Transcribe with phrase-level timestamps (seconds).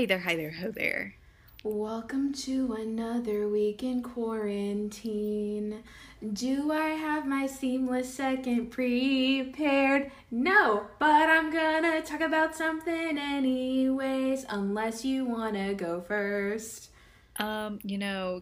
[0.00, 1.14] Hey there, hi there, ho there.
[1.62, 5.82] Welcome to another week in quarantine.
[6.32, 10.10] Do I have my seamless second prepared?
[10.30, 16.88] No, but I'm gonna talk about something anyways, unless you wanna go first.
[17.38, 18.40] Um, you know,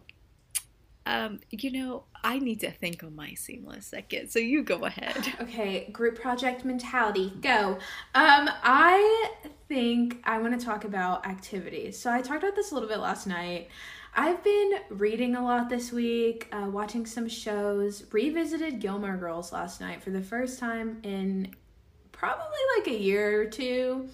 [1.09, 5.33] um, you know, I need to think on my seamless second, so you go ahead.
[5.41, 7.79] Okay, group project mentality, go.
[8.13, 9.31] Um, I
[9.67, 11.97] think I want to talk about activities.
[11.97, 13.69] So I talked about this a little bit last night.
[14.15, 19.81] I've been reading a lot this week, uh, watching some shows, revisited Gilmore Girls last
[19.81, 21.55] night for the first time in
[22.11, 24.09] probably like a year or two.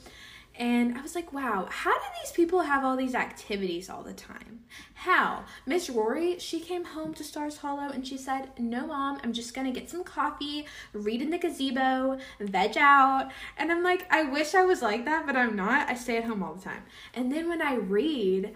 [0.58, 4.14] And I was like, wow, how do these people have all these activities all the
[4.14, 4.62] time?
[4.94, 5.44] How?
[5.66, 9.54] Miss Rory, she came home to Stars Hollow and she said, no, mom, I'm just
[9.54, 13.32] gonna get some coffee, read in the gazebo, veg out.
[13.58, 15.90] And I'm like, I wish I was like that, but I'm not.
[15.90, 16.84] I stay at home all the time.
[17.14, 18.56] And then when I read,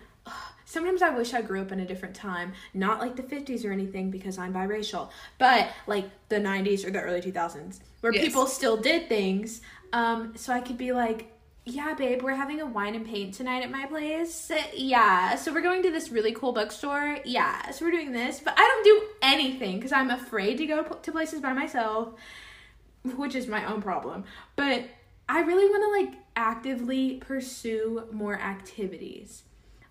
[0.65, 3.71] sometimes I wish I grew up in a different time, not like the 50s or
[3.71, 8.23] anything because I'm biracial, but like the 90s or the early 2000s where Yes.
[8.23, 9.61] people still did things.
[9.91, 11.31] Um, so I could be like,
[11.65, 14.51] yeah, babe, we're having a wine and paint tonight at my place.
[14.73, 17.19] Yeah, so we're going to this really cool bookstore.
[17.25, 20.83] Yeah, so we're doing this, but I don't do anything because I'm afraid to go
[20.83, 22.13] to places by myself,
[23.03, 24.23] which is my own problem.
[24.55, 24.85] But
[25.27, 29.43] I really want to like actively pursue more activities.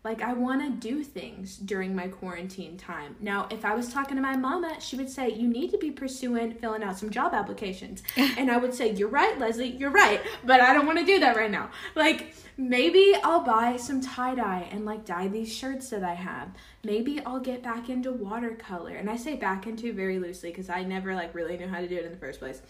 [0.08, 3.14] Like I want to do things during my quarantine time.
[3.20, 5.90] Now, if I was talking to my mama, she would say, "You need to be
[5.90, 9.68] pursuing filling out some job applications." and I would say, "You're right, Leslie.
[9.68, 11.68] You're right." But I don't want to do that right now.
[11.94, 16.48] Like maybe I'll buy some tie-dye and like dye these shirts that I have.
[16.82, 18.94] Maybe I'll get back into watercolor.
[18.94, 21.86] And I say back into very loosely cuz I never like really knew how to
[21.86, 22.62] do it in the first place.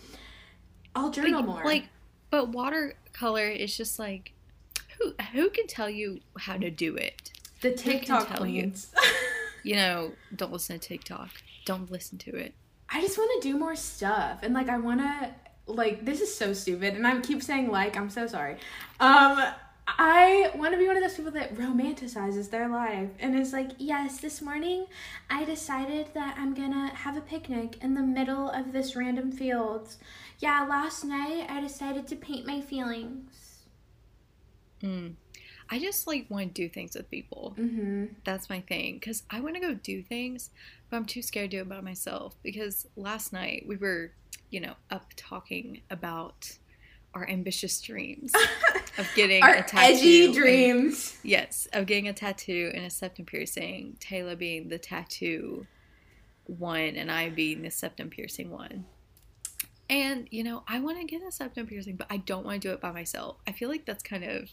[0.96, 1.62] I'll journal more.
[1.64, 1.84] Like,
[2.30, 4.32] but watercolor is just like,
[4.98, 7.27] who who can tell you how to do it?
[7.60, 8.36] The TikTok you?
[8.36, 8.92] queens.
[9.64, 11.28] You know, don't listen to TikTok.
[11.66, 12.54] Don't listen to it.
[12.88, 15.34] I just want to do more stuff and like I want to
[15.66, 18.54] like this is so stupid and I keep saying like I'm so sorry.
[18.98, 19.44] Um
[19.86, 23.70] I want to be one of those people that romanticizes their life and is like,
[23.78, 24.86] "Yes, this morning
[25.30, 29.32] I decided that I'm going to have a picnic in the middle of this random
[29.32, 29.96] field.
[30.40, 33.64] Yeah, last night I decided to paint my feelings."
[34.82, 35.14] Mm.
[35.70, 37.54] I just like want to do things with people.
[37.58, 38.10] Mhm.
[38.24, 38.94] That's my thing.
[38.94, 40.50] Because I want to go do things,
[40.88, 42.36] but I'm too scared to do it by myself.
[42.42, 44.12] Because last night we were,
[44.50, 46.56] you know, up talking about
[47.14, 48.32] our ambitious dreams
[48.98, 49.78] of getting Our a tattoo.
[49.94, 51.18] edgy and- dreams.
[51.22, 53.96] yes, of getting a tattoo and a septum piercing.
[54.00, 55.66] Taylor being the tattoo
[56.46, 58.84] one, and I being the septum piercing one.
[59.90, 62.68] And you know, I want to get a septum piercing, but I don't want to
[62.68, 63.36] do it by myself.
[63.46, 64.50] I feel like that's kind of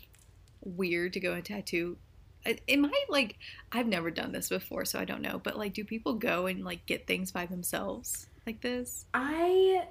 [0.66, 1.98] weird to go and tattoo.
[2.46, 3.38] It might like
[3.72, 5.40] I've never done this before, so I don't know.
[5.44, 9.06] But like, do people go and like get things by themselves like this?
[9.14, 9.86] I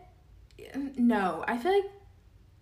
[0.75, 1.91] um, no, I feel like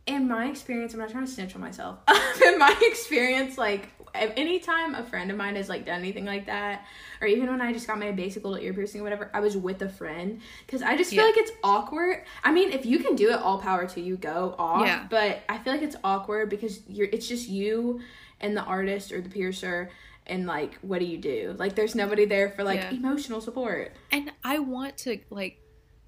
[0.06, 1.98] in my experience, I'm not trying to snitch on myself.
[2.44, 6.84] in my experience, like anytime a friend of mine has like done anything like that,
[7.20, 9.56] or even when I just got my basic little ear piercing or whatever, I was
[9.56, 11.26] with a friend because I just feel Yeah.
[11.30, 12.24] like it's awkward.
[12.44, 14.86] I mean, if you can do it, all power to you, go off.
[14.86, 15.06] Yeah.
[15.08, 18.00] But I feel like it's awkward because you're it's just you
[18.40, 19.90] and the artist or the piercer.
[20.26, 21.56] And like, what do you do?
[21.58, 22.90] Like, there's nobody there for like Yeah.
[22.92, 23.92] emotional support.
[24.12, 25.58] And I want to like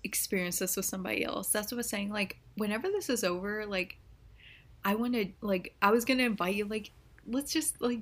[0.04, 1.48] experience this with somebody else.
[1.50, 2.10] That's what I was saying.
[2.10, 3.98] Like, whenever this is over, like,
[4.84, 6.64] I want to like I was gonna invite you.
[6.66, 6.92] Like,
[7.26, 8.00] let's just like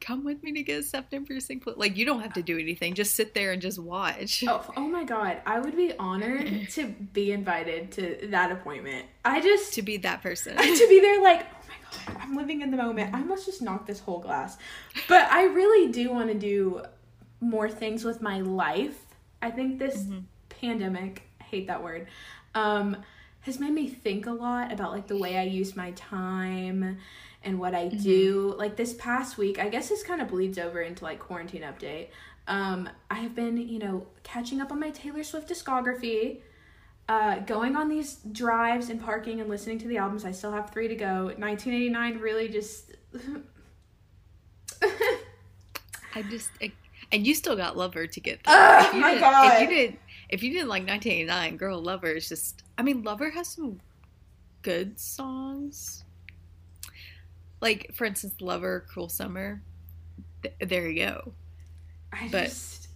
[0.00, 1.60] come with me to get a septum piercing.
[1.64, 2.94] But like, you don't have to do anything.
[2.94, 4.44] Just sit there and just watch.
[4.46, 9.06] Oh, oh my god, I would be honored to be invited to that appointment.
[9.24, 10.56] I just To be that person.
[10.58, 13.14] to be there like, oh my god, I'm living in the moment.
[13.14, 14.58] I must just knock this whole glass.
[15.08, 16.82] But I really do want to do
[17.40, 18.98] more things with my life.
[19.40, 20.24] I think this Mhm.
[20.48, 22.06] pandemic, I hate that word,
[22.54, 22.96] um,
[23.40, 26.98] has made me think a lot about like the way I use my time
[27.44, 28.54] and what I do.
[28.58, 32.08] Like this past week, I guess this kind of bleeds over into like quarantine update.
[32.48, 36.38] Um, I have been, you know, catching up on my Taylor Swift discography,
[37.08, 40.24] uh, going on these drives and parking and listening to the albums.
[40.24, 41.26] I still have three to go.
[41.36, 42.92] 1989 really just.
[46.14, 46.50] I just
[47.10, 48.54] and you still got Lover to get through.
[48.54, 49.62] Oh If you my didn't- God.
[49.62, 49.96] If you did,
[50.28, 52.62] if you didn't like 1989, girl, Lover is just.
[52.78, 53.80] I mean, Lover has some
[54.62, 56.01] good songs.
[57.62, 59.62] Like for instance, Lover, Cruel Summer.
[60.42, 61.32] Th- there you go.
[62.12, 62.88] I But just.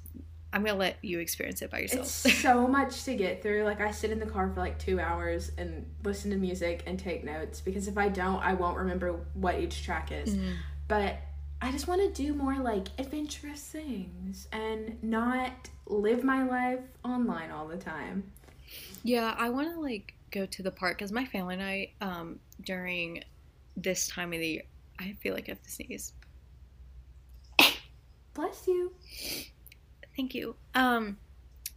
[0.52, 2.02] I'm gonna let you experience it by yourself.
[2.26, 3.64] It's so much to get through.
[3.64, 6.98] Like I sit in the car for like two hours and listen to music and
[6.98, 10.34] take notes because if I don't, I won't remember what each track is.
[10.34, 10.54] Mm.
[10.88, 11.16] but
[11.60, 17.50] I just want to do more like adventurous things and not live my life online
[17.50, 18.24] all the time.
[19.02, 22.40] Yeah, I want to like go to the park because my family and I, um,
[22.62, 23.24] during
[23.76, 24.62] this time of the year,
[24.98, 26.12] I feel like I have to sneeze.
[28.34, 28.92] Bless you.
[30.16, 30.56] Thank you.
[30.74, 31.18] Um,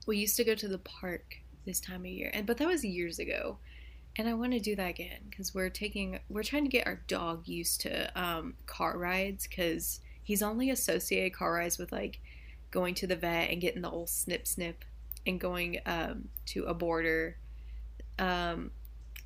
[0.05, 2.83] we used to go to the park this time of year, and but that was
[2.85, 3.57] years ago,
[4.17, 7.01] and I want to do that again because we're taking we're trying to get our
[7.07, 12.19] dog used to um, car rides because he's only associated car rides with like
[12.71, 14.85] going to the vet and getting the old snip snip
[15.27, 17.37] and going um, to a border,
[18.17, 18.71] um,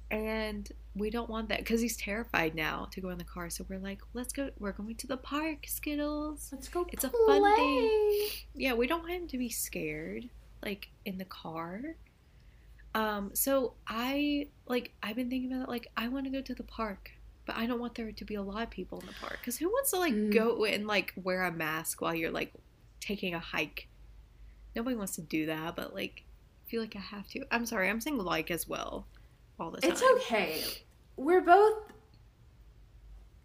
[0.09, 3.50] and we don't want that because he's terrified now to go in the car.
[3.50, 4.51] So we're like, let's go.
[4.60, 6.50] We're going to the park, Skittles.
[6.51, 6.86] Let's go.
[6.92, 7.40] It's a play.
[7.40, 8.28] fun thing.
[8.56, 10.30] Yeah, we don't want him to be scared,
[10.63, 11.95] like in the car.
[12.95, 15.69] Um, so I like I've been thinking about it.
[15.69, 17.12] Like I want to go to the park,
[17.48, 19.57] but I don't want there to be a lot of people in the park because
[19.57, 20.34] who wants to like Mm.
[20.34, 22.54] go and like wear a mask while you're like
[23.00, 23.88] taking a hike?
[24.75, 26.24] Nobody wants to do that, but like
[26.68, 27.44] I feel like I have to.
[27.51, 29.07] I'm sorry, I'm saying like as well
[29.59, 29.91] all the time.
[29.91, 30.63] It's okay.
[31.15, 31.91] We're both,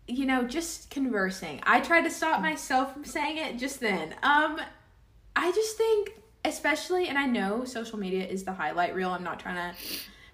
[0.06, 1.60] you know, just conversing.
[1.64, 4.14] I tried to stop myself from saying it just then.
[4.22, 4.60] Um,
[5.37, 6.12] I just think,
[6.44, 9.10] especially, and I know social media is the highlight reel.
[9.10, 9.78] I'm not trying to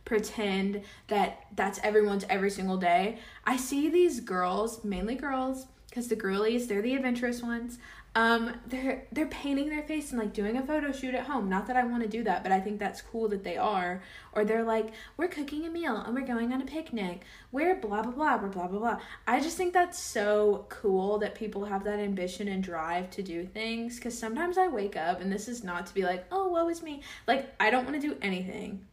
[0.05, 3.19] pretend that that's everyone's every single day.
[3.45, 7.79] I see these girls, mainly girls, because the girlies, they're the adventurous ones.
[8.17, 11.49] Um, they're they're painting their face and like doing a photo shoot at home.
[11.49, 14.03] Not that I want to do that, but I think that's cool that they are.
[14.33, 17.23] Or they're like, we're cooking a meal and we're going on a picnic.
[17.51, 19.01] We're blah blah blah, we're blah blah blah.
[19.27, 23.47] I just think that's so cool that people have that ambition and drive to do
[23.47, 23.97] things.
[23.97, 26.83] Because sometimes I wake up and this is not to be like, oh, woe is
[26.83, 27.03] me.
[27.27, 28.87] Like I don't want to do anything.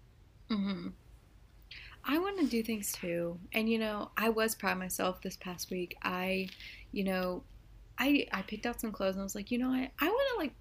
[0.50, 0.90] hmm
[2.04, 3.40] I want to do things too.
[3.54, 5.96] And you know, I was proud of myself this past week.
[6.02, 6.50] I,
[6.92, 7.44] you know,
[8.01, 9.92] I I picked out some clothes and I was like, you know what?
[10.00, 10.53] I want to like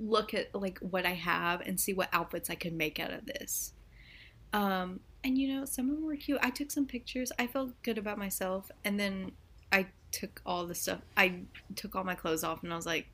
[0.00, 3.26] look at like what I have and see what outfits I could make out of
[3.26, 3.72] this.
[4.52, 6.40] Um and you know, some of them were cute.
[6.42, 7.30] I took some pictures.
[7.38, 9.32] I felt good about myself and then
[9.70, 10.98] I took all the stuff.
[11.16, 11.42] I
[11.76, 13.06] took all my clothes off and I was like,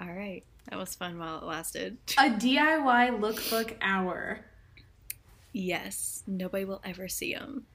[0.00, 1.98] all right, that was fun while it lasted.
[2.16, 4.46] A DIY lookbook hour.
[5.52, 7.66] Yes, nobody will ever see them.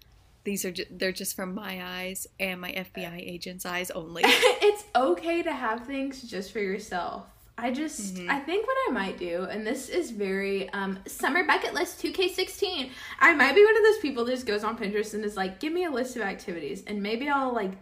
[0.43, 4.23] These are ju- they're just from my eyes and my FBI agent's eyes only.
[4.25, 7.25] it's okay to have things just for yourself.
[7.57, 8.29] I just Mhm.
[8.29, 12.89] I think what I might do, and this is very um summer bucket list 2K16.
[13.19, 15.59] I might be one of those people that just goes on Pinterest and is like,
[15.59, 17.73] give me a list of activities, and maybe I'll like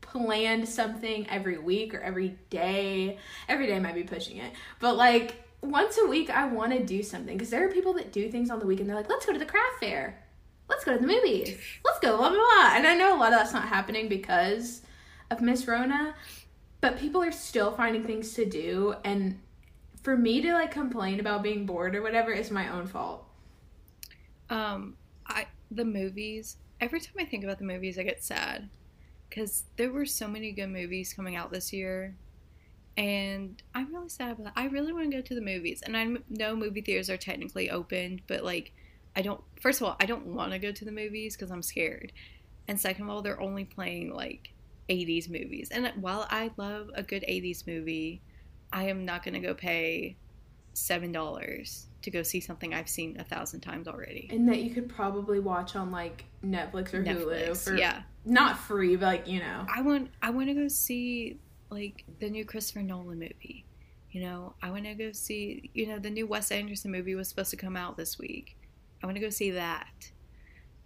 [0.00, 3.18] plan something every week or every day.
[3.48, 7.02] Every day might be pushing it, but like once a week I want to do
[7.02, 8.88] something because there are people that do things on the weekend.
[8.88, 10.22] They're like, let's go to the craft fair.
[10.68, 11.56] Let's go to the movies.
[11.84, 12.76] Let's go blah blah blah.
[12.76, 14.82] And I know a lot of that's not happening because
[15.30, 16.14] of Miss Rona,
[16.80, 19.38] but people are still finding things to do and
[20.02, 23.24] for me to like complain about being bored or whatever is my own fault.
[24.50, 26.56] Um, I the movies.
[26.80, 28.68] Every time I think about the movies, I get sad
[29.28, 32.16] because there were so many good movies coming out this year,
[32.96, 34.52] and I'm really sad about that.
[34.56, 37.70] I really want to go to the movies, and I know movie theaters are technically
[37.70, 38.74] open, but like,
[39.14, 39.40] I don't.
[39.60, 42.12] First of all, I don't want to go to the movies because I'm scared,
[42.68, 44.52] and second of all, they're only playing like
[44.88, 48.22] 80s movies, and while I love a good 80s movie,
[48.72, 50.16] I am not going to go pay
[50.74, 54.28] seven dollars to go see something I've seen a thousand times already.
[54.30, 58.02] And that you could probably watch on like Netflix or Hulu for yeah.
[58.24, 59.66] not free, but like, you know.
[59.74, 61.38] I want I want to go see
[61.70, 63.64] like the new Christopher Nolan movie.
[64.10, 65.70] You know, I want to go see.
[65.74, 68.56] You know, the new Wes Anderson movie was supposed to come out this week.
[69.02, 70.10] I want to go see that.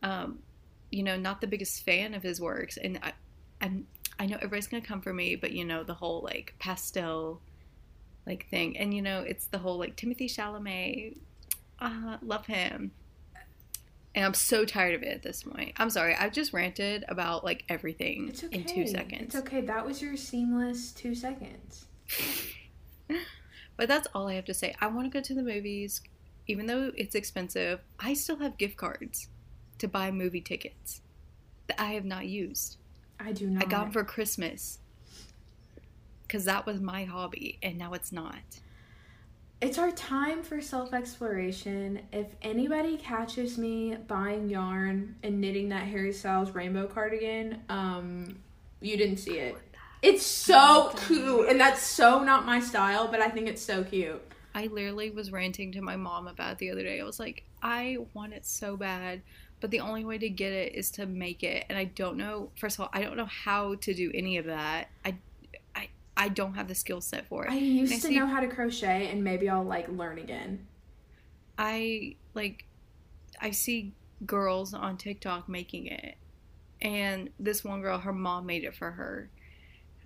[0.02, 0.40] Um,
[0.90, 3.12] you know, not the biggest fan of his works, and I,
[3.60, 3.86] I'm
[4.18, 7.40] I know everybody's gonna come for me, but you know the whole like pastel,
[8.26, 11.18] like thing, and you know it's the whole like Timothée Chalamet.
[11.78, 12.92] Uh, love him.
[14.14, 15.74] And I'm so tired of it at this point.
[15.76, 16.14] I'm sorry.
[16.14, 18.56] I've just ranted about like everything It's okay.
[18.56, 19.34] in two seconds.
[19.34, 19.60] It's okay.
[19.60, 21.84] That was your seamless two seconds.
[23.76, 24.74] But that's all I have to say.
[24.80, 26.00] I want to go to the movies,
[26.46, 27.80] even though it's expensive.
[27.98, 29.28] I still have gift cards
[29.78, 31.02] to buy movie tickets
[31.66, 32.78] that I have not used.
[33.18, 33.64] I do not.
[33.64, 34.78] I got them for Christmas
[36.22, 38.60] because that was my hobby, and now it's not.
[39.60, 42.00] It's our time for self exploration.
[42.12, 48.38] If anybody catches me buying yarn and knitting that Harry Styles rainbow cardigan, um,
[48.80, 49.56] you didn't see it.
[50.02, 54.22] It's so cute, and that's so not my style, but I think it's so cute.
[54.56, 56.98] I literally was ranting to my mom about the other day.
[56.98, 59.20] I was like, I want it so bad,
[59.60, 61.66] but but the only way to get it is to make it.
[61.68, 62.50] And I don't know.
[62.58, 64.88] First of all, I don't know how to do any of that.
[65.04, 65.16] I,
[65.74, 67.52] I, I don't have the skill set for it.
[67.52, 70.66] I used I to see- know how to crochet, and maybe I'll like learn again.
[71.58, 72.64] I like
[73.40, 73.92] I see
[74.24, 76.16] girls on TikTok making it.
[76.80, 79.28] And this one girl, her mom made it for her.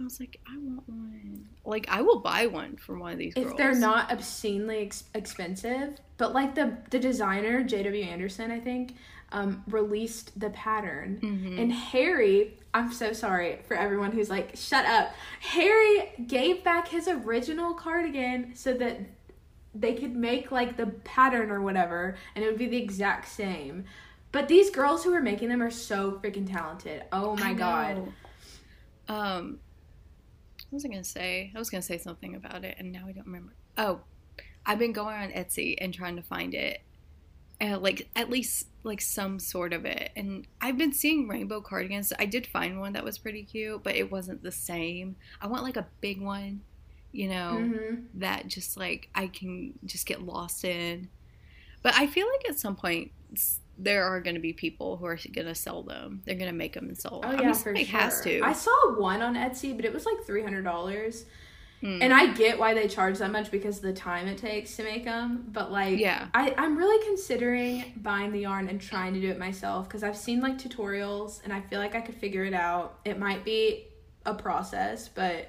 [0.01, 1.47] And I was like, I want one.
[1.67, 3.51] Like I will buy one from one of these girls.
[3.51, 8.03] If they're not obscenely ex- expensive, but like the the designer J.W.
[8.03, 8.95] Anderson, I think,
[9.31, 11.61] um, released the pattern, Mhm.
[11.61, 12.57] and Harry.
[12.73, 15.13] I'm so sorry for everyone who's like, shut up.
[15.41, 19.01] Harry gave back his original cardigan so that
[19.75, 23.85] they could make like the pattern or whatever, and it would be the exact same.
[24.33, 27.03] But these girls who are making them are so freaking talented.
[27.13, 27.97] Oh my I god.
[27.97, 29.15] know.
[29.15, 29.59] Um
[30.71, 31.53] what was I gonna say?
[31.55, 33.53] I was gonna say something about it and now I don't remember.
[33.77, 34.01] Oh,
[34.65, 36.83] I've been going on Etsy and trying to find it.
[37.61, 40.11] And like at least like some sort of it.
[40.17, 42.13] And I've been seeing rainbow cardigans.
[42.19, 45.17] I did find one that was pretty cute, but it wasn't the same.
[45.41, 46.63] I want like a big one,
[47.13, 48.05] you know, Mhm.
[48.15, 51.09] that just like I can just get lost in.
[51.83, 53.11] But I feel like at some point
[53.83, 56.23] there are going to be people who are going to sell them.
[56.25, 57.31] They're going to make them and sell them.
[57.33, 57.87] Oh I yeah, for sure.
[57.87, 58.41] has to.
[58.43, 61.25] I saw one on Etsy, but it was like three hundred dollars,
[61.83, 62.03] Mm.
[62.03, 64.83] and I get why they charge that much because of the time it takes to
[64.83, 65.47] make them.
[65.51, 66.29] But like, Yeah.
[66.35, 70.17] I I'm really considering buying the yarn and trying to do it myself because I've
[70.19, 72.99] seen like tutorials and I feel like I could figure it out.
[73.07, 73.87] It might be
[74.27, 75.49] a process, but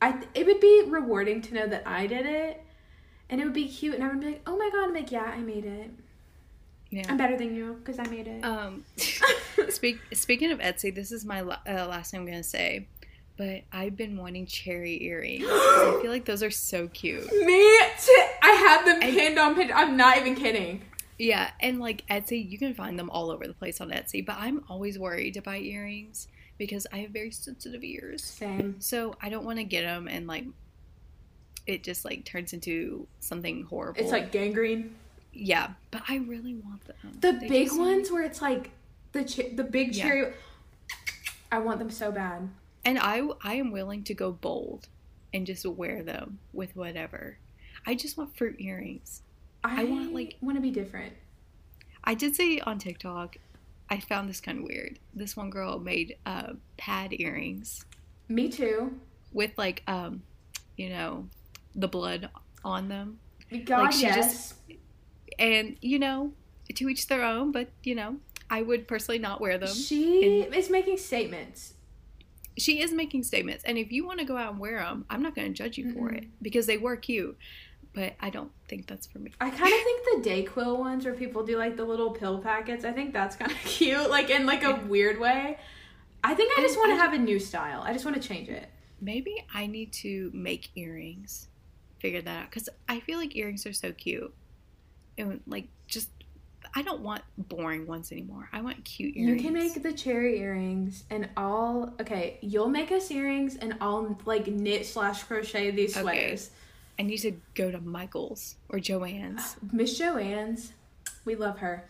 [0.00, 2.62] I th- it would be rewarding to know that I did it.
[3.28, 5.10] And it would be cute, and I would be like, "Oh my god!" I'm like,
[5.10, 5.90] "Yeah, I made it.
[6.96, 7.06] Yeah.
[7.08, 8.84] I'm better than you because I made it." Um,
[9.68, 12.88] speak, speaking of Etsy, this is my uh, last thing I'm going to say.
[13.36, 15.44] But I've been wanting cherry earrings.
[15.46, 17.22] I feel like those are so cute.
[17.44, 18.24] Me too.
[18.42, 19.70] I have them And- pinned on pin.
[19.74, 20.82] I'm not even kidding.
[21.18, 24.24] Yeah, and like Etsy, you can find them all over the place on Etsy.
[24.24, 28.24] But I'm always worried to buy earrings because I have very sensitive ears.
[28.24, 28.76] Same.
[28.80, 30.44] So I don't want to get them and like
[31.66, 34.00] it just like turns into something horrible.
[34.00, 34.94] It's like gangrene.
[35.36, 36.96] Yeah, but I really want them.
[37.20, 38.70] The They big ones where it's like
[39.12, 39.22] the
[39.54, 40.04] the big Yeah.
[40.04, 40.32] cherry.
[41.52, 42.48] I want them so bad.
[42.84, 44.88] And I I am willing to go bold
[45.34, 47.38] and just wear them with whatever.
[47.86, 49.22] I just want fruit earrings.
[49.62, 51.12] I, I want, like- want to be different.
[52.04, 53.36] I did see on TikTok,
[53.90, 54.98] I found this kind of weird.
[55.14, 57.84] This one girl made uh, pad earrings
[58.28, 58.98] Me too.
[59.32, 60.22] with like um,
[60.76, 61.28] you know,
[61.74, 62.28] the blood
[62.64, 63.18] on them,
[63.64, 64.16] God she yes.
[64.16, 64.54] just-
[65.38, 66.32] and you know,
[66.74, 67.52] to each their own.
[67.52, 68.16] But you know,
[68.50, 69.68] I would personally not wear them.
[69.74, 71.74] she is making statements.
[72.58, 75.22] she is making statements and if you want to go out and wear them i'm
[75.22, 76.18] not going to judge you for Mm-mm.
[76.18, 77.36] it because they were cute
[77.92, 81.12] but i don't think that's for me I kind of think the Dayquil ones where
[81.12, 82.82] people do like the little pill packets.
[82.86, 85.58] I think that's kind of cute, like in like a weird way.
[86.24, 87.82] I think I And just want to have a new style.
[87.82, 88.68] I just want to change it.
[89.00, 91.48] maybe i need to make earrings
[91.98, 94.32] figure that out because i feel like earrings are so cute
[95.18, 96.10] and like just
[96.74, 100.38] i don't want boring ones anymore i want cute earrings You can make the cherry
[100.40, 102.38] earrings, and I'll okay.
[102.42, 106.50] You'll make us earrings, and I'll like knit slash crochet these sweaters.
[106.50, 107.02] Okay.
[107.02, 109.56] i need to go to michael's or Joanne's.
[109.72, 110.72] Miss Joanne's,
[111.24, 111.88] we love her.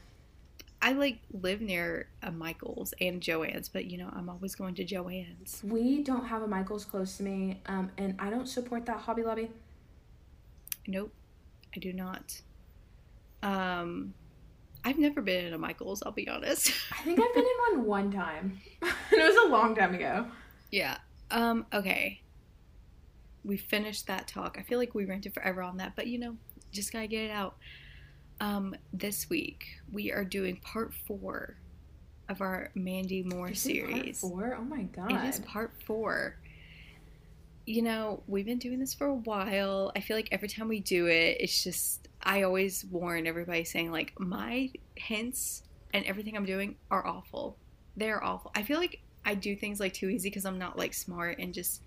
[0.83, 4.85] i like live near a michael's and Joanne's, but you know i'm always going to
[4.85, 5.62] Joanne's.
[5.64, 9.23] We don't have a Michaels close to me, um, and I don't support that Hobby
[9.23, 9.50] Lobby.
[10.87, 11.12] Nope,
[11.75, 12.42] I do not.
[13.46, 14.14] Um,
[14.84, 16.02] I've never been in a Michaels.
[16.04, 16.70] I'll be honest.
[16.92, 20.26] I think I've been in one one time, and it was a long time ago.
[20.70, 20.98] yeah.
[21.30, 21.66] Um.
[21.72, 22.20] Okay.
[23.44, 24.56] We finished that talk.
[24.58, 26.36] I feel like we rented forever on that, but you know,
[26.72, 27.56] just gotta get it out.
[28.40, 31.56] Um, this week we are doing part four
[32.28, 34.20] of our Mandy Moore Is series.
[34.20, 34.56] four?
[34.58, 35.12] Oh my god!
[35.12, 36.36] It is part four.
[37.66, 39.90] You know, we've been doing this for a while.
[39.96, 43.92] I feel like every time we do it, it's just, I always warn everybody saying,
[43.92, 45.62] like, my hints
[45.95, 47.56] and everything I'm doing are awful.
[47.97, 48.50] They're awful.
[48.54, 51.54] I feel like I do things like too easy because I'm not like smart and
[51.54, 51.83] just,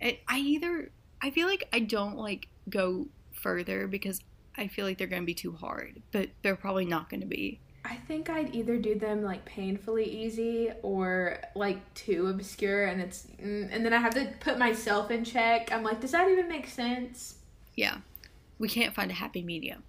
[0.00, 0.90] it, I either,
[1.22, 4.20] I feel like I don't like go further because
[4.56, 7.26] I feel like they're going to be too hard, but they're probably not going to
[7.26, 7.60] be.
[7.84, 13.26] I think I'd either do them like painfully easy or like too obscure, and it's
[13.40, 15.72] mm, and then I have to put myself in check.
[15.72, 17.36] I'm like, does that even make sense?
[17.78, 17.98] yeah,
[18.58, 19.82] we can't find a happy medium.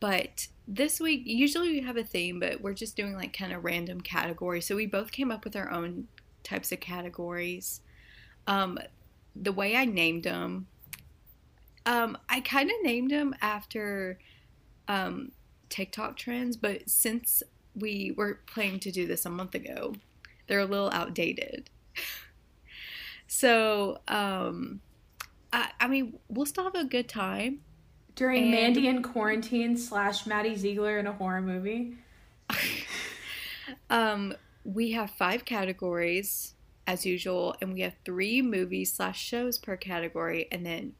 [0.00, 3.64] But this week, usually we have a theme, but we're just doing like kind of
[3.64, 4.66] random categories.
[4.66, 6.08] So we both came up with our own
[6.42, 7.80] types of categories.
[8.46, 8.78] Um,
[9.34, 10.66] the way I named them,
[11.86, 14.18] um, I kind of named them after
[14.88, 15.32] um,
[15.68, 17.42] TikTok trends, but since
[17.74, 19.94] we were planning to do this a month ago.
[20.46, 21.70] They're a little outdated.
[23.26, 24.80] so, um,
[25.52, 27.60] I, I mean, we'll still have a good time.
[28.16, 31.96] During And- Mandy in quarantine slash Maddie Ziegler in a horror movie.
[33.88, 36.54] Um, we have five categories
[36.86, 40.92] as usual, and we have three movies slash shows per category, and then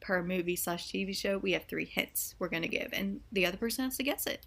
[0.00, 3.56] per movie slash TV show, we have three hints we're gonna give, and the other
[3.56, 4.46] person has to guess it.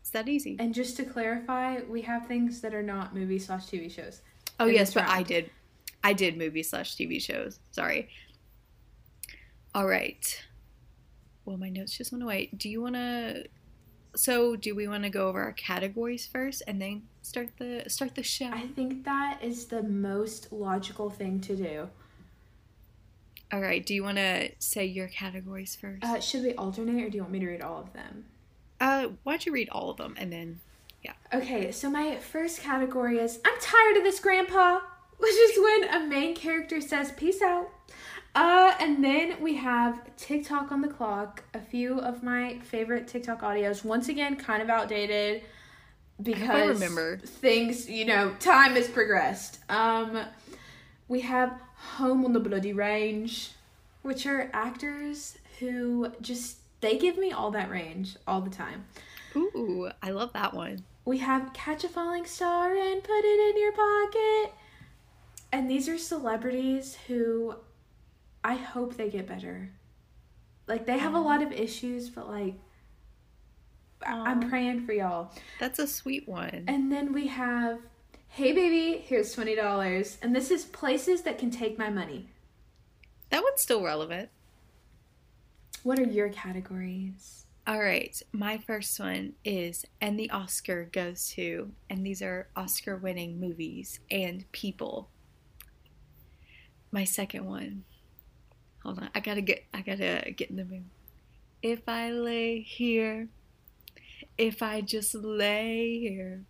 [0.00, 0.56] It's that easy.
[0.60, 4.20] And just to clarify, we have things that are not movie slash TV shows.
[4.60, 5.50] Oh yes, but I did,
[6.04, 7.58] I did movie slash TV shows.
[7.72, 8.08] Sorry.
[9.74, 10.44] All right.
[11.46, 12.50] Well, my notes just went away.
[12.54, 13.46] Do you want to?
[14.14, 18.14] So, do we want to go over our categories first, and then start the start
[18.14, 18.50] the show?
[18.52, 21.88] I think that is the most logical thing to do.
[23.52, 23.84] All right.
[23.84, 26.04] Do you want to say your categories first?
[26.04, 28.24] Uh, should we alternate or do you want me to read all of them?
[28.80, 30.60] Uh, why don't you read all of them and then
[31.02, 31.12] yeah.
[31.32, 34.80] Okay, so my first category is I'm tired of this, Grandpa,
[35.18, 37.70] which is when a main character says peace out.
[38.36, 43.40] Uh, and then we have TikTok on the clock, a few of my favorite TikTok
[43.40, 43.82] audios.
[43.82, 45.40] Once again, kind of outdated
[46.22, 47.16] because remember.
[47.16, 49.60] things, you know, time has progressed.
[49.70, 50.18] Um,
[51.08, 51.58] we have
[51.94, 53.52] Home on the Bloody Range,
[54.02, 58.84] which are actors who just they give me all that range all the time.
[59.34, 60.84] Ooh, I love that one.
[61.06, 64.54] We have Catch a Falling Star and Put It in Your Pocket.
[65.52, 67.54] And these are celebrities who
[68.46, 69.70] I hope they get better.
[70.68, 72.54] Like, they have a lot of issues, but like,
[74.06, 75.32] I- I'm praying for y'all.
[75.58, 76.62] That's a sweet one.
[76.68, 77.80] And then we have
[78.28, 80.18] Hey Baby, here's $20.
[80.22, 82.28] And this is places that can take my money.
[83.30, 84.28] That one's still relevant.
[85.82, 87.46] What are your categories?
[87.66, 92.96] All right, my first one is and the Oscar goes to and these are Oscar
[92.96, 95.10] winning movies and people.
[96.92, 97.82] My second one.
[98.86, 99.10] Hold on.
[99.16, 100.84] I got to get I got to get in the mood.
[101.60, 103.26] If I lay here,
[104.38, 106.44] if I just lay here,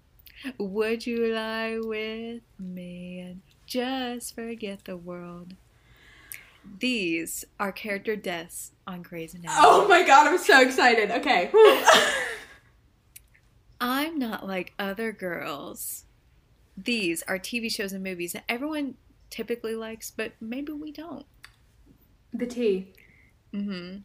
[0.58, 5.54] would you lie with me and just forget the world?
[6.78, 9.54] These are character deaths on Grey's Anatomy.
[9.58, 11.10] Oh my god, I'm so excited.
[11.10, 11.50] Okay.
[13.80, 16.04] I'm not like other girls.
[16.76, 18.96] These are TV shows and movies that everyone
[19.30, 21.24] typically likes, but maybe we don't.
[22.32, 22.92] The T.
[23.52, 23.96] hmm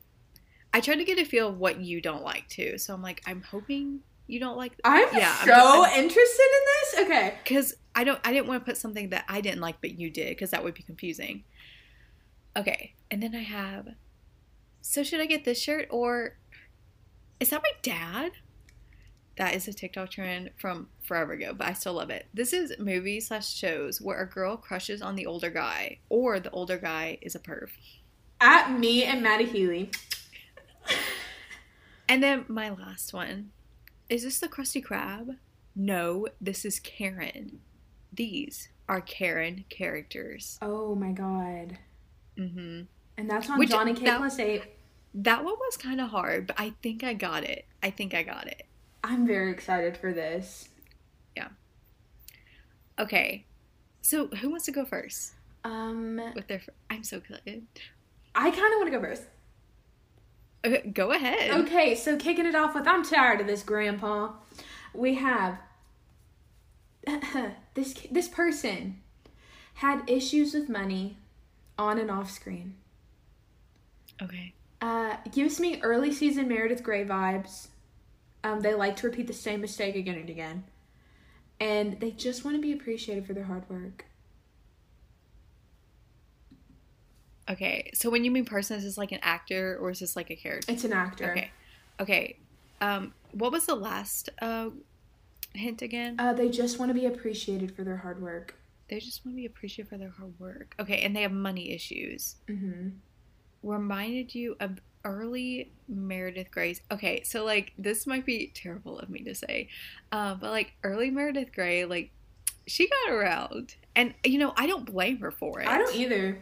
[0.73, 3.21] I tried to get a feel of what you don't like too, so I'm like,
[3.25, 4.73] I'm hoping you don't like.
[4.85, 7.05] I'm Yeah, I'm- so I'm- interested in this.
[7.05, 7.37] Okay.
[7.43, 8.19] because I don't.
[8.23, 10.63] I didn't want to put something that I didn't like, but you did, because that
[10.63, 11.43] would be confusing.
[12.55, 13.89] Okay, and then I have.
[14.81, 16.37] So should I get this shirt or
[17.39, 18.31] is that my dad?
[19.37, 22.27] That is a TikTok trend from forever ago, but I still love it.
[22.33, 26.51] This is movies slash shows where a girl crushes on the older guy, or the
[26.51, 27.69] older guy is a perv.
[28.41, 29.91] At me and Maddie Healy.
[32.09, 33.51] And then my last one.
[34.09, 35.37] Is this the Krusty Krab?
[35.75, 37.59] No, this is Karen.
[38.11, 40.57] These are Karen characters.
[40.61, 41.77] Oh my god.
[42.35, 42.81] hmm
[43.17, 44.63] And that's on Which- Johnny K that- plus eight.
[45.13, 47.65] That one was kind of hard, but I think I got it.
[47.83, 48.63] I think I got it.
[49.03, 50.69] I'm very excited for this.
[51.35, 51.49] Yeah.
[52.97, 53.45] Okay,
[54.01, 55.33] so who wants to go first
[55.65, 56.61] Um, with their?
[56.89, 57.65] I'm so excited.
[58.35, 59.23] I kind of want to go first.
[60.63, 61.51] Okay, go ahead.
[61.61, 64.33] Okay, so kicking it off with I'm tired of this, Grandpa.
[64.93, 65.57] We have
[67.73, 69.01] this this person
[69.75, 71.17] had issues with money
[71.77, 72.75] on and off screen.
[74.21, 74.53] Okay.
[74.81, 77.67] Uh, gives me early season Meredith Grey vibes.
[78.43, 80.63] Um, they like to repeat the same mistake again and again,
[81.59, 84.05] and they just want to be appreciated for their hard work.
[87.51, 87.91] Okay.
[87.93, 90.35] So when you mean person, is this like an actor or is this like a
[90.35, 90.71] character?
[90.71, 91.31] It's an actor.
[91.31, 91.51] Okay.
[91.99, 92.37] Okay.
[92.79, 94.69] Um, what was the last uh
[95.53, 96.15] hint again?
[96.17, 98.55] Uh, they just want to be appreciated for their hard work.
[98.87, 100.75] they just want to be appreciated for their hard work.
[100.79, 102.35] Okay, and they have money issues.
[102.47, 102.89] Mm-hmm.
[103.63, 106.81] reminded you of early Meredith Grey's.
[106.91, 109.67] Okay, so like this might be terrible of me to say,
[110.11, 112.11] uh, but like early Meredith Grey, like
[112.67, 115.67] she got around, and you know I don't blame her for it.
[115.67, 116.39] I don't either.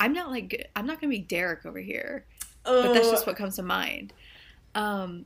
[0.00, 2.24] I'm not like I'm not gonna be Derek over here,
[2.64, 3.10] but that's Oh.
[3.12, 4.12] just what comes to mind.
[4.74, 5.24] Um,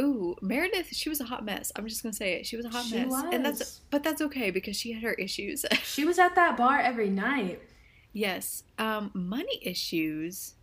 [0.00, 1.70] ooh, Meredith, she was a hot mess.
[1.76, 2.46] I'm just gonna say it.
[2.46, 5.14] She was a hot She mess, and that's but that's okay because she had her
[5.14, 5.64] issues.
[5.84, 7.60] She was at that bar every night.
[8.12, 8.64] Yes.
[8.78, 10.54] Um, money issues.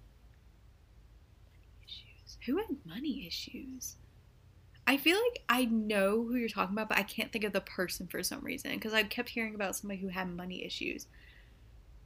[1.86, 2.38] Issues.
[2.46, 3.96] Who had money issues?
[4.86, 7.62] I feel like I know who you're talking about, but I can't think of the
[7.62, 11.08] person for some reason because I kept hearing about somebody who had money issues.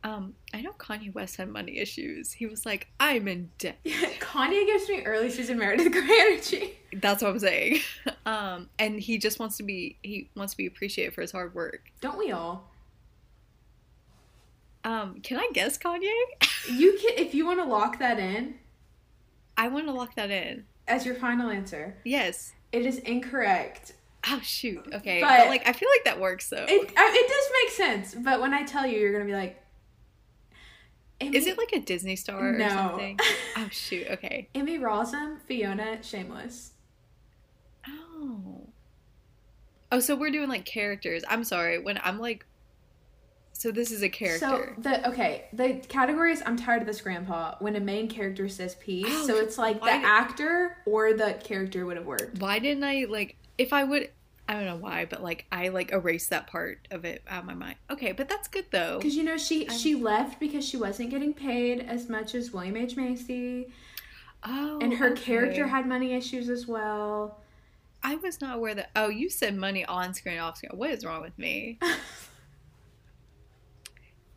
[0.07, 2.31] Um, I know Kanye West had money issues.
[2.31, 6.73] He was like, "I'm in debt." Kanye gives me early season Meredith Grey energy.
[6.93, 7.79] That's what I'm saying.
[8.25, 11.55] Um, and he just wants to be he wants to be appreciated for his hard
[11.55, 11.79] work.
[12.01, 12.69] Don't we all?
[14.83, 16.11] Um, can I guess Kanye?
[16.69, 18.55] You can if you want to lock that in
[19.57, 20.65] I want to lock that in.
[20.89, 21.95] as your final answer.
[22.03, 22.51] Yes.
[22.73, 23.93] It is incorrect.
[24.29, 24.85] Oh shoot.
[24.93, 25.21] Okay.
[25.21, 26.65] But- But, like I feel like that works though.
[26.67, 29.63] It it does make sense, but when I tell you, you're gonna be like,
[31.19, 32.69] Emmy, Is it like a Disney star or No.
[32.69, 33.19] something?
[33.57, 34.05] Oh shoot.
[34.11, 34.49] Okay.
[34.53, 36.73] Emmy Rossum, Fiona, Shameless?
[37.87, 38.67] Oh.
[39.91, 41.23] Oh, so we're doing like characters.
[41.27, 41.79] I'm sorry.
[41.79, 42.45] When I'm like
[43.53, 44.75] So this is a character.
[44.75, 48.47] So the okay, the category is I'm tired of this grandpa when a main character
[48.49, 49.05] says peace.
[49.09, 52.39] Oh, so it's like the did- actor or the character would have worked.
[52.39, 54.11] why didn't I like if I would
[54.49, 57.45] I don't know why, but like I like erased that part of it out of
[57.45, 57.75] my mind.
[57.89, 58.97] Okay, but that's good though.
[58.97, 62.51] Because you know she I'm- she left because she wasn't getting paid as much as
[62.51, 63.67] William H Macy,
[64.43, 65.21] Oh, and her okay.
[65.21, 67.39] character had money issues as well.
[68.03, 68.91] I was not aware that.
[68.95, 70.71] Oh, you said money on screen, off screen.
[70.77, 71.77] What is wrong with me?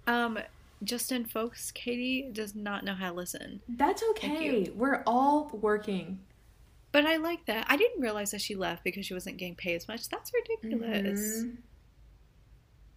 [0.06, 0.38] Um,
[0.82, 4.70] Justin folks, Katie does not know how to listen, That's okay.
[4.74, 6.18] We're all working.
[6.92, 7.66] But I like that.
[7.68, 10.08] I didn't realize that she left because she wasn't getting paid as much.
[10.08, 11.42] That's ridiculous.
[11.44, 11.56] Mhm.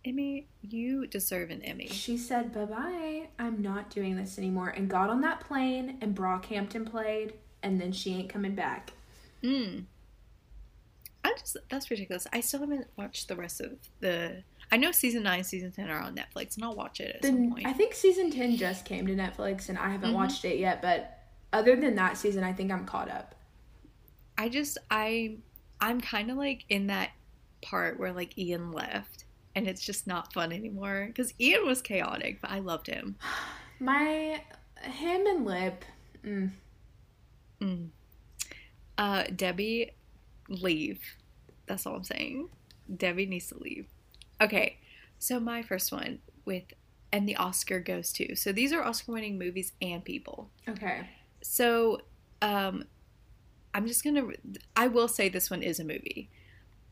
[0.06, 1.88] Emmy, you deserve an Emmy.
[1.88, 3.28] She said bye bye.
[3.40, 5.98] I'm not doing this anymore, and got on that plane.
[6.02, 8.92] And Brockhampton played, and then she ain't coming back.
[9.42, 9.86] Mm.
[11.24, 12.28] I just that's ridiculous.
[12.34, 14.44] I still haven't watched the rest of the.
[14.72, 17.52] I know season nine, season ten are on Netflix, and I'll watch it at some
[17.52, 17.66] point.
[17.66, 20.16] I think season ten just came to Netflix, and I haven't Mhm.
[20.16, 20.82] watched it yet.
[20.82, 21.18] But
[21.54, 23.36] other than that season, I think I'm caught up.
[24.38, 25.38] I just I
[25.80, 27.12] I'm kind of like in that
[27.62, 32.42] part where like Ian left and it's just not fun anymore cuz Ian was chaotic,
[32.42, 33.16] but I loved him.
[33.80, 34.42] My
[34.82, 35.86] him and Lip.
[36.26, 36.52] Mm.
[37.62, 37.90] Mm.
[38.98, 39.92] Uh Debbie
[40.50, 41.02] leave.
[41.66, 42.50] That's all I'm saying.
[42.96, 43.88] Debbie needs to leave.
[44.42, 44.78] Okay.
[45.20, 46.64] So my first one with
[47.14, 48.36] and the Oscar goes to.
[48.36, 50.50] So these are Oscar winning movies and people.
[50.68, 51.08] Okay.
[51.44, 52.02] So,
[52.42, 52.86] um,
[53.74, 54.28] I'm just gonna.
[54.76, 56.30] I will say this one is a movie.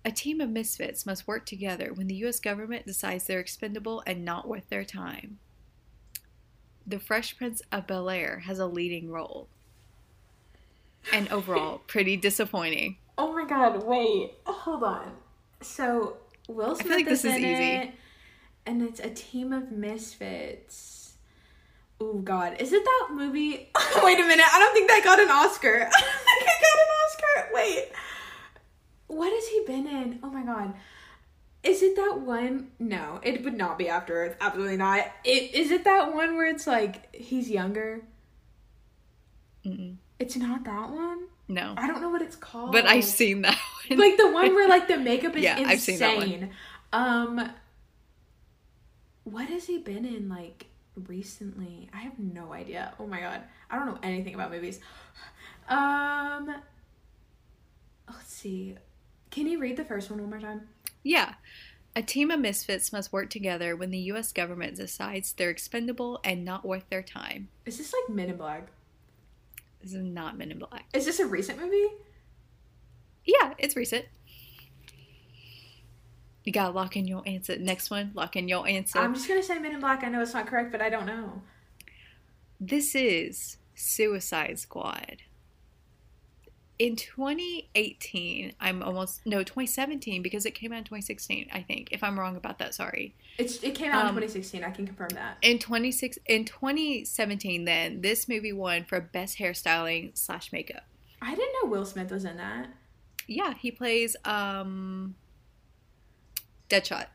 [0.04, 2.40] A team of misfits must work together when the U.S.
[2.40, 5.38] government decides they're expendable and not worth their time.
[6.88, 9.48] The Fresh Prince of Bel Air has a leading role.
[11.14, 12.98] And overall, pretty disappointing.
[13.18, 13.84] Oh my God!
[13.86, 15.14] Wait, hold on.
[15.62, 16.18] So
[16.48, 17.72] Will Smith like this is is in easy.
[17.76, 17.92] it,
[18.66, 21.14] and it's a team of misfits.
[22.00, 23.70] Oh God, is it that movie?
[24.04, 25.88] Wait a minute, I don't think that got an Oscar.
[27.54, 27.90] Wait,
[29.08, 30.20] what has he been in?
[30.24, 30.74] Oh my God.
[31.64, 32.72] Is it that one?
[32.80, 34.36] No, it would not be After Earth.
[34.42, 35.06] Absolutely not.
[35.24, 38.02] It is it that one where it's like he's younger.
[39.66, 39.98] Mm-mm.
[40.18, 41.26] It's not that one.
[41.48, 42.72] No, I don't know what it's called.
[42.72, 43.58] but I've seen that
[43.90, 44.00] one.
[44.00, 45.68] like the one where like the makeup is Yeah, insane.
[45.70, 46.50] I've seen that one.
[46.94, 47.52] Um
[49.24, 50.66] what has he been in like
[51.08, 51.90] recently?
[51.94, 52.94] I have no idea.
[53.00, 53.42] Oh my god.
[53.70, 54.80] I don't know anything about movies.
[55.70, 56.56] Um
[58.16, 58.76] let's see.
[59.30, 60.68] Can you read the first one one more time?
[61.04, 61.36] Yeah.
[61.96, 64.32] A team of misfits must work together when the U.S.
[64.32, 67.50] government decides they're expendable and not worth their time.
[67.66, 68.68] Is this like Men in Black?
[69.82, 70.86] This is not Men in Black.
[70.94, 71.88] Is this a recent movie?
[73.26, 74.06] Yeah, it's recent.
[76.44, 77.58] You gotta lock in your answer.
[77.60, 79.00] Next one, lock in your answer.
[79.00, 80.04] I'm just gonna say Men in Black.
[80.04, 81.42] I know it's not correct, but I don't know.
[82.60, 85.18] this is Suicide Squad.
[86.82, 91.48] In 2018, I'm almost no 2017 because it came out in 2016.
[91.54, 91.90] I think.
[91.92, 93.14] If I'm wrong about that, sorry.
[93.38, 94.64] It's it came out in Um, 2016.
[94.64, 95.38] I can confirm that.
[95.44, 100.82] In 26 in 2017, then this movie won for best hairstyling slash makeup.
[101.22, 102.70] I didn't know Will Smith was in that.
[103.28, 105.14] Yeah, he plays um
[106.68, 107.10] Deadshot.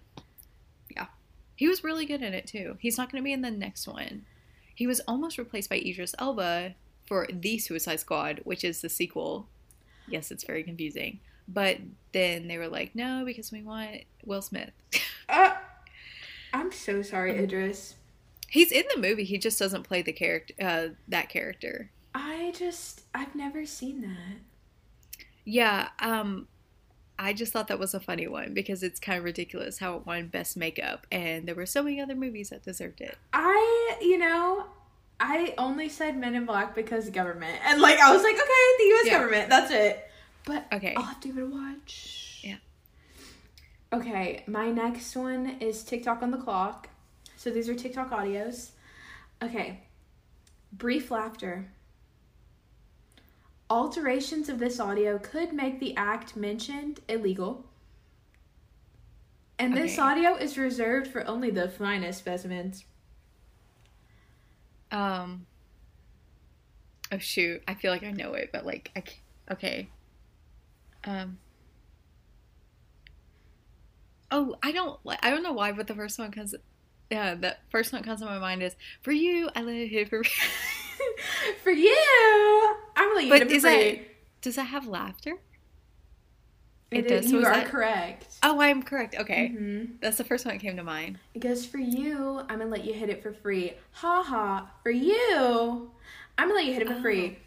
[0.95, 1.07] Yeah.
[1.57, 2.77] He was really good in it too.
[2.79, 4.27] He's not going to be in the next one.
[4.77, 6.77] He was almost replaced by Idris Elba
[7.09, 9.49] for The Suicide Squad, which is the sequel.
[10.09, 11.21] Yes, it's very confusing.
[11.49, 11.79] But
[12.13, 14.71] then they were like, "No, because we want Will Smith."
[15.29, 15.57] Uh,
[16.53, 17.97] I'm so sorry, Idris.
[18.49, 19.25] He's in the movie.
[19.25, 21.91] He just doesn't play the character uh that character.
[22.15, 24.39] I just I've never seen that.
[25.45, 26.47] Yeah, um
[27.19, 30.07] I just thought that was a funny one because it's kind of ridiculous how it
[30.07, 33.17] won best makeup and there were so many other movies that deserved it.
[33.33, 34.67] I you know
[35.19, 38.85] I only said Men in Black because government, and like I was like, okay, the
[38.85, 39.07] U.S.
[39.07, 39.13] Yeah.
[39.19, 39.49] government.
[39.51, 40.11] That's it.
[40.45, 40.95] But Okay.
[40.97, 42.41] I'll have to give it a watch.
[42.45, 42.57] Yeah.
[43.93, 46.89] Okay, my next one is TikTok on the clock.
[47.37, 48.71] So these are TikTok audios.
[49.43, 49.81] Okay.
[50.73, 51.69] Brief laughter.
[53.69, 57.65] Alterations of this audio could make the act mentioned illegal.
[59.59, 60.03] And this Okay.
[60.03, 62.85] audio is reserved for only the finest specimens.
[64.91, 65.47] Um.
[67.13, 67.63] Oh shoot!
[67.69, 69.21] I feel like I know it, but like I can't.
[69.53, 69.89] Okay.
[71.05, 71.39] Um.
[74.31, 75.19] Oh, I don't like.
[75.25, 76.55] I don't know why, but the first one comes.
[77.11, 79.49] Yeah, the first one that comes to my mind is for you.
[79.55, 80.23] I live here for.
[81.63, 82.75] for you!
[82.97, 83.99] I'm you But it is that-
[84.41, 85.39] Does that have laughter?
[86.91, 88.35] It, it does, so You are that- correct.
[88.45, 89.17] Oh, I'm correct.
[89.17, 90.01] Okay, Mhm.
[90.01, 91.19] that's the first one that came to mind.
[91.35, 92.41] It goes for you.
[92.49, 93.73] I'm gonna let you hit it for free.
[93.93, 94.71] Ha ha.
[94.85, 95.91] For you.
[96.39, 97.03] I'm gonna let you hit it for Oh.
[97.03, 97.39] free.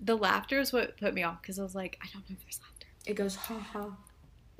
[0.00, 2.42] The laughter is what put me off because I was like, I don't know if
[2.42, 2.86] there's laughter.
[3.06, 3.96] It goes ha ha.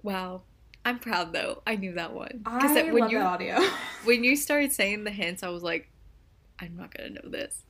[0.03, 0.43] Wow,
[0.85, 1.63] I'm proud though.
[1.67, 3.61] I knew that one I that when love you that audio.
[4.05, 5.91] when you started saying the hints, I was like,
[6.59, 7.65] I'm not gonna know this.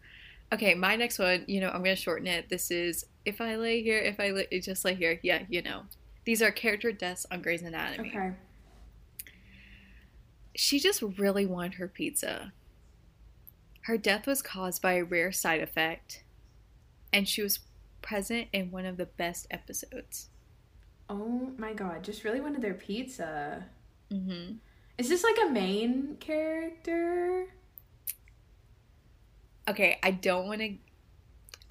[0.52, 2.48] Okay, my next one, you know, I'm gonna shorten it.
[2.50, 5.18] This is if I lay here, if I lay, just lay here.
[5.22, 5.82] Yeah, you know,
[6.24, 8.08] these are character deaths on Grey's Anatomy.
[8.10, 8.32] okay.
[10.56, 12.52] She just really wanted her pizza.
[13.82, 16.22] Her death was caused by a rare side effect,
[17.12, 17.58] and she was
[18.02, 20.28] present in one of the best episodes.
[21.10, 22.02] Oh my god.
[22.02, 23.66] Just really wanted their pizza.
[24.10, 24.52] hmm
[24.96, 27.48] Is this like a main character?
[29.68, 30.74] Okay, I don't want to.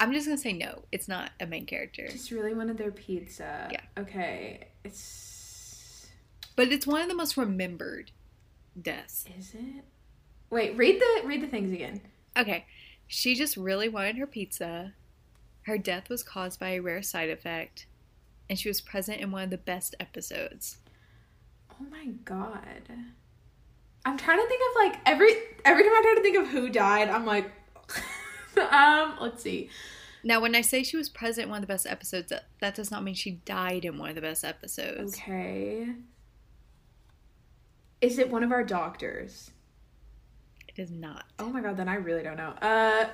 [0.00, 0.84] I'm just gonna say no.
[0.92, 3.68] It's not a main character, Just really wanted their pizza.
[3.70, 3.80] Yeah.
[3.98, 4.68] Okay.
[4.84, 6.08] It's.
[6.56, 8.10] but it's one of the most remembered
[8.80, 9.24] deaths.
[9.38, 9.84] Is it?
[10.50, 10.76] Wait.
[10.76, 12.00] Read the read the things again.
[12.36, 12.66] Okay,
[13.06, 14.94] she just really wanted her pizza.
[15.62, 17.86] Her death was caused by a rare side effect,
[18.50, 20.78] and she was present in one of the best episodes.
[21.70, 22.90] Oh my god.
[24.04, 25.32] I'm trying to think of like every
[25.64, 27.50] every time I try to think of who died, I'm like
[28.70, 29.70] um let's see.
[30.26, 32.74] Now, when I say she was present in one of the best episodes, that, that
[32.74, 35.14] does not mean she died in one of the best episodes.
[35.14, 35.86] Okay.
[38.00, 39.50] Is it one of our doctors?
[40.68, 41.24] It is not.
[41.38, 42.54] Oh my god, then I really don't know.
[42.60, 43.06] Uh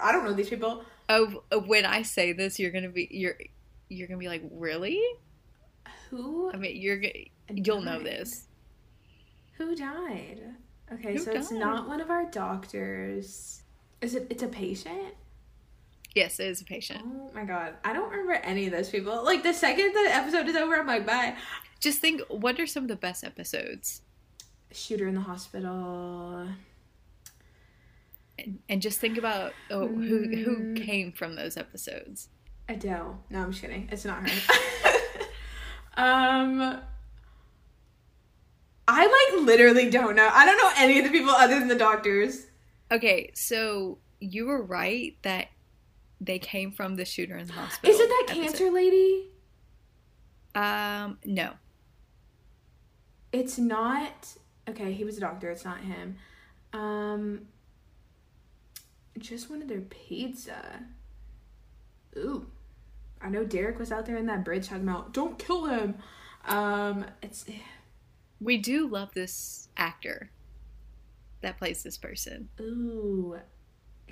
[0.00, 0.84] I don't know these people.
[1.08, 3.36] Oh, uh, when I say this, you're gonna be you're
[3.88, 5.02] you're gonna be like, really?
[6.10, 8.46] Who I mean, you're g- you'll know this.
[9.58, 10.40] Who died?
[10.92, 13.62] Okay, Who so it's not one of our doctors.
[14.00, 15.14] Is it it's a patient?
[16.14, 17.02] Yes, it is a patient.
[17.04, 17.74] Oh my god.
[17.84, 19.24] I don't remember any of those people.
[19.24, 21.36] Like the second the episode is over, I'm like, bye.
[21.80, 24.02] Just think, what are some of the best episodes?
[24.72, 26.48] Shooter in the hospital.
[28.38, 30.84] And, and just think about oh, who who Mm.
[30.86, 32.28] came from those episodes.
[32.68, 33.22] Adele.
[33.30, 33.88] No, I'm just kidding.
[33.90, 34.92] It's not her.
[35.96, 36.80] um
[38.90, 40.28] I like literally don't know.
[40.32, 42.46] I don't know any of the people other than the doctors.
[42.90, 45.48] Okay, so you were right that
[46.20, 47.94] they came from the shooter in the hospital.
[47.94, 48.42] Is it that episode.
[48.42, 49.28] cancer lady?
[50.54, 51.52] Um, no.
[53.32, 54.36] It's not
[54.68, 55.50] Okay, he was a doctor.
[55.50, 56.16] It's not him.
[56.72, 57.46] Um
[59.18, 60.84] just wanted their pizza.
[62.16, 62.46] Ooh.
[63.20, 65.94] I know Derek was out there in that bridge talking about don't kill him.
[66.46, 67.46] Um it's
[68.40, 70.30] We do love this actor
[71.42, 72.48] that plays this person.
[72.60, 73.36] Ooh.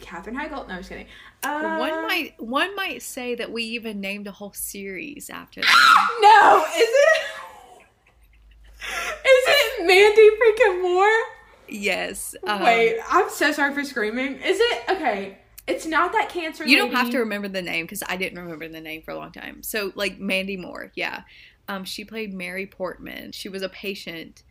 [0.00, 0.68] Katherine Heigl?
[0.68, 1.06] No, I'm just kidding.
[1.42, 5.70] Uh, one might one might say that we even named a whole series after them.
[6.20, 7.22] No, is it?
[8.80, 11.22] Is it Mandy freaking Moore?
[11.68, 12.34] yes.
[12.46, 14.34] um, Wait, I'm so sorry for screaming.
[14.36, 15.38] Is it okay?
[15.66, 16.66] It's not that cancer.
[16.66, 19.16] You don't have to remember the name because I didn't remember the name for a
[19.16, 19.62] long time.
[19.62, 21.22] So like Mandy Moore, yeah.
[21.68, 23.32] Um, she played Mary Portman.
[23.32, 24.44] She was a patient,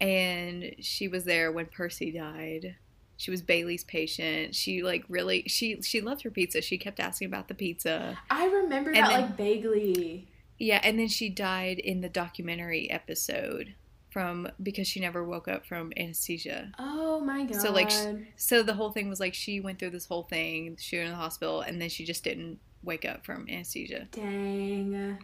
[0.00, 2.76] and she was there when Percy died.
[3.18, 4.54] She was Bailey's patient.
[4.54, 6.60] She like really she she loved her pizza.
[6.60, 8.18] She kept asking about the pizza.
[8.30, 10.28] I remember And that then- like vaguely.
[10.58, 13.74] Yeah, and then she died in the documentary episode
[14.10, 16.72] from because she never woke up from anesthesia.
[16.78, 17.60] Oh my god.
[17.60, 17.90] So, like,
[18.36, 21.10] So the whole thing was like she went through this whole thing, she was in
[21.10, 24.08] the hospital, and then she just didn't wake up from anesthesia.
[24.12, 25.18] dang.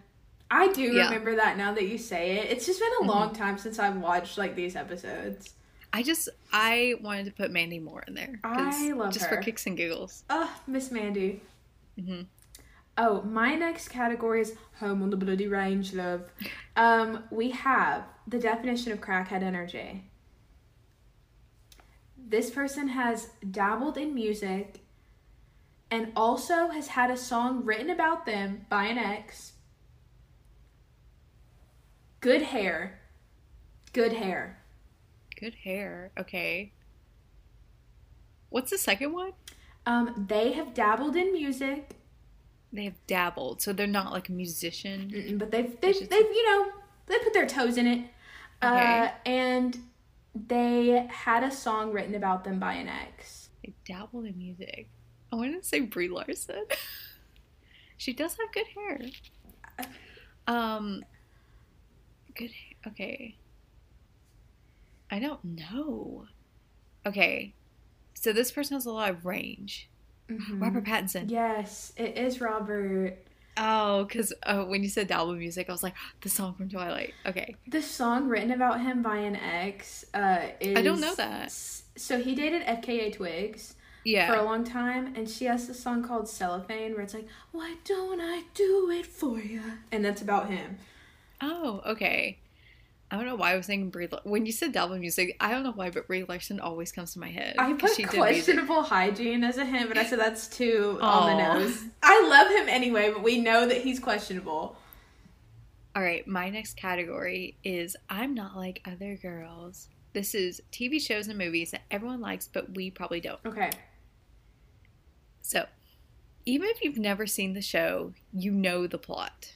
[0.54, 1.04] I do Yeah.
[1.06, 2.50] remember that now that you say it.
[2.50, 3.08] It's just been a Mhm.
[3.08, 5.54] long time since I've watched like these episodes.
[5.94, 8.38] I just I wanted to put Mandy Moore in there.
[8.44, 9.36] I love just her.
[9.36, 10.24] for kicks and giggles.
[10.28, 11.40] Oh, Miss Mandy.
[11.98, 12.22] Mm-hmm.
[12.98, 16.30] Oh, my next category is home on the bloody range, love.
[16.76, 20.04] Um, we have the definition of crackhead energy.
[22.18, 24.80] This person has dabbled in music
[25.90, 29.51] and also has had a song written about them by an ex
[32.22, 33.00] Good hair.
[33.92, 34.58] Good hair.
[35.38, 36.12] Good hair.
[36.18, 36.72] Okay.
[38.48, 39.32] What's the second one?
[39.84, 41.96] Um, they have dabbled in music,
[42.72, 45.10] They have dabbled, so they're not like a musician.
[45.12, 46.72] mm-mm, but they've they've, they've you know
[47.06, 48.04] they put their toes in it.
[48.62, 49.12] Uh, Okay.
[49.26, 49.78] and
[50.34, 53.48] they had a song written about them by an ex.
[53.64, 54.88] They dabbled in music.
[55.32, 56.64] I want to say Brie Larson.
[57.96, 59.00] she does have good hair.
[60.46, 61.04] Um,
[62.34, 62.50] good.
[62.86, 63.36] Okay.
[65.10, 66.26] I don't know.
[67.04, 67.54] Okay,
[68.14, 69.90] so this person has a lot of range.
[70.30, 70.62] Mhm.
[70.62, 71.30] Robert Pattinson.
[71.30, 73.18] Yes, it is Robert.
[73.56, 77.12] Oh, because uh, when you said dabble music, I was like, the song from Twilight.
[77.26, 77.56] Okay.
[77.68, 80.78] The song written about him by an ex uh, is.
[80.78, 81.52] I don't know that.
[81.52, 84.32] So he dated FKA Twigs yeah.
[84.32, 87.76] for a long time, and she has this song called Cellophane where it's like, Why
[87.84, 89.62] don't I do it for you?
[89.90, 90.78] And that's about him.
[91.42, 92.38] Oh, okay.
[93.10, 94.08] I don't know why I was thinking Brie.
[94.24, 97.18] When you said dabble music, I don't know why, but Brie Larson always comes to
[97.18, 97.56] my head.
[97.58, 101.84] I put questionable hygiene as a hint, but I said that's too on the nose.
[102.02, 104.76] I love him anyway, but we know that he's questionable.
[105.94, 109.88] All right, my next category is I'm not like other girls.
[110.14, 113.40] This is TV shows and movies that everyone likes, but we probably don't.
[113.44, 113.70] Okay.
[115.42, 115.66] So,
[116.46, 119.52] even if you've never seen the show, you know the plot.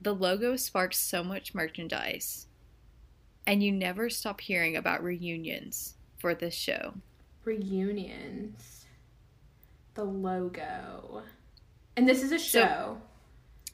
[0.00, 2.46] The logo sparks so much merchandise,
[3.46, 6.94] and you never stop hearing about reunions for this show.
[7.44, 8.86] Reunions.
[9.94, 11.22] The logo.
[11.96, 13.02] And this is a So- show.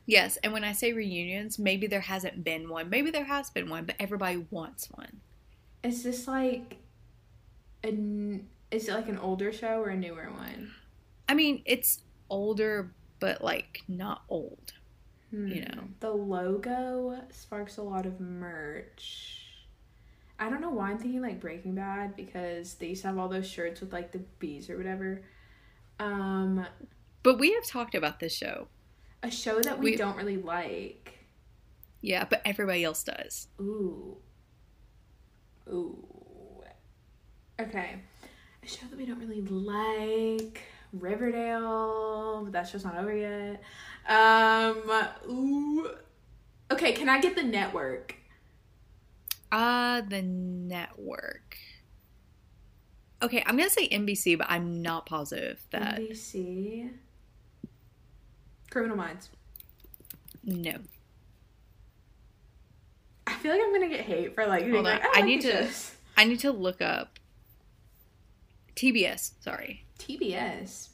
[0.09, 3.69] Yes, and when I say reunions, maybe there hasn't been one, maybe there has been
[3.69, 5.21] one, but everybody wants one.
[5.83, 6.77] Is this like
[7.83, 10.73] an is it like an older show or a newer one?
[11.29, 14.75] I mean, it's older, but like not old.
[15.37, 15.49] Hmm.
[15.49, 15.83] You know.
[16.01, 19.43] The logo sparks a lot of merch.
[20.39, 23.29] I don't know why I'm thinking like Breaking Bad because they used to have all
[23.29, 25.23] those shirts with like the bees or whatever.
[26.01, 26.67] Um
[27.23, 28.69] But we have talked about this show.
[29.23, 31.13] a show that we, We- don't really like.
[32.01, 33.49] Yeah, but everybody else does.
[33.61, 34.17] Ooh.
[35.69, 36.63] Ooh.
[37.61, 37.97] Okay.
[38.63, 40.63] A show that we don't really like.
[40.93, 42.43] Riverdale.
[42.45, 43.63] but That show's not over yet.
[44.09, 44.83] Um
[45.29, 45.91] ooh.
[46.71, 48.15] Okay, can I get the network?
[49.53, 51.57] Uh, the network.
[53.23, 55.99] Okay, I'm gonna say NBC, but I'm not positive that.
[56.01, 56.91] NBC.
[58.71, 59.31] Criminal Minds.
[60.45, 60.75] No.
[63.27, 64.63] I feel like I'm gonna get hate for like.
[64.63, 67.19] being Hold on, like, I like need to- shows." I need to look up
[68.75, 69.33] TBS.
[69.41, 69.85] Sorry.
[69.99, 70.89] TBS.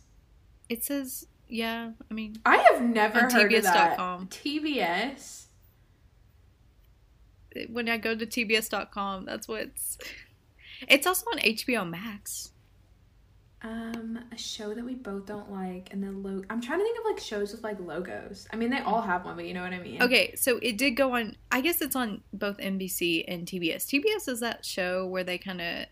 [0.68, 3.98] It says, yeah, I mean, I have never heard of that.
[3.98, 4.28] TBS.com.
[4.28, 5.44] TBS.
[7.68, 9.98] when I go to TBS.com, that's what's.
[10.88, 12.52] It's also on HBO Max.
[13.60, 16.98] Um, a show that we both don't like, and then lo- I'm trying to think
[16.98, 18.48] of like shows with like logos.
[18.52, 20.02] I mean, they all have one, but you know what I mean.
[20.02, 21.36] Okay, so it did go on.
[21.52, 23.84] I guess it's on both NBC and TBS.
[23.86, 25.86] TBS is that show where they kind of.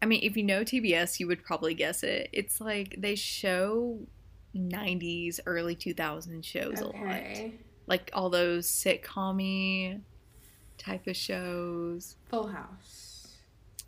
[0.00, 2.28] I mean, if you know TBS, you would probably guess it.
[2.32, 3.98] It's like they show
[4.54, 7.52] 90s, early 2000s shows a lot.
[7.86, 10.00] Like all those sitcom
[10.76, 12.16] type of shows.
[12.28, 13.36] Full House.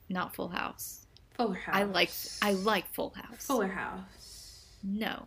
[0.09, 1.07] Not Full House.
[1.35, 1.75] Fuller House.
[1.75, 2.11] I like
[2.43, 3.47] I like Full House.
[3.47, 4.67] Fuller House.
[4.83, 5.27] No.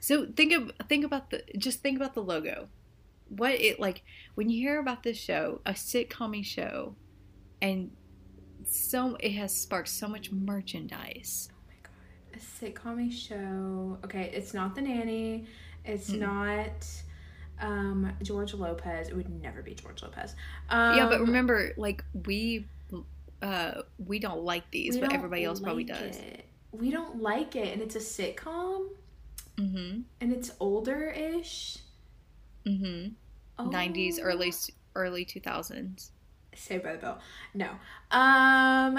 [0.00, 2.68] So think of think about the just think about the logo.
[3.28, 4.02] What it like
[4.34, 6.96] when you hear about this show, a sitcom show,
[7.60, 7.92] and
[8.66, 11.48] so it has sparked so much merchandise.
[11.52, 11.92] Oh my god.
[12.34, 12.38] A
[12.72, 13.98] sitcom show.
[14.04, 15.46] Okay, it's not The Nanny.
[15.84, 16.20] It's Mm-mm.
[16.20, 16.86] not
[17.60, 19.08] um George Lopez.
[19.08, 20.34] It would never be George Lopez.
[20.68, 22.66] Um, yeah, but remember, like we
[23.42, 26.16] uh we don't like these, but everybody else probably like does.
[26.16, 26.44] it.
[26.72, 28.88] We don't like it, and it's a sitcom,
[29.58, 30.00] Mm-hmm.
[30.20, 31.78] and it's older-ish.
[32.64, 33.08] Mm-hmm.
[33.58, 33.66] Oh.
[33.66, 34.52] Nineties, early
[34.94, 36.11] early two thousands.
[36.54, 37.18] Saved by the Bell.
[37.54, 37.66] No.
[38.10, 38.98] Um,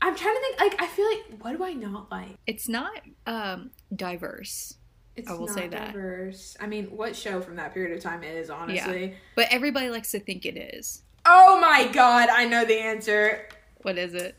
[0.00, 0.60] I'm trying to think.
[0.60, 2.38] Like, I feel like what do I not like?
[2.46, 2.92] It's not
[3.26, 4.74] um diverse.
[5.16, 5.92] It's I will not say that.
[5.92, 6.56] diverse.
[6.60, 9.14] I mean, what show from that period of time is honestly?
[9.36, 11.02] But everybody likes to think it is.
[11.26, 13.48] Oh my god, I know the answer.
[13.82, 14.36] What is it?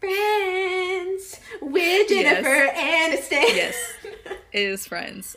[0.00, 3.54] Friends with Jennifer Aniston.
[3.56, 3.92] Yes.
[4.52, 5.36] It is Friends.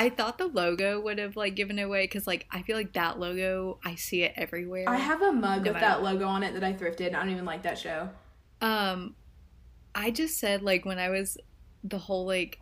[0.00, 3.20] I thought the logo would have like given away because like I feel like that
[3.20, 4.88] logo I see it everywhere.
[4.88, 7.08] I have a mug No with that logo on it that I thrifted.
[7.08, 8.08] and I don't even like that show.
[8.62, 9.14] um,
[9.94, 11.36] I just said like when I was
[11.84, 12.60] the whole like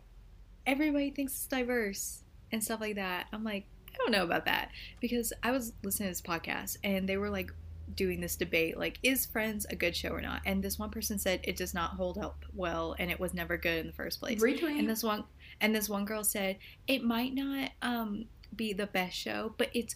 [0.67, 3.27] everybody thinks it's diverse and stuff like that.
[3.31, 7.07] I'm like I don't know about that because I was listening to this podcast and
[7.07, 7.53] they were like
[7.95, 10.41] doing this debate like is Friends a good show or not?
[10.45, 13.55] And this one person said it does not hold up well and it was never
[13.55, 14.43] good in the first place.
[14.43, 14.77] Retweet.
[14.77, 15.23] And this one
[15.61, 18.25] and this one girl said it might not um
[18.55, 19.95] be the best show, but it's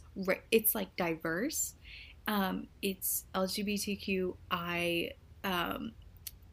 [0.51, 1.73] it's like diverse.
[2.27, 5.11] Um it's LGBTQI
[5.43, 5.91] um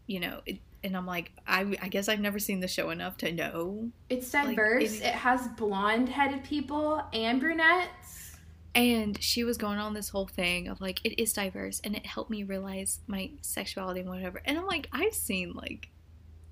[0.07, 3.17] you know, it, and I'm like I I guess I've never seen the show enough
[3.19, 5.01] to know It's Like, diverse.
[5.01, 8.37] it- it has blonde-headed people and brunettes.
[8.75, 12.07] And she was going on this whole thing of like, it is diverse and it
[12.07, 14.41] helped me realize my sexuality and whatever.
[14.45, 15.89] And I'm like, I've seen like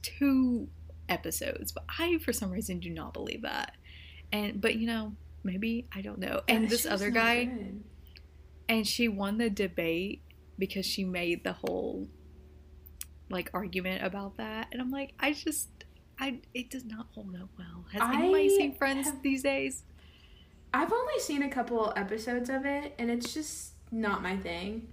[0.02, 0.68] two
[1.08, 3.76] episodes, but I, for some reason, do not believe that.
[4.32, 5.12] And, but you know,
[5.44, 6.42] maybe, I don't know.
[6.48, 7.82] And That this other guy, good.
[8.68, 10.22] and she won the debate
[10.58, 12.08] because she made the whole
[13.30, 14.68] like argument about that.
[14.72, 15.68] And I'm like, I just,
[16.18, 17.84] I, it does not hold up well.
[17.92, 19.84] Has anybody I seen Friends have- these days?
[20.74, 24.88] I've only seen a couple episodes of it, and it's just not my thing.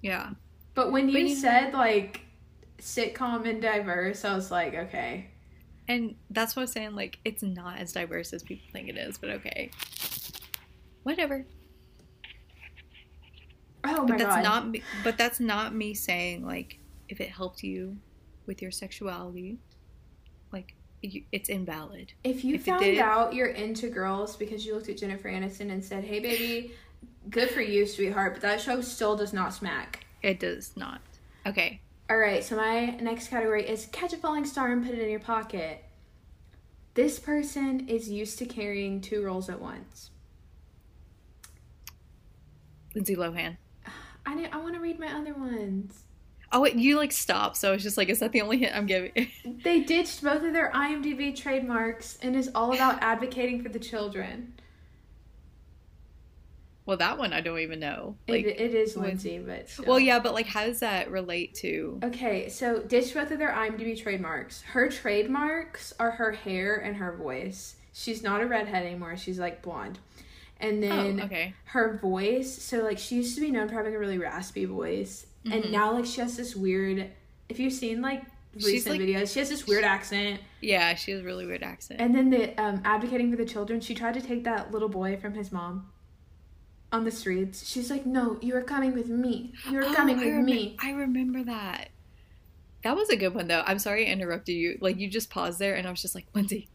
[0.00, 0.30] Yeah.
[0.74, 2.22] But when you, But you- said like
[2.80, 5.30] sitcom and diverse, I was like, okay.
[5.88, 6.94] And that's what I'm saying.
[6.94, 9.70] Like, it's not as diverse as people think it is, but okay.
[11.02, 11.46] Whatever.
[13.84, 14.42] Oh But that's god.
[14.44, 14.82] not me.
[15.04, 17.96] But that's not me saying like if it helped you
[18.46, 19.58] with your sexuality,
[20.52, 22.12] like it's invalid.
[22.24, 25.70] if you if found did- out you're into girls because you looked at Jennifer Aniston
[25.70, 26.72] and said, "Hey, baby,
[27.30, 30.04] good for you, sweetheart," but that show still does not smack.
[30.22, 31.00] It does not.
[31.46, 31.80] Okay.
[32.10, 35.10] All right, so my next category is catch a falling star and put it in
[35.10, 35.84] your pocket.
[36.94, 40.10] This person is used to carrying two roles at once.
[42.94, 43.58] Lindsay Lohan.
[44.24, 46.04] I need, I want to read my other ones.
[46.50, 47.56] Oh wait, you like stop.
[47.56, 49.28] So it's just like, is that the only hint I'm giving?
[49.62, 54.54] They ditched both of their IMDb trademarks and is all about advocating for the children.
[56.88, 58.16] Well, that one I don't even know.
[58.26, 59.84] It, Like, it is when- Lindsay, but still.
[59.84, 62.00] well, yeah, but like, how does that relate to?
[62.02, 64.62] Okay, so ditched both of their IMDb trademarks.
[64.62, 67.76] Her trademarks are her hair and her voice.
[67.92, 69.18] She's not a redhead anymore.
[69.18, 69.98] She's like blonde.
[70.60, 71.52] And then oh, okay.
[71.66, 75.26] her voice, so like she used to be known for having a really raspy voice,
[75.44, 75.70] and Mhm.
[75.70, 77.10] now like she has this weird.
[77.50, 78.22] If you've seen like
[78.54, 80.40] recent like- videos, she has this weird accent.
[80.62, 82.00] Yeah, she has a really weird accent.
[82.00, 85.18] And then the um, advocating for the children, she tried to take that little boy
[85.18, 85.90] from his mom
[86.92, 87.66] on the streets.
[87.68, 89.52] She's like, "No, you are coming with me.
[89.70, 91.88] You are Oh, coming I with remem- me." I remember that.
[92.84, 93.62] That was a good one though.
[93.66, 94.78] I'm sorry I interrupted you.
[94.80, 96.68] Like you just paused there, and I was just like, Lindsay.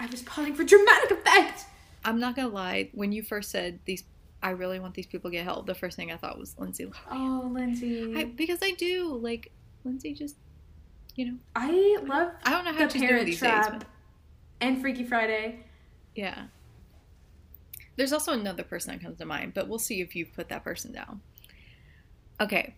[0.00, 1.66] I was pausing for dramatic effect.
[2.04, 2.90] I'm not gonna lie.
[2.92, 4.04] When you first said these,
[4.42, 5.66] I really want these people to get help.
[5.66, 6.84] The first thing I thought was Lindsay.
[6.86, 6.92] Lohan.
[7.10, 8.14] Oh, Lindsay.
[8.16, 9.52] I, because I do like
[9.84, 10.12] Lindsay.
[10.14, 10.36] Just
[11.14, 13.70] you know, I love I don't know how The she's doing these Trap.
[13.70, 13.78] days.
[13.80, 13.86] But
[14.60, 15.60] and Freaky Friday.
[16.14, 16.44] yeah.
[17.96, 20.64] There's also another person that comes to mind, but we'll see if you put that
[20.64, 21.20] person down.
[22.40, 22.74] Okay.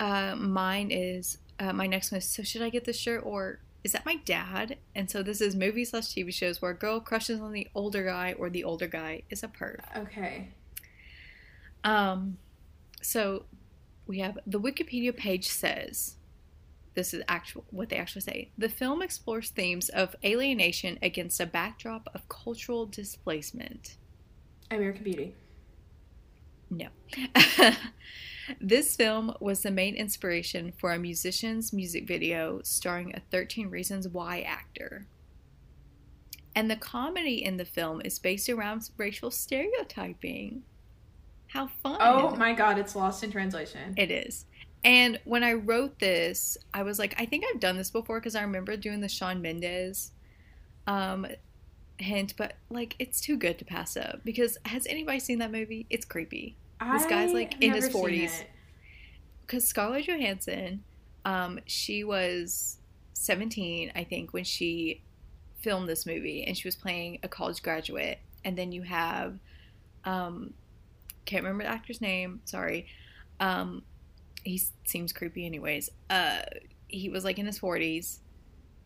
[0.00, 3.60] Uh, mine is uh, my next one is so should I get this shirt or
[3.84, 4.78] is that my dad?
[4.94, 8.04] And so this is movies slash TV shows where a girl crushes on the older
[8.04, 9.80] guy or the older guy is a perv.
[9.96, 10.48] Okay.
[11.84, 12.38] Um,
[13.02, 13.44] so
[14.06, 16.16] we have the Wikipedia page says
[16.94, 18.50] this is actual what they actually say.
[18.56, 23.96] The film explores themes of alienation against a backdrop of cultural displacement.
[24.70, 25.34] American Beauty.
[26.70, 26.88] No.
[28.60, 34.08] this film was the main inspiration for a musician's music video starring a 13 Reasons
[34.08, 35.06] Why actor.
[36.56, 40.62] And the comedy in the film is based around racial stereotyping.
[41.48, 41.98] How fun!
[42.00, 43.94] Oh my god, it's lost in translation.
[43.96, 44.46] It is.
[44.84, 48.34] And when I wrote this, I was like, I think I've done this before because
[48.34, 50.12] I remember doing the Shawn Mendes
[50.86, 51.26] um,
[51.96, 54.20] hint, but like, it's too good to pass up.
[54.24, 55.86] Because has anybody seen that movie?
[55.88, 56.56] It's creepy.
[56.92, 58.44] This guy's, like, in his 40s.
[59.46, 60.82] Because Scarlett Johansson,
[61.24, 62.76] um, she was
[63.14, 65.00] 17, I think, when she
[65.60, 68.18] filmed this movie, and she was playing a college graduate.
[68.44, 69.38] And then you have,
[70.04, 70.52] um,
[71.24, 72.42] can't remember the actor's name.
[72.44, 72.86] Sorry.
[73.40, 73.82] Um,
[74.44, 75.90] he seems creepy, anyways.
[76.10, 76.42] Uh,
[76.88, 78.18] he was like in his 40s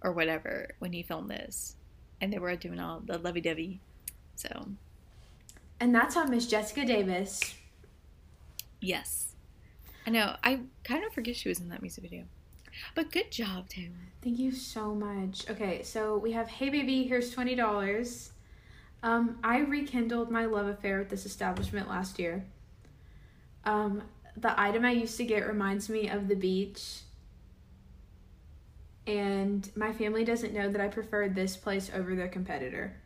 [0.03, 1.77] or whatever when he filmed this,
[2.21, 3.81] and they were doing all the lovey-dovey.
[4.37, 4.69] So
[5.81, 7.55] And that's on Miss Jessica Davis.
[8.81, 9.35] yes,
[10.07, 10.37] I know.
[10.43, 12.25] I kind of forget she was in that music video,
[12.95, 14.13] but good job, Taylor.
[14.23, 15.49] Thank you so much.
[15.51, 18.31] Okay, so we have Hey Baby, here's twenty dollars.
[19.03, 22.45] Um, I rekindled my love affair with this establishment last year.
[23.65, 24.03] Um,
[24.41, 27.01] the item I used to get reminds me of the beach.
[29.07, 32.97] And my family doesn't know that I prefer this place over their competitor.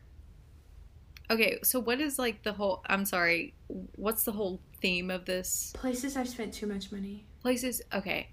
[1.31, 2.83] Okay, so what is like the whole?
[2.87, 3.53] I'm sorry.
[3.95, 5.71] What's the whole theme of this?
[5.75, 7.25] Places I've spent too much money.
[7.41, 7.81] Places.
[7.93, 8.29] Okay.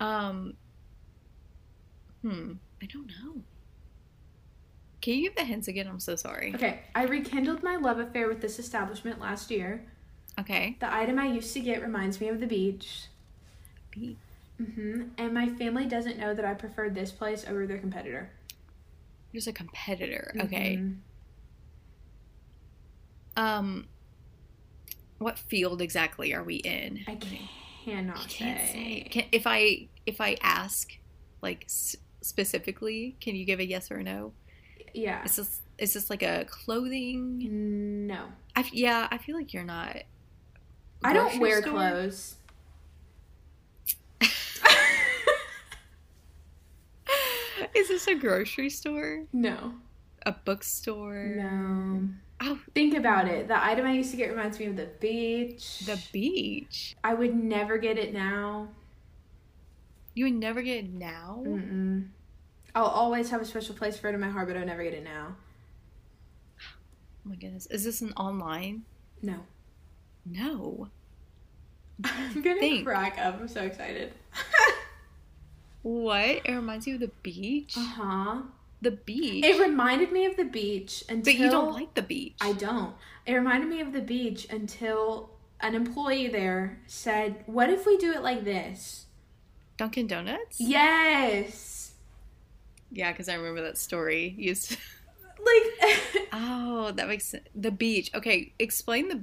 [0.00, 0.54] Um.
[2.22, 2.54] Hmm.
[2.82, 3.42] I don't know.
[5.00, 5.86] Can you give the hints again?
[5.86, 6.52] I'm so sorry.
[6.54, 9.86] Okay, I rekindled my love affair with this establishment last year.
[10.38, 10.76] Okay.
[10.80, 13.06] The item I used to get reminds me of the beach.
[13.90, 14.16] Beach.
[14.56, 18.30] hmm And my family doesn't know that I preferred this place over their competitor.
[19.32, 20.34] There's a competitor.
[20.40, 20.76] Okay.
[20.76, 20.96] Mhm.
[23.36, 23.86] Um.
[25.18, 27.00] What field exactly are we in?
[27.08, 27.16] I
[27.84, 28.70] cannot say.
[28.72, 29.08] say.
[29.10, 30.96] Can, if I if I ask,
[31.42, 34.32] like s- specifically, can you give a yes or a no?
[34.94, 35.24] Yeah.
[35.24, 38.06] Is this is this like a clothing?
[38.06, 38.26] No.
[38.56, 39.96] I f- yeah, I feel like you're not.
[41.04, 41.72] I don't wear store?
[41.72, 42.34] clothes.
[47.74, 49.24] Is this a grocery store?
[49.32, 49.74] No.
[50.26, 51.34] A bookstore?
[51.36, 52.08] No.
[52.40, 53.48] Oh, Think about it.
[53.48, 55.80] The item I used to get reminds me of the beach.
[55.80, 56.96] the beach.
[57.02, 58.68] I would never get it now.
[60.14, 61.42] You would never get it now.
[61.46, 62.08] Mm-mm.
[62.74, 64.94] I'll always have a special place for it in my heart, but I'll never get
[64.94, 65.36] it now.
[66.60, 68.82] Oh my goodness, is this an online?
[69.22, 69.40] No.
[70.30, 70.88] No.
[72.04, 72.86] I'm gonna Think.
[72.86, 73.40] crack up.
[73.40, 74.12] I'm so excited.
[75.82, 76.28] What?
[76.44, 77.74] It reminds you of the beach.
[77.76, 78.42] uh huh.
[78.80, 79.44] The beach.
[79.44, 81.32] It reminded me of the beach until.
[81.32, 82.36] but you don't like the beach.
[82.40, 82.94] I don't.
[83.26, 88.12] It reminded me of the beach until an employee there said, "What if we do
[88.12, 89.06] it like this?"
[89.76, 90.60] Dunkin' Donuts.
[90.60, 91.92] Yes.
[92.90, 94.34] Yeah, because I remember that story.
[94.36, 94.76] You used.
[95.40, 95.92] Like
[96.32, 97.44] oh, that makes sense.
[97.54, 98.10] The beach.
[98.12, 99.22] Okay, explain the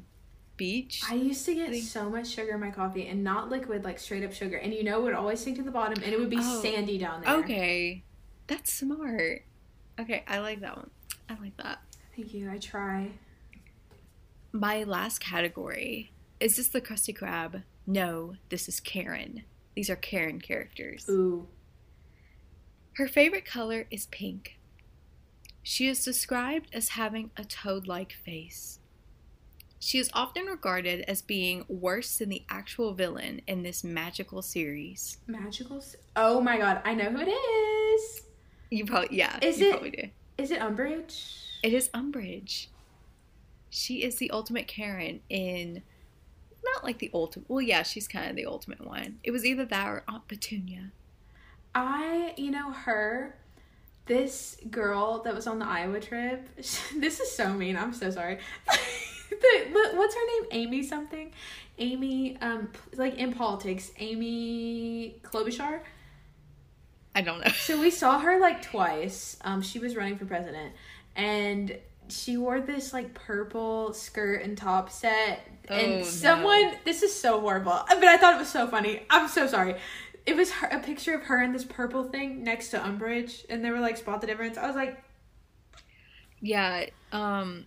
[0.57, 1.01] beach.
[1.09, 3.99] I used to get Think- so much sugar in my coffee and not liquid, like
[3.99, 4.57] straight up sugar.
[4.57, 6.61] And you know, it would always sink to the bottom and it would be Oh.
[6.61, 7.35] sandy down there.
[7.37, 8.03] Okay,
[8.47, 9.43] that's smart.
[9.99, 10.89] Okay, I like that one.
[11.29, 11.79] I like that.
[12.15, 12.49] Thank you.
[12.51, 13.09] I try.
[14.51, 17.63] My last category is this the Krusty Krab?
[17.87, 19.43] No, this is Karen.
[19.75, 21.05] These are Karen characters.
[21.09, 21.47] Ooh.
[22.93, 24.57] Her favorite color is pink.
[25.61, 28.79] She is described as having a toad like face.
[29.85, 35.19] She is often regarded as being worse than the actual villain in this magical series.
[35.27, 35.79] Magical.
[36.15, 38.23] Oh my god, I know who it is.
[38.71, 40.09] You probably, yeah, Is you it- probably do.
[40.39, 41.35] Is it Umbridge?
[41.61, 42.65] It is Umbridge.
[43.69, 45.83] She is the ultimate Karen in,
[46.73, 49.19] not like the ultimate, well, yeah, she's kind of the ultimate one.
[49.23, 50.93] It was either that or Aunt Petunia.
[51.75, 53.37] I, you know, her,
[54.07, 56.49] this girl that was on the Iowa trip.
[56.57, 57.77] This is so mean.
[57.77, 58.39] I'm so sorry.
[59.29, 60.49] the, what's her name?
[60.51, 61.31] Amy something.
[61.77, 65.81] Amy, um, like in politics, Amy Klobuchar.
[67.13, 67.51] I don't know.
[67.51, 69.37] So we saw her like twice.
[69.41, 70.73] Um, she was running for president,
[71.15, 71.77] and
[72.09, 75.39] she wore this like purple skirt and top set.
[75.69, 76.03] Oh, and no.
[76.03, 79.01] someone, this is so horrible, but I thought it was so funny.
[79.09, 79.75] I'm so sorry.
[80.25, 83.63] It was her, a picture of her in this purple thing next to Umbridge, and
[83.63, 84.57] they were like spot the difference.
[84.57, 85.03] I was like,
[86.41, 87.65] Yeah, um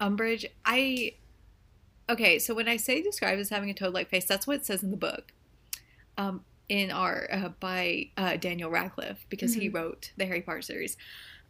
[0.00, 1.14] Umbridge, I
[2.10, 4.82] Okay, so when I say described as having a toad-like face, that's what it says
[4.82, 5.32] in the book.
[6.16, 9.74] Um in our uh, by uh, Daniel Radcliffe because he Mhm.
[9.74, 10.96] wrote the Harry Potter series.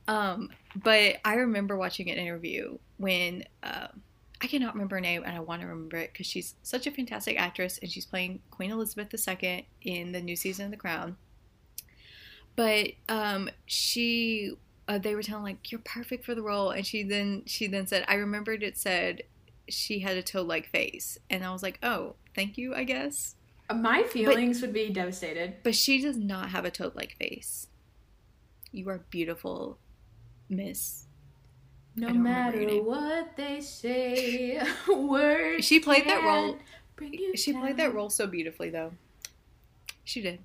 [0.07, 3.89] Um but I remember watching an interview when uh,
[4.41, 6.93] I cannot remember her name and I want to remember it because she's such a
[6.93, 11.17] fantastic actress and she's playing Queen Elizabeth II in the new season of The Crown.
[12.55, 14.53] But um, she
[14.89, 17.87] uh, they were telling like you're perfect for the role and she then she then
[17.87, 19.23] said i remembered it said
[19.69, 23.35] she had a toe like face and i was like oh thank you i guess.
[23.71, 25.57] My feelings would be devastated.
[25.63, 27.67] but she does not have a toad like face.
[28.73, 29.77] You are beautiful
[30.49, 31.05] miss.
[31.95, 34.59] No I don't remember matter what they say,
[34.89, 35.67] words.
[35.67, 36.63] She played that role- can't
[36.97, 38.93] bring you she played that role so beautifully though.
[40.03, 40.39] She did.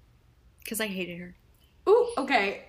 [0.59, 1.35] Because i hated her.
[1.87, 2.65] Ooh, okay.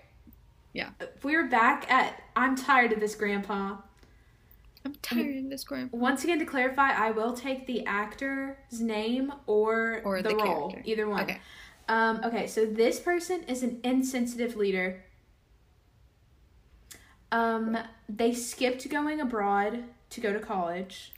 [0.74, 0.90] Yeah.
[1.22, 3.76] We're back at I'm tired of this grandpa.
[4.84, 5.96] i'm tired of this grandpa.
[5.96, 10.70] Once again to clarify, I will take the actor's name or, Or the, the role.
[10.70, 10.82] character.
[10.90, 11.22] Either one.
[11.22, 11.40] okay
[11.88, 15.04] Um, okay, so this person is an insensitive leader.
[17.32, 21.12] Um, they skipped going abroad to go to college.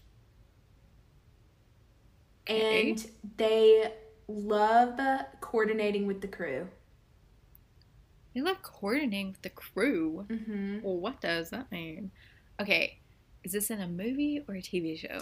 [2.49, 2.91] Okay.
[2.91, 3.93] And they
[4.29, 4.99] love
[5.41, 6.69] coordinating with the crew.
[8.37, 10.81] They love coordinating with the crew Mm-hmm.
[10.83, 12.11] well what does that mean
[12.61, 12.99] okay
[13.43, 15.19] is this in a movie or a tv show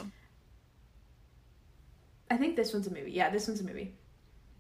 [2.31, 3.13] I think this one's a movie.
[3.13, 3.95] Yeah, this one's a movie.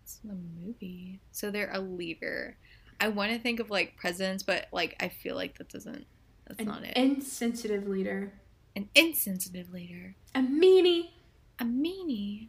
[0.02, 1.18] It's the movie.
[1.32, 2.57] So they're a leader.
[3.00, 6.05] I want to think of like presidents, but like I feel like that doesn't.
[6.46, 6.92] That's An not it.
[6.94, 8.34] An insensitive leader.
[8.76, 10.14] An insensitive leader.
[10.34, 11.11] A meanie.
[11.59, 12.48] A meanie.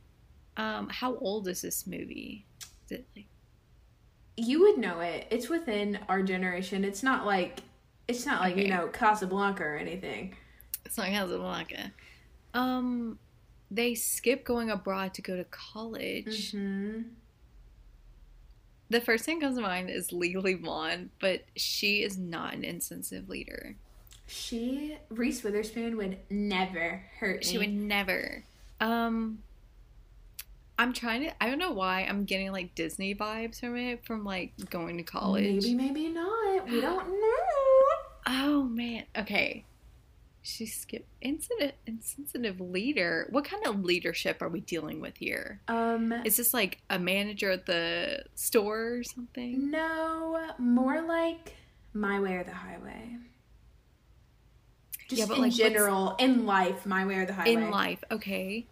[0.58, 2.46] Um, how old is this movie?
[2.86, 3.28] Is it like
[4.38, 5.28] You would know it.
[5.30, 6.84] It's within our generation.
[6.84, 7.60] It's not like
[8.08, 10.36] it's not like, you know, Casablanca or anything.
[10.86, 11.92] it's not Casablanca.
[12.54, 13.18] Um
[13.72, 16.52] they skip going abroad to go to college.
[16.52, 17.02] hmm
[18.90, 22.64] The first thing that comes to mind is Legally Blonde, but she is not an
[22.64, 23.76] insensitive leader.
[24.28, 27.66] She Reese Witherspoon would never hurt She me.
[27.68, 28.44] would never.
[28.82, 29.40] Um
[30.78, 34.24] I'm trying to I don't know why I'm getting like Disney vibes from it from
[34.24, 35.64] like going to college.
[35.64, 36.68] Maybe, maybe not.
[36.70, 37.86] We don't know.
[38.28, 39.04] Oh man.
[39.18, 39.66] Okay.
[40.42, 43.28] She skipped insensitive insensitive leader.
[43.32, 45.60] What kind of leadership are we dealing with here?
[45.68, 49.72] Um, Is this like a manager at the store or something?
[49.72, 51.54] no, more like
[51.94, 53.18] my way or the highway.
[55.08, 57.54] Just Yeah, but, in like, general, in life, my way or the highway.
[57.54, 58.68] In life, okay.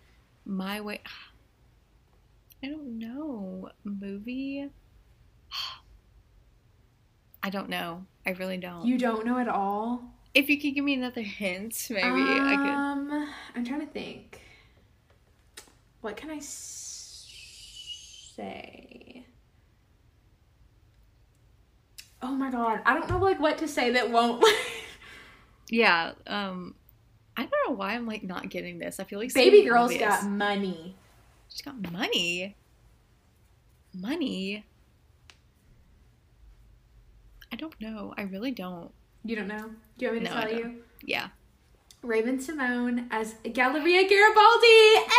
[0.46, 1.02] My way.
[2.64, 3.70] I don't know.
[3.84, 4.70] Movie.
[7.44, 8.06] I don't know.
[8.26, 8.86] I really don't.
[8.86, 10.02] You don't know at all.
[10.34, 12.70] if you could give me another hint, maybe I could.
[12.70, 14.40] Um, I'm trying to think.
[16.02, 16.86] What can I say?
[22.22, 24.44] Oh my god, I don't know like what to say that won't.
[25.70, 26.12] Yeah.
[26.28, 26.76] Um.
[27.36, 29.00] I don't know why I'm like not getting this.
[29.00, 30.08] I feel like Baby girl's obvious.
[30.08, 30.96] got money.
[31.54, 32.56] She's got money.
[33.94, 34.66] Money.
[37.52, 38.16] I don't know.
[38.18, 38.92] I really don't.
[39.24, 39.70] You don't know?
[40.00, 40.84] Do you want me to No, tell you?
[41.06, 41.28] Yeah.
[42.02, 44.96] Raven-Symoné as Galleria Garibaldi.
[44.98, 45.10] Eh!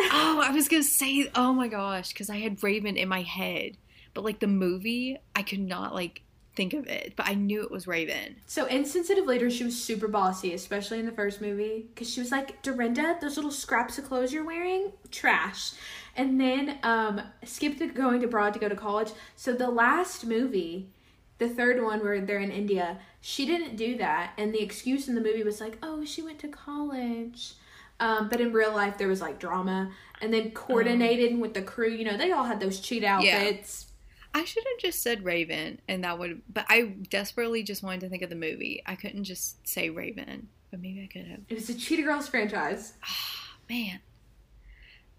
[0.12, 1.28] Oh, I was gonna say.
[1.34, 3.78] Oh my gosh, because I had Raven in my head,
[4.14, 6.22] but like the movie, I could not like
[6.58, 7.14] think of it.
[7.16, 8.36] But I knew it was Raven.
[8.46, 12.32] So insensitive later, she was super bossy, especially in the first movie, because she was
[12.32, 15.72] like, "Dorinda, those little scraps of clothes you're wearing, trash."
[16.16, 19.12] And then um, skipped going to going abroad to go to college.
[19.36, 20.90] So the last movie,
[21.38, 25.14] the third one where they're in India, she didn't do that, and the excuse in
[25.14, 27.54] the movie was like, "Oh, she went to college."
[28.00, 29.90] Um, but in real life, there was like drama,
[30.20, 31.90] and then coordinated with the crew.
[31.90, 33.87] You know, they all had those cheat outfits.
[34.34, 36.42] I should have just said Raven, and that would.
[36.52, 38.82] But I desperately just wanted to think of the movie.
[38.86, 41.40] I couldn't just say Raven, but maybe I could have.
[41.48, 42.94] It was a Cheetah Girls franchise.
[43.04, 44.00] Oh, Man.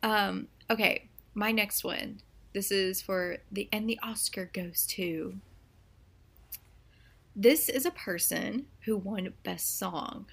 [0.03, 0.47] Um.
[0.69, 1.09] Okay.
[1.33, 2.21] My next one.
[2.53, 5.35] This is for the and the Oscar goes to.
[7.35, 10.25] This is a person who won Best Song.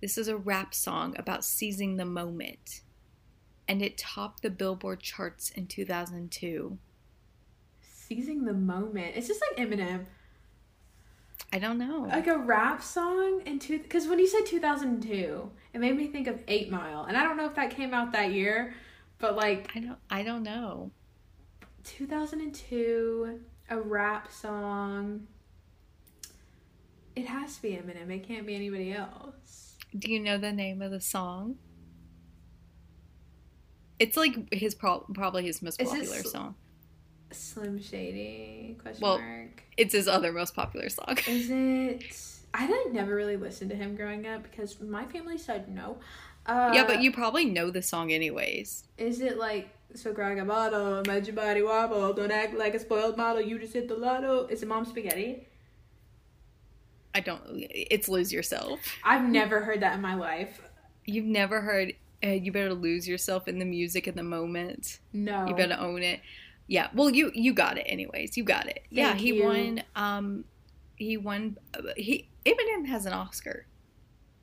[0.00, 2.80] This is a rap song about seizing the moment,
[3.68, 6.78] and it topped the Billboard charts in 2002.
[8.16, 9.12] Seizing the moment.
[9.16, 10.04] It's just like Eminem.
[11.52, 12.06] I don't know.
[12.08, 16.26] like a rap song in two because when you said 2002 it made me think
[16.26, 18.72] of eight mile and i don't know if that came out that year
[19.18, 19.98] but like I don't.
[20.10, 20.90] I don't know.
[21.84, 25.26] 2002 a rap song
[27.16, 30.80] it has to be eminem it can't be anybody else Do you know the name
[30.80, 31.56] of the song?
[33.98, 36.54] It's like his pro- probably his most popular song.
[37.34, 41.18] Slim shady question Well, mark It's his other most popular song.
[41.26, 42.16] is it
[42.54, 45.98] i didn't never really listen to him growing up because my family said no
[46.44, 48.82] uh, yeah, but you probably know the song anyways.
[48.98, 52.80] Is it like so grab a bottle, make your body wobble, don't act like a
[52.80, 54.46] spoiled model, you just hit the lotto?
[54.46, 55.46] Is it Mom Spaghetti?
[57.14, 57.42] I don't.
[57.46, 58.80] It's lose yourself.
[59.04, 60.62] I've never heard that in my life.
[61.04, 61.92] You've never heard.
[62.24, 65.00] Uh, you better lose yourself in the music in the moment.
[65.12, 65.46] No.
[65.46, 66.20] You better own it.
[66.72, 66.88] Yeah.
[66.94, 68.38] Well, you you got it anyways.
[68.38, 68.86] You got it.
[68.88, 69.14] yeah.
[69.14, 69.44] He you.
[69.44, 69.82] won.
[69.94, 70.44] Um,
[70.96, 71.58] he won.
[71.74, 73.66] uh, He Eminem has an Oscar.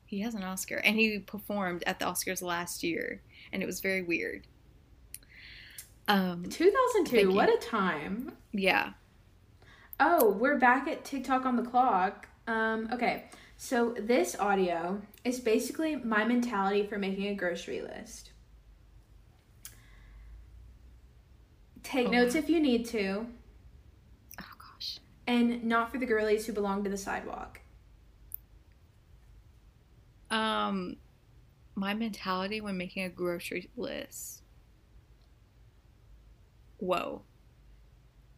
[0.06, 3.20] He has an Oscar, and he performed at the Oscars last year,
[3.52, 4.46] and it was very weird.
[6.06, 6.44] Um.
[6.48, 8.30] 2002, Thank what a time.
[8.52, 8.92] Yeah.
[9.98, 12.28] Oh, we're back at TikTok on the clock.
[12.46, 13.24] Um, okay.
[13.56, 18.30] So this audio is basically my mentality for making a grocery list.
[21.82, 22.10] Take Oh.
[22.10, 23.26] notes if you need to,
[24.38, 24.98] Oh gosh.
[25.26, 27.60] and not for the girlies who belong to the sidewalk.
[30.30, 30.96] Um,
[31.74, 34.42] my mentality when making a grocery list.
[36.78, 37.22] Whoa.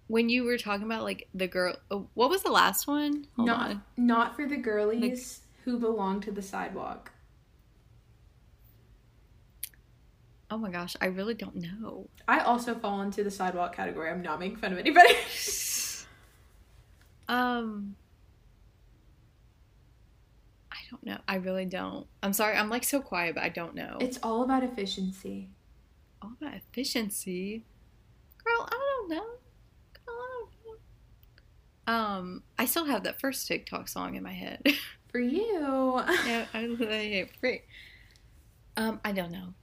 [0.06, 3.26] When you were talking about like the girl, oh, what was the last one?
[3.36, 3.82] Hold not on.
[3.96, 7.11] not for the girlies who belong to the sidewalk.
[10.52, 12.10] Oh my gosh, I really don't know.
[12.28, 14.10] I also fall into the sidewalk category.
[14.10, 15.08] I'm not making fun of anybody.
[17.28, 17.96] Um,
[20.70, 21.16] I don't know.
[21.26, 22.06] I really don't.
[22.22, 22.56] I'm sorry.
[22.56, 23.96] I'm like so quiet, but I don't know.
[24.00, 25.48] It's all about efficiency.
[26.20, 27.64] all about efficiency.
[28.44, 29.24] Girl, I don't know.
[30.04, 30.78] Girl, I don't
[31.86, 31.94] know.
[31.94, 34.66] Um, I still have that first TikTok song in my head.
[35.10, 36.02] For you.
[36.26, 37.62] yeah, I hate free.
[38.76, 39.54] Um, I don't know.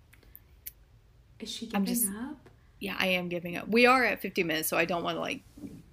[1.39, 2.49] Is she I'm giving just- up?
[2.81, 3.67] Yeah, I am giving up.
[3.67, 5.41] We are at 50 minutes, so I don't want to like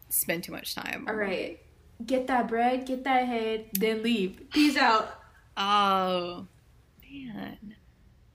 [0.08, 1.04] spend too much time.
[1.08, 1.58] All right.
[2.04, 4.40] Get that bread, get that head, then leave.
[4.52, 5.12] Peace out.
[5.58, 6.46] Oh,
[7.10, 7.74] man.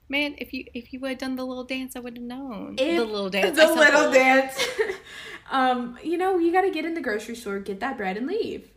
[0.08, 2.74] Man, if you if you would have done the little dance, I would have known.
[2.78, 3.56] If- the little dance.
[3.56, 4.58] The little dance.
[5.52, 8.70] um, you know, you gotta get in the grocery store, get that bread, and leave.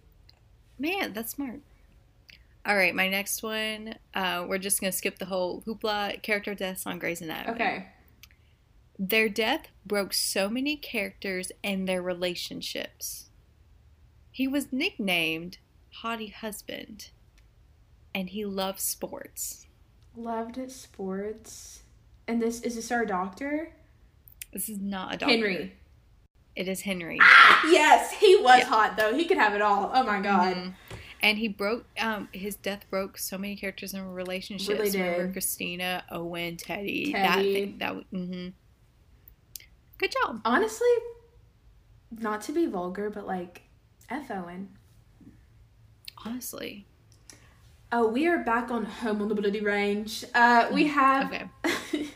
[0.78, 1.62] Man, that's smart.
[2.68, 3.96] All right, my next one.
[4.14, 7.56] Uh, we're just gonna skip the whole hoopla character deaths on Grey's Anatomy.
[7.56, 7.88] Okay.
[8.98, 13.30] Their death broke so many characters and their relationships.
[14.32, 15.58] He was nicknamed
[16.02, 17.10] Hottie Husband,
[18.14, 19.68] and he loved sports.
[20.16, 21.82] Loved sports.
[22.28, 23.74] And this is this our doctor?
[24.54, 25.36] This is not a doctor.
[25.36, 25.74] Henry.
[26.56, 27.20] It is Henry.
[27.68, 29.14] Yes, he was hot though.
[29.14, 29.92] He could have it all.
[29.94, 30.56] Oh my god.
[30.56, 30.74] Mhm.
[31.22, 31.86] And he broke.
[32.00, 34.70] Um, his death broke so many characters and relationships.
[34.80, 35.02] Really did.
[35.02, 37.12] Remember Cristina, Owen, Teddy.
[37.14, 37.54] That Teddy.
[37.54, 37.78] thing.
[37.80, 37.94] That.
[38.14, 38.48] Mm-hmm.
[39.98, 40.42] Good job.
[40.46, 40.88] Honestly,
[42.12, 43.64] not to be vulgar, but like
[44.10, 44.70] F Owen.
[46.26, 46.86] Honestly.
[47.92, 50.26] Oh, we are back on home on the bloody range.
[50.34, 51.28] Uh, we have.
[51.32, 51.46] Okay.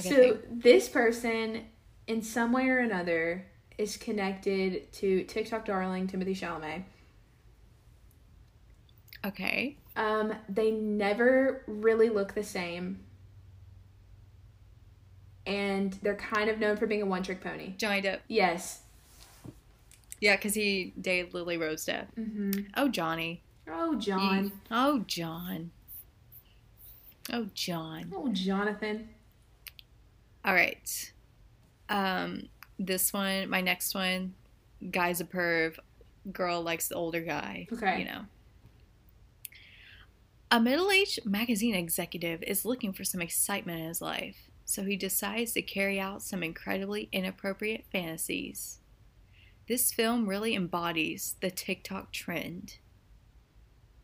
[0.00, 0.38] so Okay.
[0.50, 1.64] this person,
[2.06, 3.46] in some way or another,
[3.78, 6.84] is connected to TikTok darling Timothée Chalamet.
[9.24, 9.76] Okay.
[9.96, 13.00] Um, they never really look the same,
[15.46, 17.74] and they're kind of known for being a one-trick pony.
[17.76, 18.20] Johnny Depp.
[18.28, 18.82] Yes.
[20.20, 22.06] Yeah, because he dated Lily Rose Depp.
[22.18, 22.66] Mm-hmm.
[22.76, 23.42] Oh, Johnny.
[23.68, 24.44] Oh, John.
[24.44, 24.52] Eve.
[24.70, 25.70] Oh, John.
[27.32, 28.12] Oh, John.
[28.14, 29.08] Oh, Jonathan.
[30.44, 31.12] All right.
[31.88, 34.34] Um, this one, my next one,
[34.90, 35.76] guy's a perv,
[36.32, 37.66] girl likes the older guy.
[37.72, 38.00] Okay.
[38.00, 38.20] You know.
[40.50, 45.52] A middle-aged magazine executive is looking for some excitement in his life, so he decides
[45.52, 48.78] to carry out some incredibly inappropriate fantasies.
[49.68, 52.78] This film really embodies the TikTok trend.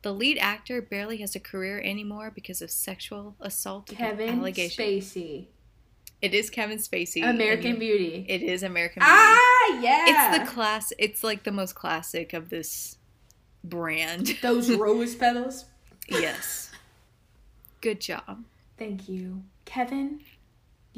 [0.03, 4.77] The lead actor barely has a career anymore because of sexual assault Kevin allegations.
[4.77, 5.47] Kevin Spacey.
[6.21, 7.27] It is Kevin Spacey.
[7.29, 8.27] American Beauty.
[8.29, 9.11] It is American Beauty.
[9.11, 10.05] ah, yeah.
[10.07, 10.93] It's the class.
[10.99, 12.99] It's like the most classic of this
[13.65, 14.37] brand.
[14.43, 15.65] Those rose petals.
[16.09, 16.71] yes.
[17.81, 18.45] Good job.
[18.77, 19.43] Thank you.
[19.65, 20.21] Kevin,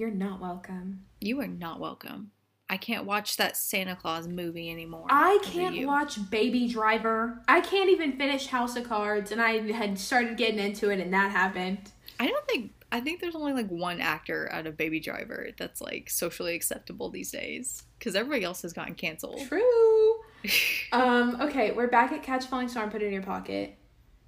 [0.00, 1.04] you're not welcome.
[1.20, 2.30] You are not welcome.
[2.70, 5.06] I can't watch that Santa Claus movie anymore.
[5.10, 7.42] I can't watch Baby Driver.
[7.46, 11.12] I can't even finish House of Cards, and I had started getting into it, and
[11.12, 11.92] that happened.
[12.18, 12.72] I don't think.
[12.90, 17.10] I think there's only like one actor out of Baby Driver that's like socially acceptable
[17.10, 19.46] these days because everybody else has gotten canceled.
[19.46, 20.14] True.
[20.92, 23.76] Um, okay, we're back at Catch Falling Star and put it in your pocket.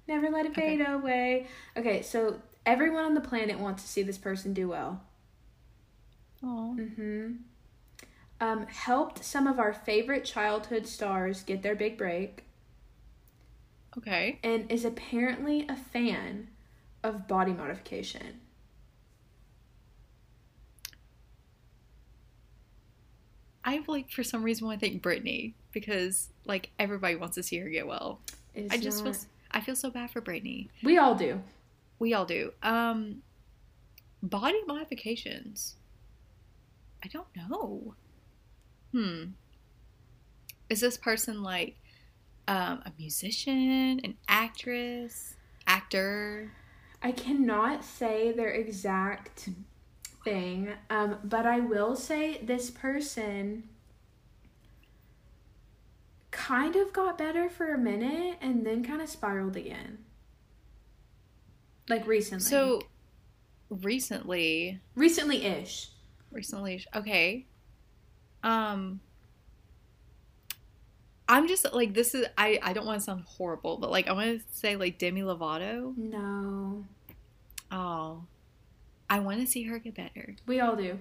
[0.07, 0.77] Never let it Okay.
[0.77, 1.47] fade away.
[1.75, 5.01] Okay, so everyone on the planet wants to see this person do well.
[6.43, 7.33] Mm-hmm.
[8.41, 12.43] Um, helped some of our favorite childhood stars get their big break,
[13.97, 14.39] Okay.
[14.43, 16.49] and is apparently a fan
[17.03, 18.41] of body modification.
[23.65, 27.57] I like for some reason want to think Britney because like everybody wants to see
[27.59, 28.19] her get well.
[28.53, 30.69] It is I just not- feel I feel so bad for Britney.
[30.83, 31.39] we all do.
[31.99, 32.51] We all do.
[32.63, 33.21] Um,
[34.23, 35.75] body modifications.
[37.03, 37.95] I don't know.
[38.91, 39.23] Hmm.
[40.69, 41.75] Is this person like
[42.47, 45.35] um, a musician, an actress,
[45.67, 46.51] actor?
[47.01, 49.49] I cannot say their exact
[50.23, 53.63] thing, um, but I will say this person
[56.31, 59.99] kind of got better for a minute and then kind of spiraled again.
[61.89, 62.45] Like recently.
[62.45, 62.81] So
[63.69, 65.89] recently, recently ish.
[66.33, 67.45] Recently, okay.
[68.43, 68.99] Um,
[71.27, 74.13] I'm just like this is I I don't want to sound horrible, but like I
[74.13, 75.95] want to say like Demi Lovato.
[75.97, 76.85] No.
[77.71, 78.23] Oh,
[79.09, 80.35] I want to see her get better.
[80.45, 80.99] We all do.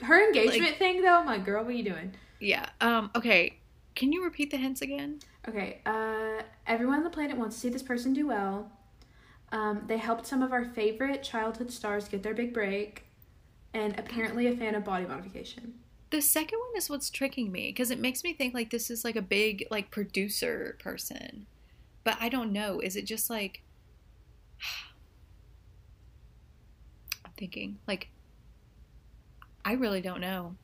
[0.00, 2.14] Her engagement thing though, my girl, what are you doing?
[2.40, 2.66] Yeah.
[2.80, 3.10] Um.
[3.14, 3.58] Okay.
[3.94, 5.18] Can you repeat the hints again?
[5.48, 8.70] Okay, uh, everyone on the planet wants to see this person do well.
[9.50, 13.07] Um, they helped some of our favorite childhood stars get their big break,
[13.74, 15.74] and apparently a fan of body modification.
[16.10, 19.04] The second one is what's tricking me because it makes me think like this is
[19.04, 21.46] like a big like producer person,
[22.04, 22.80] but I don't know.
[22.80, 23.62] Is it just like
[27.24, 28.08] I'm thinking, like,
[29.64, 30.56] I really don't know.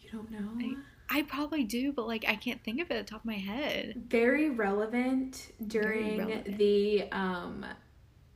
[0.00, 0.48] You don't know?
[0.58, 0.76] I-
[1.14, 3.36] I probably do, but like, I can't think of it at the top of my
[3.36, 4.04] head.
[4.08, 6.56] Very relevant during relevant.
[6.56, 7.66] the um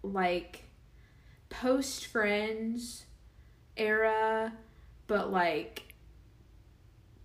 [0.02, 0.64] like
[1.48, 3.05] post Friends
[3.76, 4.52] era,
[5.06, 5.94] but like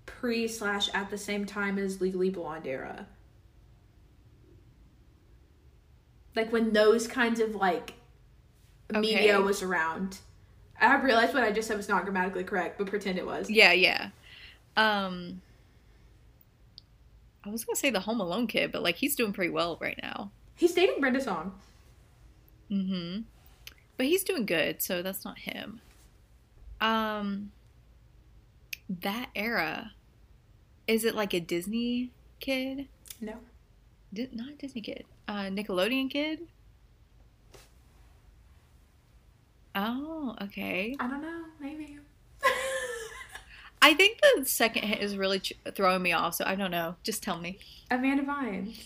[0.06, 3.08] pre slash at the same time as Legally Blonde era.
[6.36, 7.94] Like when those kinds of like
[9.00, 10.20] media was around.
[10.80, 13.50] I realized what I just said was not grammatically correct, but pretend it was.
[13.50, 14.10] Yeah, yeah.
[14.76, 15.42] Um,
[17.46, 20.00] I was gonna say the Home Alone kid, but like, he's doing pretty well right
[20.02, 20.32] now.
[20.56, 21.54] He's dating Brenda Song.
[22.72, 23.22] Mm-hmm.
[23.98, 25.82] But he's doing good, so that's not him.
[26.82, 27.52] Um,
[28.90, 29.92] that era,
[30.88, 32.88] is it like a Disney kid?
[33.22, 33.36] No.
[34.14, 35.06] Di- not a Disney kid.
[35.28, 36.40] Uh, Nickelodeon kid.
[39.76, 40.96] Oh, okay.
[41.00, 41.44] I don't know.
[41.60, 41.98] Maybe.
[43.84, 46.96] I think the second hit is really ch- throwing me off, so I don't know.
[47.04, 47.58] Just tell me.
[47.90, 48.78] Amanda Bynes.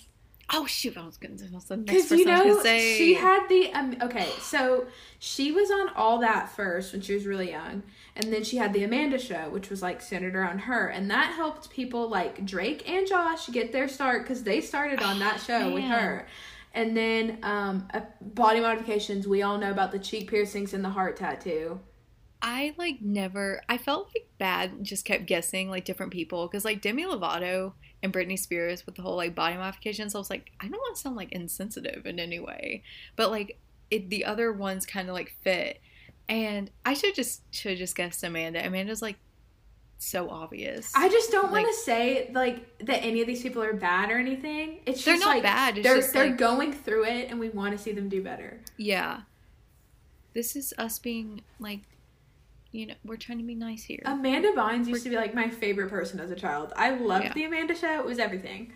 [0.54, 0.96] Oh shoot!
[0.96, 1.36] I was gonna.
[1.36, 3.96] That was the Because you know she had the um.
[4.00, 4.86] Okay, so
[5.18, 7.82] she was on all that first when she was really young,
[8.16, 11.34] and then she had the Amanda Show, which was like centered around her, and that
[11.36, 15.74] helped people like Drake and Josh get their start because they started on that show
[15.74, 16.28] with her.
[16.76, 19.28] And then um, uh, body modifications.
[19.28, 21.80] We all know about the cheek piercings and the heart tattoo.
[22.42, 23.62] I like never.
[23.68, 24.84] I felt like bad.
[24.84, 27.74] Just kept guessing like different people because like Demi Lovato
[28.04, 30.14] and Britney Spears with the whole like body modifications.
[30.14, 32.84] I was like, I don't want to sound like insensitive in any way,
[33.16, 33.58] but like
[33.90, 35.82] it, the other ones kind of like fit.
[36.28, 38.66] And I should just should just guessed Amanda.
[38.66, 39.18] Amanda's like
[39.98, 40.92] so obvious.
[40.96, 44.18] I just don't want to say like that any of these people are bad or
[44.18, 44.82] anything.
[44.86, 45.78] It's just They're not like bad.
[45.78, 48.60] It's they're they're like going through it, and we want to see them do better.
[48.78, 49.22] yeah.
[50.34, 51.80] This is us being like,
[52.76, 54.02] you know, we're trying to be nice here.
[54.06, 56.74] Amanda Bynes used to be like my favorite person as a child.
[56.76, 57.34] I loved Yeah.
[57.34, 58.00] the Amanda show.
[58.00, 58.74] It was everything.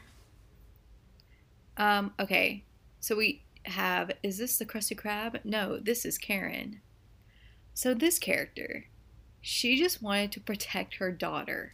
[1.76, 2.64] Um, okay.
[3.02, 5.44] So we have is this the Krusty Krab?
[5.44, 6.80] No, this is Karen.
[7.74, 8.86] So this character,
[9.42, 11.74] she just wanted to protect her daughter.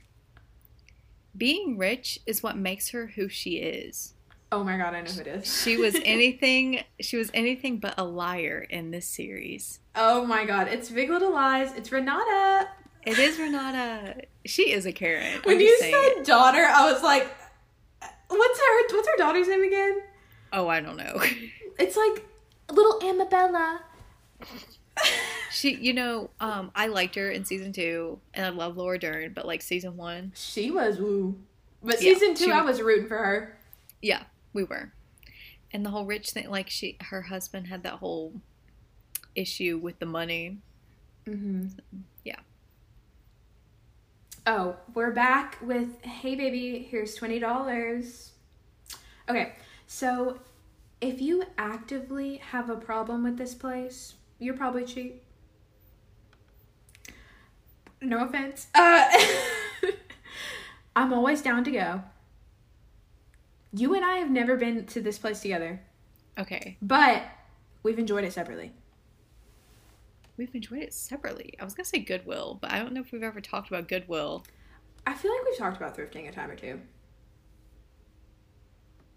[1.38, 4.14] Being rich is what makes her who she is.
[4.56, 5.62] Oh my god, I know who it is.
[5.64, 9.82] She was anything she was anything but a liar in this series.
[9.95, 11.74] oh my god, it's Big Little Lies.
[11.74, 12.70] It's Renata.
[13.06, 14.22] It is Renata.
[14.45, 15.41] She is a Karen.
[15.43, 16.26] When you said it.
[16.26, 17.28] daughter, I was like,
[18.30, 20.01] what's her what's her daughter's name again?
[20.53, 21.22] Oh, I don't know.
[21.78, 22.26] It's like
[22.72, 23.80] little Amabella.
[25.51, 29.34] she you know, um, I liked her in season two and I love Laura Dern,
[29.34, 31.36] but like season one, She was woo.
[31.84, 33.58] But Yeah, season two, she- I was rooting for her.
[34.01, 34.24] Yeah,
[34.56, 34.91] we were.
[35.72, 38.34] And the whole rich thing, like she, her husband had that whole
[39.36, 40.58] issue with the money.
[41.28, 41.68] Mm-hmm.
[42.24, 42.39] Yeah.
[44.47, 48.32] Oh, we're back with hey baby, here's twenty dollars.
[49.28, 49.53] Okay,
[49.88, 50.39] so
[51.01, 55.24] if you actively have a problem with this place, you're probably cheap.
[58.01, 58.68] No offense.
[58.76, 59.10] Uh,
[60.95, 62.03] I'm always down to go.
[63.78, 65.82] You and I have never been to this place together,
[66.38, 67.24] Okay, but
[67.84, 68.72] we've enjoyed it separately.
[70.38, 71.54] we've enjoyed it separately.
[71.60, 74.46] I was gonna say Goodwill, but I don't know if we've ever talked about Goodwill.
[75.08, 76.80] I feel like we've talked about thrifting a time or two.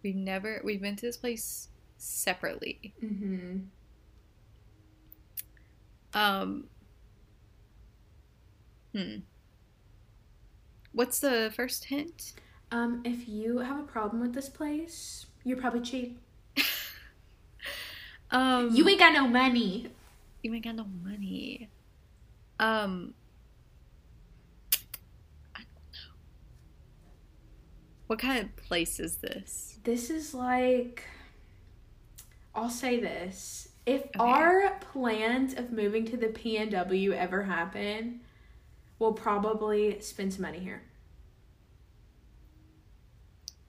[0.02, 2.94] We've never, we've been to this place separately.
[3.02, 3.58] Mm-hmm.
[6.14, 6.64] Um.
[8.94, 9.16] Hmm.
[10.92, 12.32] What's the first hint?
[12.70, 16.18] Um, if you have a problem with this place, you're probably cheap.
[18.30, 19.86] Um, You ain't got no money.
[20.42, 21.70] you ain't got no money.
[22.60, 23.14] Um,
[25.56, 26.14] I don't know.
[28.06, 29.78] What kind of place is this?
[29.82, 31.04] This is like
[32.54, 33.68] I'll say this.
[33.86, 34.18] If Okay.
[34.18, 38.20] our plans of moving to the PNW ever happen,
[38.98, 40.82] we'll probably spend some money here.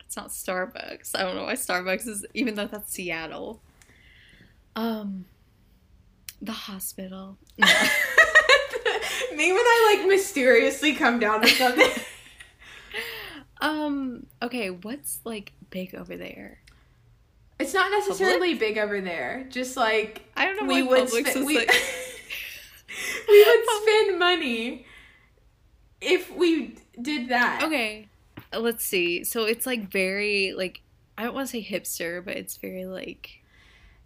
[0.10, 1.12] It's not Starbucks.
[1.14, 3.62] I don't know why Starbucks is, even though that's Seattle.
[4.76, 5.26] Um,
[6.41, 7.38] the hospital.
[7.60, 7.68] No.
[9.36, 11.91] Me when I like mysteriously come down with something.
[13.62, 14.26] um.
[14.41, 14.72] Okay.
[14.72, 16.60] What's like big over there?
[17.60, 19.45] it's not necessarily big over there.
[19.49, 21.70] Just like I don't know we would Publix spend is we, like.
[23.30, 24.86] we would spend money
[26.01, 27.62] if we did that.
[27.64, 28.09] Okay.
[28.58, 29.24] Let's see.
[29.24, 30.82] So it's like very like
[31.18, 33.41] I don't want to say hipster, but it's very like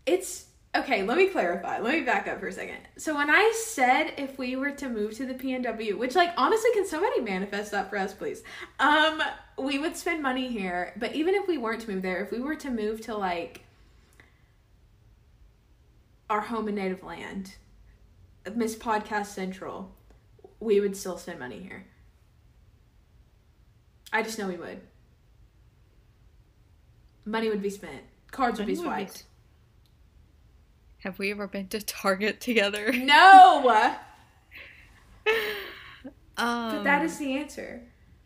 [0.06, 1.78] It's Okay, let me clarify.
[1.78, 2.80] Let me back up for a second.
[2.98, 6.72] So when I said if we were to move to the PNW, which like honestly,
[6.74, 8.44] can somebody manifest that for us, please?
[8.80, 9.22] Um,
[9.60, 12.40] we would spend money here, but even if we weren't to move there, if we
[12.40, 13.62] were to move to like
[16.28, 17.54] our home and native land,
[18.56, 19.92] Miss Podcast Central,
[20.60, 21.86] we would still spend money here.
[24.14, 24.80] I just know we would.
[27.26, 28.04] Money would be spent.
[28.32, 29.24] Cards would be Money would be swiped.
[31.00, 32.94] Have we ever been to Target together?
[32.94, 33.70] No!
[35.28, 35.36] Um,
[36.38, 37.82] But that is the answer.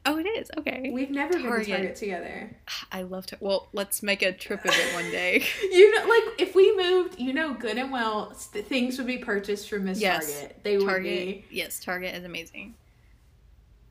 [0.06, 0.50] Oh, it is.
[0.58, 0.90] Okay.
[0.94, 1.68] We've never been to Target.
[1.68, 2.56] Target together.
[2.92, 3.38] I love to.
[3.40, 5.44] Well, let's make a trip of it one day.
[5.72, 9.18] You know, like if we moved, you know, good and well, st- things would be
[9.18, 10.34] purchased from Miss Yes.
[10.34, 10.60] Target.
[10.64, 11.44] They would Target.
[11.52, 12.76] Yes, Target is amazing.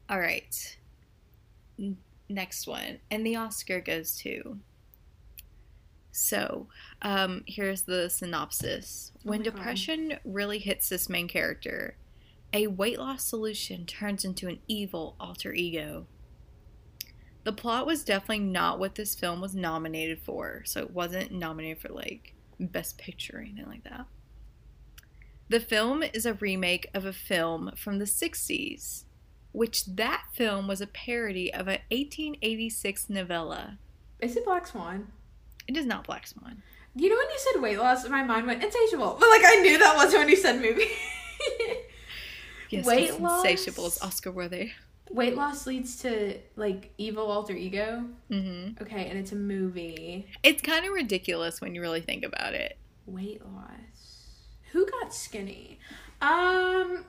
[0.08, 0.76] All right.
[2.28, 2.98] Next one.
[3.10, 4.58] And the Oscar goes to.
[6.10, 6.68] So,
[7.02, 9.12] um, here's the synopsis.
[9.22, 9.56] When Oh my God.
[9.56, 11.96] depression really hits this main character,
[12.52, 16.06] a weight loss solution turns into an evil alter ego.
[17.44, 21.78] The plot was definitely not what this film was nominated for, so it wasn't nominated
[21.78, 24.06] for like Best Picture or anything like that.
[25.48, 29.04] The film is a remake of a film from the 60s,
[29.56, 33.78] which that film was a parody of an 1886 novella.
[34.20, 35.08] Is it Black Swan?
[35.66, 36.62] It is not Black Swan.
[36.94, 39.16] You know when you said weight loss, my mind went insatiable.
[39.18, 40.84] But like I knew that wasn't when you said movie.
[42.68, 43.44] Yes, Weight loss?
[43.44, 44.72] insatiable is Oscar worthy.
[45.10, 48.04] weight loss leads to like evil alter ego.
[48.28, 50.26] hmm Okay, and it's a movie.
[50.42, 52.76] It's kind of ridiculous when you really think about it.
[53.06, 54.32] Weight loss.
[54.72, 55.78] Who got skinny?
[56.20, 57.04] Um,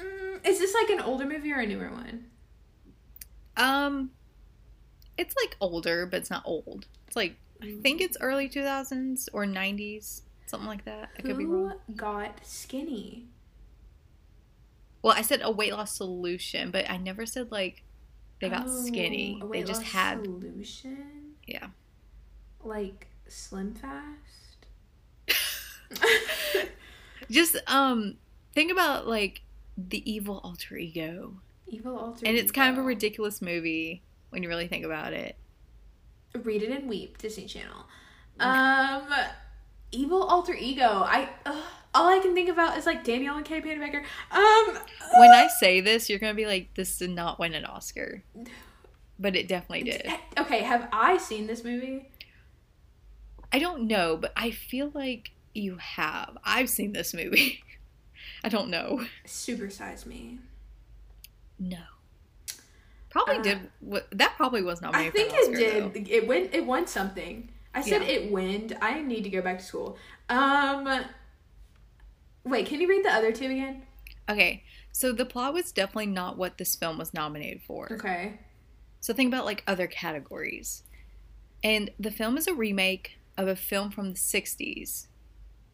[0.00, 2.26] mm, is this like an older movie or a newer one?
[3.56, 4.10] Um,
[5.16, 6.86] it's like older, but it's not old.
[7.06, 11.10] It's like I think it's early 2000s or 90s, something like that.
[11.18, 11.74] I could be Who wrong.
[11.96, 13.26] got skinny?
[15.02, 17.82] Well, I said a weight loss solution, but I never said like
[18.40, 19.40] they got Oh, skinny.
[19.42, 21.34] a They just loss had solution.
[21.46, 21.68] yeah.
[22.62, 24.66] Like Slim Fast.
[27.30, 28.16] Just um
[28.54, 29.42] think about like
[29.78, 31.34] the evil alter ego.
[31.68, 32.26] Evil alter.
[32.26, 35.36] And it's kind of a ridiculous movie when you really think about it.
[36.34, 37.18] Read it and weep.
[37.18, 37.86] Disney Channel.
[38.40, 39.08] Um,
[39.92, 40.84] evil alter ego.
[40.84, 41.64] I ugh,
[41.94, 44.04] all I can think about is like Daniel and Kay Baker.
[44.30, 44.78] Um,
[45.16, 48.22] When I say this, you're gonna be like, this did not win an Oscar.
[49.18, 50.06] But it definitely did.
[50.38, 52.10] okay, have I seen this movie?
[53.52, 56.36] I don't know, but I feel like you have.
[56.44, 57.62] I've seen this movie.
[58.44, 59.04] I don't know.
[59.26, 60.38] Supersize Me.
[61.58, 61.78] No.
[63.10, 63.70] Probably Uh, did.
[64.12, 64.94] That probably was not.
[64.94, 66.06] I think an it Oscar, did.
[66.06, 66.10] though.
[66.14, 66.54] It went.
[66.54, 67.50] It won something.
[67.74, 68.08] I said Yeah.
[68.08, 68.76] it winned.
[68.80, 69.96] I need to go back to school.
[70.28, 71.04] Um,
[72.44, 72.66] wait.
[72.66, 73.82] Can you read the other two again?
[74.28, 74.62] Okay,
[74.92, 77.90] so the plot was definitely not what this film was nominated for.
[77.92, 78.38] Okay.
[79.00, 80.82] So think about like other categories.
[81.64, 85.06] And the film is a remake of a film from the 60s,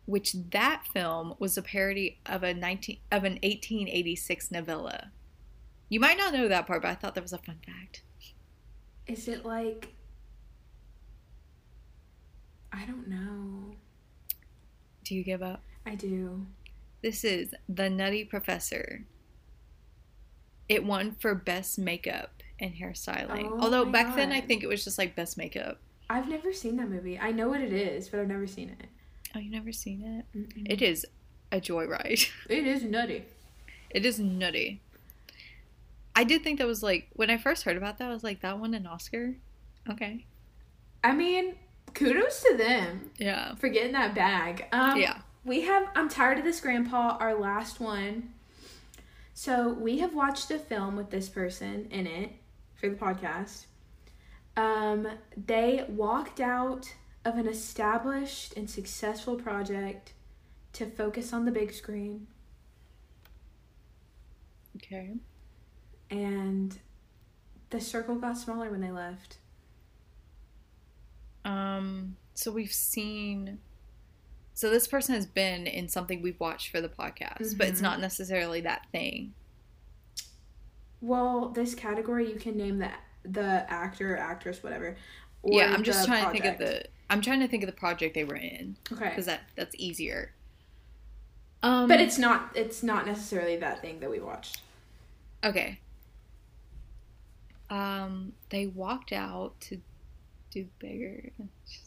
[0.07, 5.11] which that film was a parody of a 19 of an 1886 novella.
[5.88, 8.02] You might not know that part, but I thought that was a fun fact.
[9.07, 9.94] Is it like?
[12.72, 13.76] I don't know.
[15.05, 15.62] Do you give up?
[15.86, 16.46] I do.
[17.02, 19.05] This is The Nutty Professor.
[20.68, 23.50] It won for best makeup and hairstyling.
[23.52, 25.78] Oh Although back then I think it was just like best makeup.
[26.09, 27.18] I've never seen that movie.
[27.18, 28.86] I know what it is, but I've never seen it.
[29.35, 30.39] Oh, you've never seen it?
[30.39, 30.66] Mm-mm.
[30.70, 31.07] It is
[31.51, 32.28] a joyride.
[32.49, 33.24] It is nutty.
[33.91, 34.80] It is nutty.
[36.16, 38.41] I did think that was like when I first heard about that, I was like,
[38.43, 39.35] that won an Oscar.
[39.91, 40.24] Okay.
[41.03, 41.57] I mean,
[41.95, 43.55] kudos to them Yeah.
[43.57, 44.66] for getting that bag.
[44.72, 45.18] Um, Yeah.
[45.45, 45.89] We have.
[45.95, 47.18] I'm tired of this, Grandpa.
[47.20, 48.30] Our last one.
[49.35, 52.30] So we have watched a film with this person in it
[52.76, 53.66] for the podcast.
[54.57, 55.07] Um,
[55.37, 56.95] they walked out
[57.25, 60.12] of an established and successful project
[60.75, 62.27] to focus on the big screen,
[64.77, 65.14] Okay.
[66.11, 66.79] and
[67.70, 69.39] the circle got smaller when they left.
[71.45, 72.16] Um.
[72.35, 73.61] So we've seen.
[74.55, 77.83] So this person has been in something we've watched for the podcast, but it's Mhm.
[77.83, 79.35] not necessarily that thing.
[81.01, 82.91] Well, this category you can name the
[83.25, 84.97] the actor, actress, whatever.
[85.43, 86.87] or yeah, I'm just trying to think of the.
[87.11, 89.09] I'm trying to think of the project they were in Okay.
[89.11, 90.32] because that that's easier.
[91.62, 91.88] Um.
[91.88, 94.62] But it's not it's not necessarily that thing that we watched.
[95.42, 95.78] okay.
[97.70, 98.32] Um.
[98.50, 99.80] They walked out to
[100.50, 101.30] do bigger.
[101.68, 101.82] Just-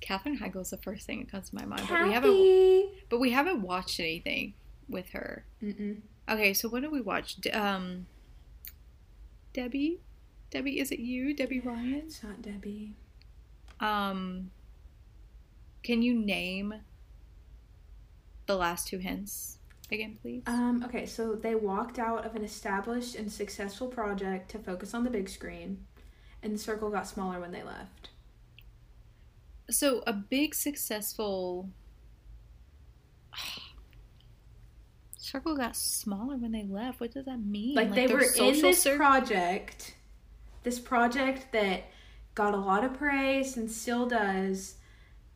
[0.00, 2.90] Katherine Heigl is the first thing that comes to my mind, but we haven't.
[3.10, 4.54] But we haven't watched anything
[4.88, 5.44] with her.
[5.62, 5.98] Mm-mm.
[6.28, 7.36] Okay, so what did we watch?
[7.36, 8.06] D- um,
[9.52, 9.98] Debby,
[10.50, 11.94] Debby, is it you, Debby Ryan?
[12.06, 12.94] It's not Debby.
[13.80, 14.50] Um,
[15.82, 16.74] can you name
[18.46, 19.58] the last two hints
[19.90, 20.42] again, please?
[20.46, 25.04] Um, okay, so they walked out of an established and successful project to focus on
[25.04, 25.86] the big screen,
[26.42, 28.10] and the circle got smaller when they left.
[29.70, 31.68] so a big successful
[35.16, 37.00] circle got smaller when they left.
[37.00, 37.74] What does that mean?
[37.74, 39.94] Like, they were in this cir- project,
[40.62, 41.84] this project that
[42.38, 44.76] got a lot of praise and still does,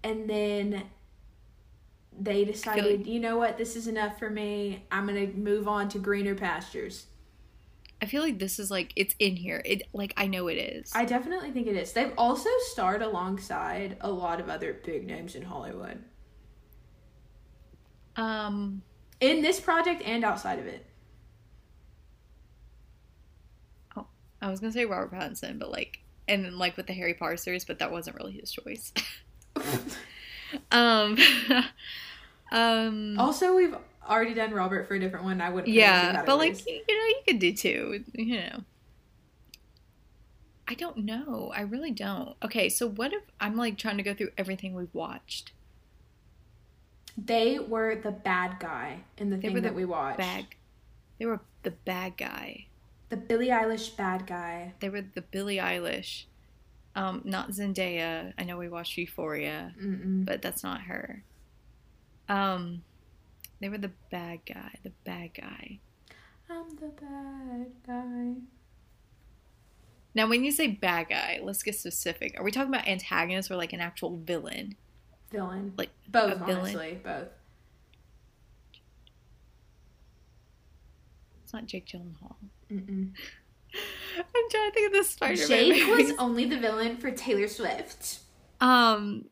[0.05, 0.85] and then
[2.17, 4.87] they decided, you know what, this is enough for me.
[4.93, 7.07] I'm gonna move on to greener pastures.
[8.01, 9.63] I feel like this is like it's in here.
[9.65, 10.93] It like I know it is.
[10.95, 11.93] I definitely think it is.
[11.93, 16.05] They've also starred alongside a lot of other big names in Hollywood.
[18.15, 18.83] um
[19.21, 20.87] In this project and outside of it.
[23.97, 24.07] Oh,
[24.41, 25.99] I was gonna say Robert Pattinson, but like
[26.33, 28.93] and like with the Harry Potter series, but that wasn't really his choice.
[30.73, 31.17] um
[32.53, 33.77] um also, we've
[34.09, 35.41] already done Robert for a different one.
[35.41, 35.67] I wouldn't.
[35.67, 38.61] put it in yeah, but like you know, you could do two, you know.
[40.69, 41.53] I don't know.
[41.55, 42.35] I really don't.
[42.43, 45.53] Okay, so what if I'm like trying to go through everything we've watched?
[47.17, 50.19] they were the bad guy in the They thing were that we watched.
[50.19, 50.47] Bad.
[51.19, 52.67] They were the bad guy.
[53.13, 54.73] The Billie Eilish bad guy.
[54.81, 56.25] They were the Billie Eilish.
[56.97, 58.33] Um, not Zendaya.
[58.39, 60.25] I know we watched Euphoria, Mm-mm.
[60.25, 61.23] but that's not her.
[62.31, 62.83] Um,
[63.61, 64.79] they were the bad guy.
[64.83, 65.79] The bad guy.
[66.49, 68.33] I'm the bad guy.
[70.15, 72.35] Now, when you say bad guy, let's get specific.
[72.39, 74.75] Are we talking about antagonist or like an actual villain?
[75.31, 75.75] Villain.
[75.77, 76.57] Like both, villain?
[76.57, 77.29] honestly, both.
[81.45, 82.37] It's not Jake Gyllenhaal.
[82.73, 83.11] Mm-mm.
[84.19, 85.49] I'm trying to think of the Spider-Man.
[85.49, 88.21] Jake was only the villain for Taylor Swift.
[88.61, 89.27] Um,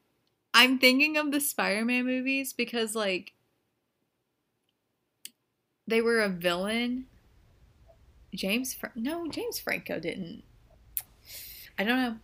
[0.54, 3.32] I'm thinking of the Spider-Man movies because like
[5.86, 7.06] they were a villain.
[8.34, 10.42] James, Fra- no, James Franco didn't.
[11.78, 12.16] I don't know.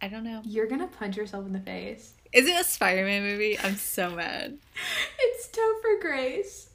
[0.00, 0.42] I don't know.
[0.44, 2.14] You're gonna punch yourself in the face.
[2.32, 3.58] Is it a Spider-Man movie?
[3.58, 4.58] I'm so mad.
[5.18, 6.70] It's Topher Grace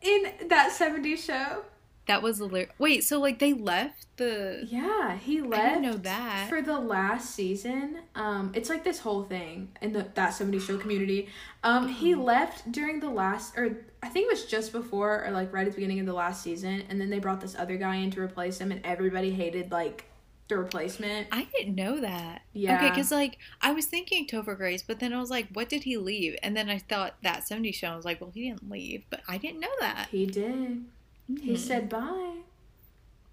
[0.00, 1.62] in that 70s show.
[2.06, 3.02] That was a ly- wait.
[3.04, 4.66] So like they left the.
[4.70, 5.62] Yeah, he left.
[5.62, 6.48] I didn't know that.
[6.48, 7.98] for the last season.
[8.14, 11.28] Um, it's like this whole thing in the that 70s show community.
[11.64, 12.22] Um, he Mm-hmm.
[12.22, 15.72] left during the last, or I think it was just before, or like right at
[15.72, 18.20] the beginning of the last season, and then they brought this other guy in to
[18.20, 20.04] replace him, and everybody hated like
[20.48, 21.26] the replacement.
[21.32, 22.42] I didn't know that.
[22.52, 22.76] Yeah.
[22.76, 25.82] Okay, because like I was thinking Topher Grace, but then I was like, what did
[25.82, 26.36] he leave?
[26.40, 27.88] And then I thought that 70s show.
[27.88, 30.06] I was like, well, he didn't leave, but I didn't know that.
[30.12, 30.84] He did.
[31.28, 31.58] He Mhm.
[31.58, 32.38] said bye,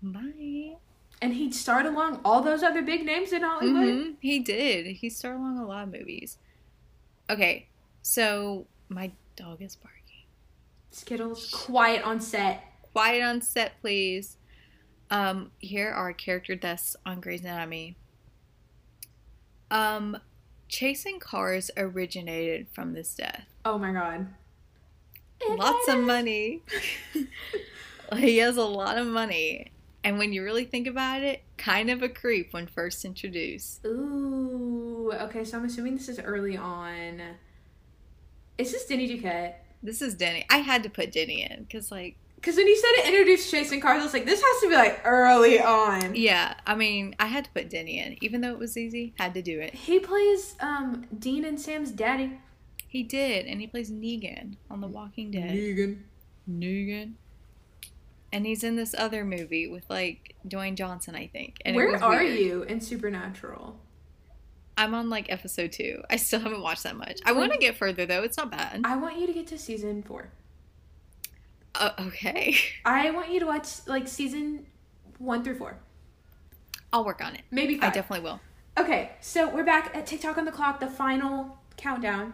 [0.02, 0.78] bye.
[1.22, 3.84] and he'd starred along all those other big names in Hollywood.
[3.88, 4.88] Mhm, He did.
[4.98, 6.38] He starred along a lot of movies.
[7.30, 7.70] Okay,
[8.02, 10.26] so my dog is barking.
[10.92, 12.64] Skittles, quiet on set.
[12.92, 14.38] Quiet on set, please.
[15.10, 17.96] Um, here are character deaths on Grey's Anatomy.
[19.72, 20.18] Um,
[20.68, 23.46] chasing cars originated from this death.
[23.66, 24.28] Oh my god.
[25.48, 26.62] Lots of money.
[28.18, 29.72] he has a lot of money.
[30.04, 33.86] And when you really think about it, kind of a creep when first introduced.
[33.86, 37.22] Ooh, okay, so I'm assuming this is early on.
[38.58, 39.56] Is this Denny Duquette?
[39.82, 40.46] This is Denny.
[40.50, 43.80] I had to put Denny in because, like, Because when you said it introduced Chasing
[43.82, 46.16] Cars, I was like, this has to be like early on.
[46.16, 49.14] yeah, I mean, I had to put Denny in, even though it was easy.
[49.18, 49.74] Had to do it.
[49.74, 52.40] He plays um Dean and Sam's daddy.
[52.88, 55.50] He did, and he plays Negan on The Walking Dead.
[55.52, 56.00] Negan.
[56.50, 57.14] Negan.
[58.34, 61.60] And he's in this other movie with like Dwayne Johnson, I think.
[61.64, 62.40] And Where are weird.
[62.40, 63.80] you in Supernatural?
[64.76, 66.02] I'm on like episode two.
[66.10, 67.20] I still haven't watched that much.
[67.26, 68.24] I want to get further though.
[68.24, 68.82] It's not bad.
[68.84, 70.30] I want you to get to season four.
[71.76, 72.56] Uh, okay,
[72.86, 74.66] I want you to watch like season
[75.20, 75.78] one through four,
[76.92, 77.42] I'll work on it.
[77.52, 78.40] maybe I definitely will.
[78.78, 82.34] Okay, so we're back at TikTok on the clock, the final countdown.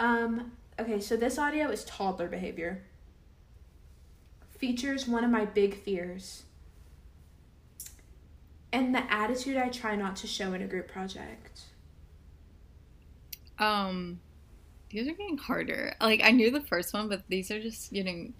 [0.00, 2.82] Um, okay, so this audio is toddler behavior.
[4.58, 6.42] Features one of my big fears.
[8.72, 11.62] And the attitude I try not to show in a group project.
[13.58, 14.20] Um,
[14.90, 15.94] these are getting harder.
[16.00, 18.34] Like I knew the first one, but these are just getting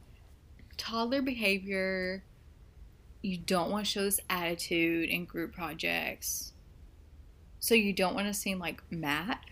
[0.76, 2.24] toddler behavior.
[3.22, 6.52] You don't want to show this attitude in group projects.
[7.60, 9.44] So you don't want to seem like Matt.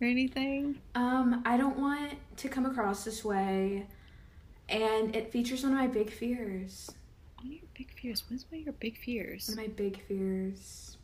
[0.00, 0.80] or anything?
[0.94, 3.86] Um, I don't want to come across this way,
[4.74, 6.90] and it features one of my big fears.
[7.36, 8.24] What are your big fears?
[8.28, 9.48] What's one of your big fears?
[9.48, 10.96] One of my big fears.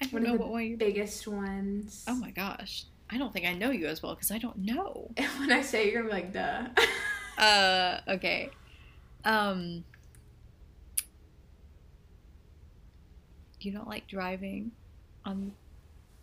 [0.00, 2.04] I don't One know of the what one of your biggest ones.
[2.08, 2.84] Oh my gosh.
[3.10, 5.10] I don't think I know you as well because I don't know.
[5.38, 6.66] when I say you're gonna be like, duh.
[7.36, 8.48] Uh, okay.
[9.24, 9.82] Um,
[13.60, 14.70] you don't like driving
[15.24, 15.52] on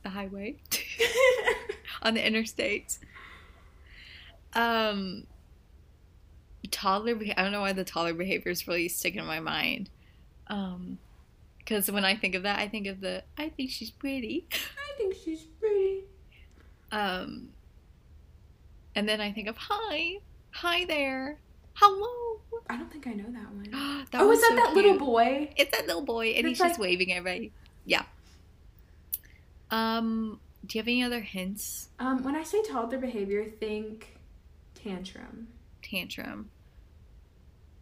[0.04, 0.56] the highway,
[2.02, 2.98] on the interstate.
[4.54, 5.28] Um,
[6.72, 7.18] toddler.
[7.38, 9.90] I don't know why the toddler behavior is really sticking in my mind.
[10.48, 10.98] Um,
[11.60, 13.24] because when I think of that, I think of the.
[13.38, 14.48] I think she's pretty.
[14.52, 16.04] I think she's pretty.
[16.92, 17.50] Um,
[18.96, 20.18] and then I think of hi,
[20.52, 21.38] hi there,
[21.74, 22.42] hello.
[22.70, 24.06] I don't think I know that one.
[24.12, 25.50] that oh, was is that so that little boy?
[25.56, 27.52] It's that little boy, and That's he's just waving at everybody.
[27.86, 28.04] Yeah.
[29.70, 31.90] Um, do you have any other hints?
[32.00, 34.18] Um, when I say toddler behavior, think
[34.76, 35.48] tantrum.
[35.82, 36.50] Tantrum.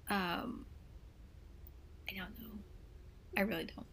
[0.09, 0.65] Um,
[2.09, 2.59] I don't know.
[3.37, 3.85] I really don't.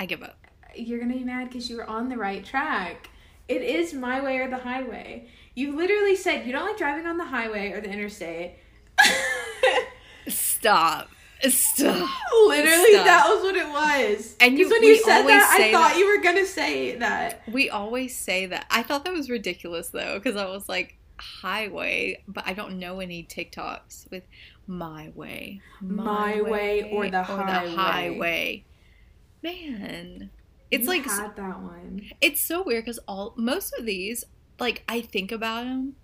[0.00, 0.36] I give up.
[0.74, 3.08] You're gonna be mad because you were on the right track.
[3.48, 5.28] It is my way or the highway.
[5.54, 8.56] You literally said you don't like driving on the highway or the interstate.
[10.28, 11.08] Stop.
[11.48, 12.08] Stop.
[12.46, 13.04] literally, Stop.
[13.06, 14.36] that was what it was.
[14.40, 17.42] And you- when you said that, I thought that- you were gonna say that.
[17.48, 18.66] We always say that.
[18.70, 23.00] I thought that was ridiculous though, because I was like, highway, but I don't know
[23.00, 24.24] any TikToks with
[24.66, 27.74] my way, My way or the highway.
[27.74, 28.64] highway.
[29.42, 30.30] Man,
[30.70, 32.02] it's You like had that one.
[32.20, 34.24] it's so weird because all most of these,
[34.58, 35.96] like I think about them,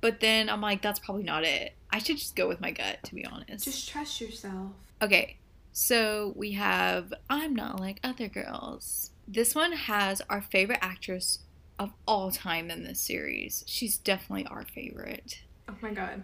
[0.00, 1.74] but then I'm like, that's probably not it.
[1.90, 3.64] I should just go with my gut, to be honest.
[3.64, 4.72] Just trust yourself.
[5.02, 5.36] Okay,
[5.72, 9.10] so we have I'm Not Like Other Girls.
[9.26, 11.40] This one has our favorite actress
[11.78, 13.64] of all time in this series.
[13.66, 15.40] She's definitely our favorite.
[15.68, 16.22] Oh my god.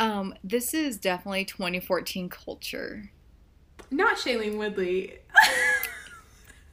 [0.00, 3.10] Um, this is definitely 2014 culture.
[3.90, 5.18] Not Shailene Woodley.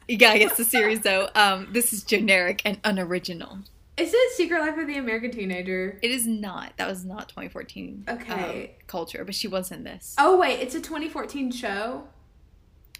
[0.09, 1.27] Yeah, I guess the series though.
[1.35, 3.59] Um, this is generic and unoriginal.
[3.97, 5.99] Is it Secret Life of the American Teenager?
[6.01, 6.71] It is not.
[6.77, 8.05] That was not 2014.
[8.07, 8.63] Okay.
[8.63, 10.15] um, culture, but she was in this.
[10.17, 12.03] Oh wait, it's a 2014 show.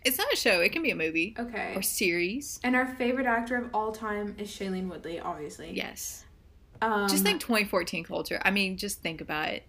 [0.04, 0.60] It's not a show.
[0.60, 1.72] It can be a movie Okay.
[1.78, 2.60] or series.
[2.62, 5.72] And our favorite actor of all time is Shailene Woodley, obviously.
[5.74, 6.26] Yes.
[6.82, 8.41] Um, just think 2014 culture.
[8.44, 9.64] I mean, just think about it.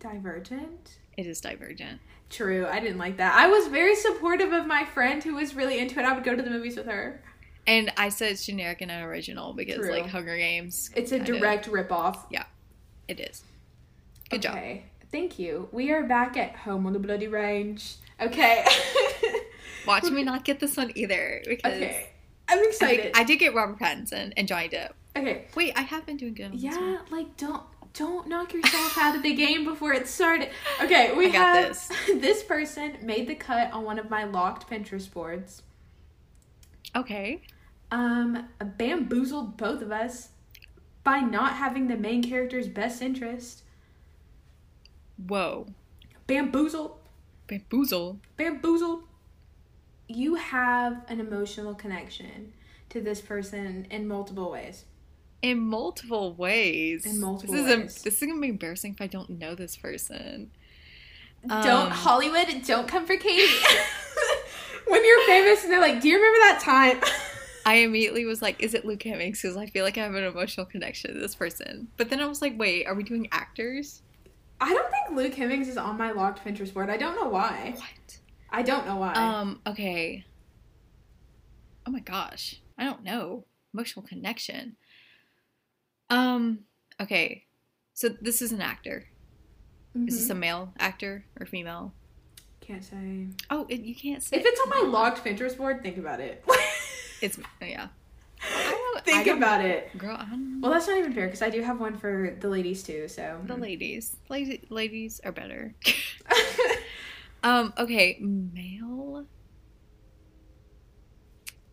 [0.00, 0.98] 20 Divergent.
[1.16, 2.00] It is divergent.
[2.28, 3.34] True, I didn't like that.
[3.36, 6.04] I was very supportive of my friend who was really into it.
[6.04, 7.22] I would go to the movies with her.
[7.66, 9.90] And I said it's generic and unoriginal because True.
[9.90, 10.90] like Hunger Games.
[10.94, 12.18] It's a direct ripoff.
[12.30, 12.44] Yeah.
[13.08, 13.42] It is.
[14.28, 14.56] Good job.
[14.56, 14.84] okay.
[15.12, 15.68] Thank you.
[15.72, 17.94] We are back at home on the bloody range.
[18.20, 18.64] Okay.
[19.86, 22.08] Watch me not get this one either because Okay.
[22.48, 23.12] I'm excited.
[23.16, 24.90] I did get Robert Pattinson and Johnny Depp.
[25.16, 25.46] okay.
[25.54, 26.46] Wait, I have been doing good.
[26.46, 26.92] On this one.
[26.92, 27.62] Yeah, like don't
[27.96, 30.50] don't knock yourself out of the game before it started.
[30.82, 31.90] Okay, we I got have this.
[32.20, 35.62] this person made the cut on one of my locked Pinterest boards.
[36.94, 37.42] Okay.
[37.90, 38.48] Um,
[38.78, 40.30] bamboozled both of us
[41.04, 43.62] by not having the main character's best interest.
[45.28, 45.66] Whoa.
[46.26, 46.98] Bamboozled,
[47.46, 48.18] Bamboozle.
[48.36, 49.04] bamboozled.
[50.08, 52.52] You have an emotional connection
[52.90, 54.84] to this person in multiple ways.
[55.46, 57.06] In multiple ways.
[57.06, 58.02] In multiple this is ways.
[58.02, 60.50] this is gonna be embarrassing if I don't know this person.
[61.46, 63.46] don't Um, Hollywood, don't come for Katie.
[64.88, 67.00] when you're famous and they're like, "Do you remember that time?"
[67.64, 70.24] I immediately was like, "Is it Luke Hemmings?" Because I feel like I have an
[70.24, 71.86] emotional connection to this person.
[71.96, 74.02] But then I was like, "Wait, are we doing actors?"
[74.60, 76.90] I don't think Luke Hemmings is on my locked Pinterest board.
[76.90, 77.74] I don't know why.
[77.76, 78.18] What?
[78.50, 79.12] I don't know why.
[79.12, 79.60] Um.
[79.64, 80.24] Okay.
[81.86, 83.44] Oh my gosh, I don't know.
[83.72, 84.76] Emotional connection.
[86.10, 86.60] Um.
[87.00, 87.44] Okay.
[87.94, 89.04] So this is an actor.
[89.94, 90.32] Is this Mhm.
[90.32, 91.94] a male actor or female?
[92.60, 93.28] Can't say.
[93.48, 94.36] Oh, it, you can't say.
[94.36, 96.44] If it's on my locked Pinterest board, think about it.
[97.22, 97.88] It's yeah.
[98.42, 99.96] I don't, I think about it.
[99.96, 100.68] Girl, I don't know.
[100.68, 103.08] Well, that's not even fair because I do have one for the ladies too.
[103.08, 105.74] So the ladies, ladies, ladies are better.
[107.42, 107.72] um.
[107.78, 108.18] Okay.
[108.20, 109.24] Male.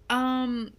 [0.10, 0.72] Um.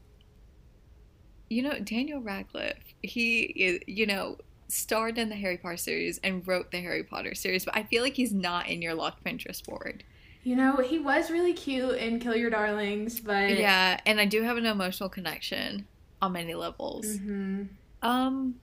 [1.55, 2.95] You know Daniel Radcliffe.
[3.03, 3.81] He is.
[3.87, 4.39] You know.
[4.67, 8.03] Starred in the Harry Potter series and wrote the Harry Potter series, but I feel
[8.03, 10.03] like he's not in your locked Pinterest board.
[10.43, 14.43] you know, he was really cute in Kill Your Darlings, but Yeah, and I do
[14.43, 15.87] have an emotional connection
[16.21, 17.07] on many levels.
[17.07, 17.69] Mhm.
[18.03, 18.59] Um,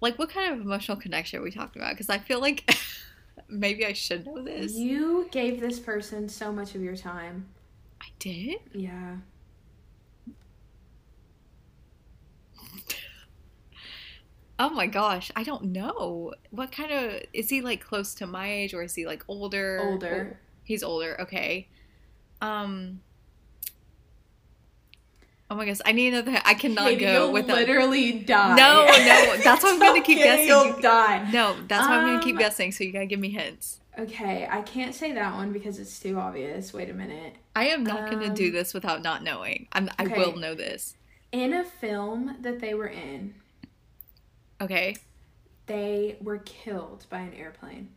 [0.00, 1.94] like what kind of emotional connection are we talking about?
[1.94, 2.70] Because I feel like
[3.48, 4.74] maybe I should know this.
[4.74, 7.46] You gave this person so much of your time.
[8.00, 8.60] I did.
[8.72, 9.16] Yeah.
[14.62, 16.34] Oh my gosh, I don't know.
[16.50, 19.80] What kind of is he like close to my age or is he like older?
[19.82, 20.38] Older.
[20.64, 21.18] He's older.
[21.22, 21.66] Okay.
[22.42, 23.00] Um.
[25.50, 26.40] Oh my gosh, I need another.
[26.44, 28.54] I cannot Katie, go you'll with a- literally die.
[28.54, 30.46] No, no, that's why I'm gonna keep kidding, guessing.
[30.46, 31.28] You'll die.
[31.32, 32.70] No, that's why I'm gonna keep Um, guessing.
[32.70, 33.80] So you gotta give me hints.
[33.98, 36.72] Okay, I can't say that one because it's too obvious.
[36.72, 37.34] Wait a minute.
[37.56, 39.66] I am not gonna do Um, this without not knowing.
[39.72, 39.88] I'm.
[39.98, 40.18] I okay.
[40.18, 40.94] will know this.
[41.32, 43.34] In a film that they were in,
[44.60, 44.96] Okay.
[45.66, 47.88] they were killed by an airplane.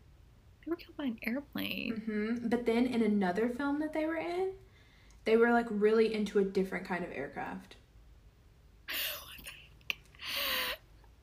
[0.65, 2.01] They were killed by an airplane.
[2.05, 4.51] hmm But then in another film that they were in,
[5.25, 7.75] they were like really into a different kind of aircraft.
[8.87, 9.95] What the heck?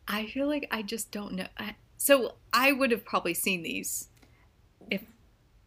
[0.09, 1.47] I feel like I just don't know.
[1.59, 4.09] I, so I would have probably seen these.
[4.91, 5.03] If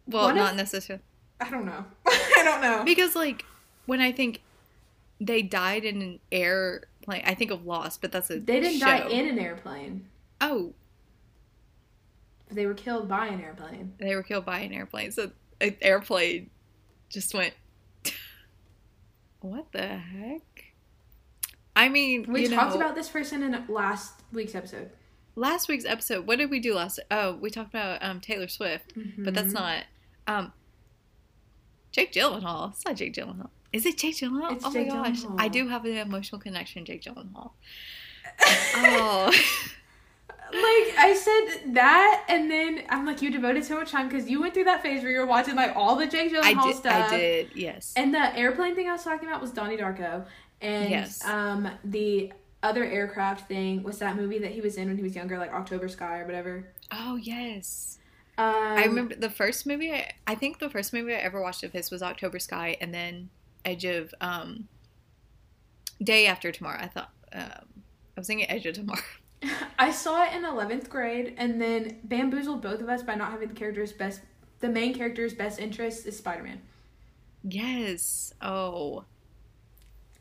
[0.06, 1.02] well, not necessarily
[1.40, 1.84] I don't know.
[2.06, 2.84] I don't know.
[2.84, 3.44] because like
[3.86, 4.42] when I think
[5.20, 6.20] they died in an
[7.06, 8.86] airplane, I think of Lost, but that's a They didn't show.
[8.86, 10.06] die in an airplane.
[10.40, 10.74] Oh,
[12.50, 13.94] They were killed by an airplane.
[13.98, 15.12] they were killed by an airplane.
[15.12, 16.50] So an airplane
[17.08, 17.54] just went.
[19.40, 20.42] what the heck?
[21.76, 24.90] I mean, We talked know, about this person in last week's episode.
[25.34, 26.26] last week's episode.
[26.26, 27.00] What did we do last?
[27.10, 29.54] Oh, we talked about um, Taylor Swift, but that's Mhm.
[29.54, 29.84] not
[30.28, 30.52] um,
[31.90, 32.70] Jake Gyllenhaal.
[32.72, 33.50] It's not Jake Gyllenhaal.
[33.74, 34.52] Is it Jake Gyllenhaal?
[34.52, 35.40] It's oh Jake my gosh, Gyllenhaal.
[35.40, 37.50] I do have an emotional connection, to Jake Gyllenhaal.
[38.76, 39.30] Oh,
[40.52, 44.40] like I said that, and then I'm like, you devoted so much time because you
[44.40, 46.76] went through that phase where you were watching like all the Jake I Gyllenhaal did.
[46.76, 47.12] stuff.
[47.12, 47.50] I did.
[47.54, 47.92] Yes.
[47.96, 50.26] And the airplane thing I was talking about was Donnie Darko,
[50.60, 51.24] and Yes.
[51.24, 52.32] um the
[52.62, 55.52] other aircraft thing was that movie that he was in when he was younger, like
[55.52, 56.68] October Sky or whatever.
[56.92, 57.98] oh yes.
[58.36, 59.92] Um, I remember the first movie.
[59.92, 62.92] I, I think the first movie I ever watched of his was October Sky, and
[62.92, 63.30] then
[63.64, 64.68] Edge of um,
[66.02, 66.78] Day After Tomorrow.
[66.80, 67.82] I thought um,
[68.16, 69.00] I was thinking Edge of Tomorrow.
[69.78, 73.48] I saw it in eleventh grade, and then bamboozled both of us by not having
[73.48, 74.20] the character's best,
[74.60, 76.62] the main character's best interest is Spider Man.
[77.42, 78.32] Yes.
[78.40, 79.04] Oh.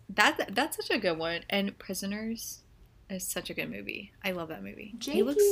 [0.09, 1.41] That that's such a good one.
[1.49, 2.59] And Prisoners
[3.09, 4.11] is such a good movie.
[4.23, 4.93] I love that movie.
[4.97, 5.43] Jakey, He looks.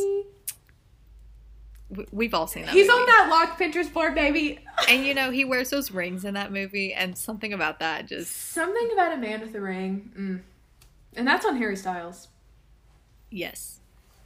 [1.95, 2.73] We- We've all seen that.
[2.73, 2.99] he's movie.
[3.01, 4.59] on that locked Pinterest board, baby.
[4.89, 8.31] And you know he wears those rings in that movie, and something about that just
[8.53, 10.41] Something about a man with a ring, mm.
[11.17, 12.27] and that's on Harry Styles.
[13.29, 13.77] yes.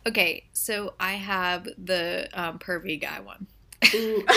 [0.07, 3.47] Okay, so I have the um, pervy guy one.
[3.95, 4.23] Ooh.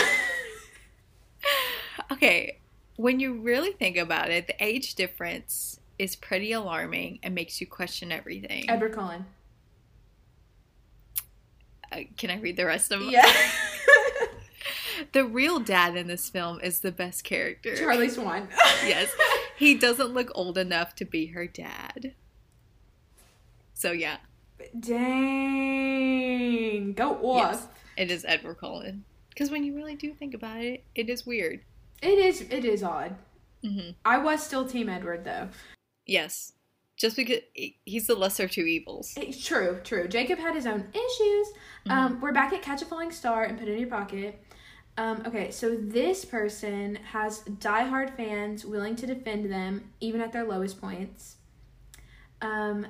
[2.11, 2.57] Okay,
[2.95, 7.67] when you really think about it, the age difference is pretty alarming and makes you
[7.67, 8.67] question everything.
[8.69, 8.77] Uh,
[12.17, 13.09] can I read the rest of them?
[13.09, 13.31] Yeah.
[15.13, 17.73] The real dad in this film is the best character.
[17.75, 18.49] Charlie Swan.
[18.85, 19.09] Yes.
[19.57, 22.13] He doesn't look old enough to be her dad.
[23.73, 24.17] So yeah,
[25.59, 26.93] Dang.
[26.93, 27.51] Go off.
[27.51, 27.67] Yes.
[27.97, 29.03] it is Edward Cullen.
[29.29, 31.61] Because when you really do think about it, it is weird.
[32.01, 33.15] It is it is odd.
[33.63, 35.49] hmm I was still Team Edward though.
[36.05, 36.53] Yes.
[36.99, 37.39] Just because
[37.85, 39.13] he's the lesser of two evils.
[39.15, 40.09] It's true, true.
[40.09, 41.47] Jacob had his own issues.
[41.89, 44.43] Um, we're back at Catch a Falling Star and Put It in Your Pocket.
[44.97, 50.43] Um, okay, so this person has diehard fans willing to defend them even at their
[50.43, 51.37] lowest points.
[52.41, 52.85] Um,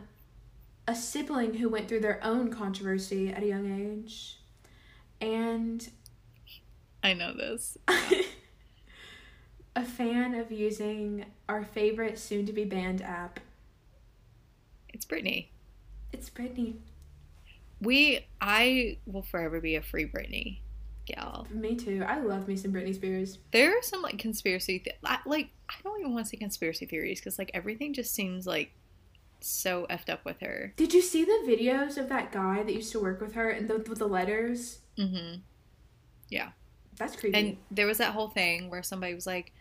[0.87, 4.39] a sibling who went through their own controversy at a young age.
[5.21, 5.87] And
[7.03, 7.77] I know this.
[9.75, 13.39] a fan of using our favorite soon to be banned app.
[14.99, 15.47] It's Britney.
[16.11, 16.73] It's Britney.
[17.79, 20.59] We, I will forever be a free Britney
[21.05, 21.47] gal.
[21.51, 22.03] Me too.
[22.05, 23.37] I love me some Britney Spears.
[23.53, 26.85] There are some like conspiracy, th- I- like I don't even want to say conspiracy
[26.85, 28.73] theories because like everything just seems like
[29.39, 30.73] so effed up with her.
[30.75, 33.69] Did you see the videos of that guy that used to work with her and
[33.69, 34.79] the, with the letters?
[34.97, 35.37] Mm-hmm.
[36.27, 36.49] Yeah.
[36.97, 37.39] That's creepy.
[37.39, 39.53] And there was that whole thing where somebody was like,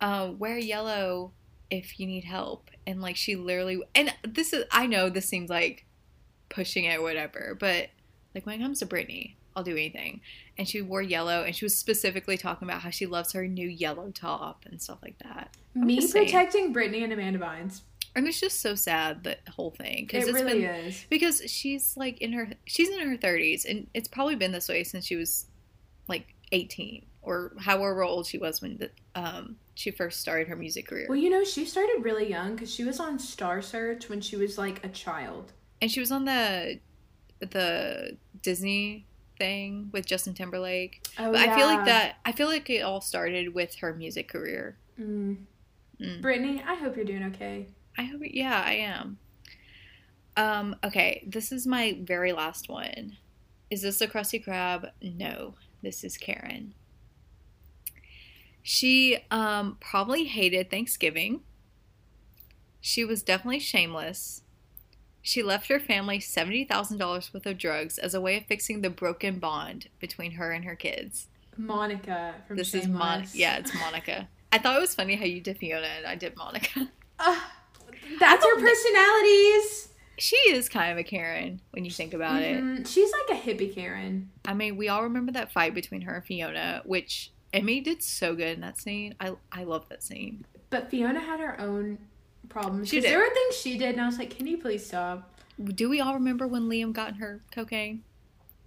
[0.00, 1.32] uh, "Wear yellow
[1.78, 5.50] if you need help," and like she literally, and this is I know this seems
[5.50, 5.84] like
[6.48, 7.90] pushing it or whatever, but
[8.34, 10.20] like when it comes to Britney, I'll do anything.
[10.56, 13.68] And she wore yellow, and she was specifically talking about how she loves her new
[13.68, 15.50] yellow top and stuff like that.
[15.74, 17.80] I'm Me protecting Britney and Amanda Bynes.
[18.16, 21.04] And it's just so sad the whole thing It because it's really been is.
[21.10, 24.84] because she's like in her she's in her 30s and it's probably been this way
[24.84, 25.46] since she was
[26.06, 30.86] like 18 or however old she was when the, um she first started her music
[30.88, 34.20] career Well, you know, she started really young because she was on Star Search when
[34.20, 35.52] she was like a child.
[35.82, 36.80] and she was on the
[37.40, 39.04] the disney
[39.38, 43.00] thing with justin timberlake Oh, but i feel like that i feel like it all
[43.00, 45.38] started with her music career Mm.
[46.00, 46.22] Mm.
[46.22, 47.66] Britney, I hope you're doing okay.
[47.98, 49.18] i hope yeah i am
[50.36, 53.16] Um, okay, this is my very last one.
[53.70, 54.90] Is this a Krusty Krab?
[55.00, 56.74] No, this is Karen.
[58.66, 61.42] She um, probably hated Thanksgiving.
[62.80, 64.40] She was definitely shameless.
[65.20, 66.98] She left her family $70,000
[67.34, 70.74] worth of drugs as a way of fixing the broken bond between her and her
[70.76, 71.28] kids.
[71.58, 72.86] Monica from This Shameless.
[72.86, 73.24] is Mon.
[73.34, 74.28] Yeah, it's Monica.
[74.52, 76.88] I thought it was funny how you did Fiona and I did Monica.
[77.18, 77.42] Ugh,
[78.18, 79.88] that's her personalities.
[80.16, 82.62] She is kind of a Karen when you think about it.
[82.62, 82.86] Mhm.
[82.88, 84.30] She's like a hippie Karen.
[84.46, 88.34] I mean, we all remember that fight between her and Fiona, which Emmy did so
[88.34, 89.14] good in that scene.
[89.20, 90.44] I I love that scene.
[90.70, 91.98] But Fiona had her own
[92.48, 92.88] problems.
[92.88, 93.10] She did.
[93.10, 95.30] There were things she did, and I was like, "Can you please stop?"
[95.62, 98.02] Do we all remember when Liam got in her cocaine?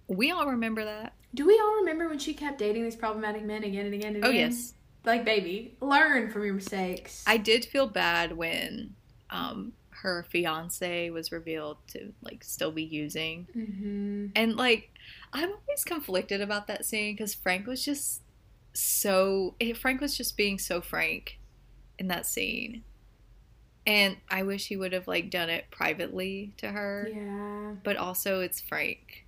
[0.06, 1.12] We all remember that.
[1.34, 4.24] Do we all remember when she kept dating these problematic men again and again and
[4.24, 4.50] Oh again?
[4.50, 4.72] yes,
[5.04, 7.22] Like, baby, learn from your mistakes.
[7.26, 8.94] I did feel bad when
[9.30, 14.90] um her fiance was revealed to like still be using, hmm and like
[15.34, 18.22] I'm always conflicted about that scene because Frank was just
[18.80, 21.40] so Frank was just being so frank
[21.98, 22.84] in that scene.
[23.84, 27.08] And I wish he would have like done it privately to her.
[27.12, 27.72] Yeah.
[27.82, 29.24] but also it's Frank.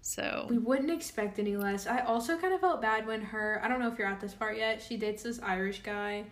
[0.00, 1.86] So We wouldn't expect any less.
[1.86, 4.32] I also kind of felt bad when her, I don't know if you're at this
[4.34, 6.24] part yet, she dates this Irish guy.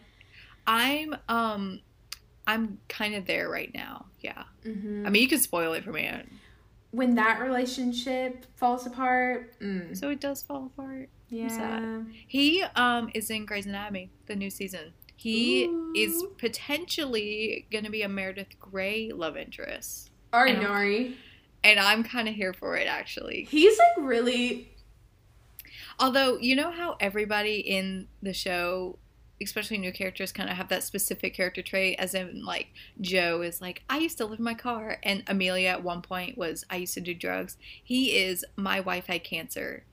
[0.67, 1.81] I'm um
[2.47, 4.07] I'm kind of there right now.
[4.21, 4.45] Yeah.
[4.63, 6.09] hmm I mean, you can spoil it for me.
[6.93, 11.11] when that relationship falls apart, mm, So it does fall apart.
[11.35, 12.03] Yeah.
[12.27, 14.93] He um is in Grey's Anatomy, the new season.
[15.17, 15.65] He
[15.97, 20.11] is potentially going to be a Meredith Grey love interest.
[20.33, 21.17] Ari And- Nari.
[21.63, 23.45] And I'm kind of here for it actually.
[23.51, 24.69] He's like really,
[25.99, 28.99] Although, you know how everybody in the show,
[29.41, 32.69] especially new characters, kind of have that specific character trait, as in, like,
[33.01, 34.99] Joe is like, I used to live in my car.
[35.05, 37.57] And Amelia at one point was, I used to do drugs.
[37.83, 39.85] He is, my wife had cancer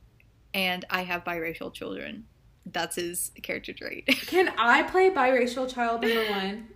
[0.54, 2.26] and I have biracial children.
[2.66, 4.06] That's his character trait.
[4.28, 6.68] can I play biracial child number one?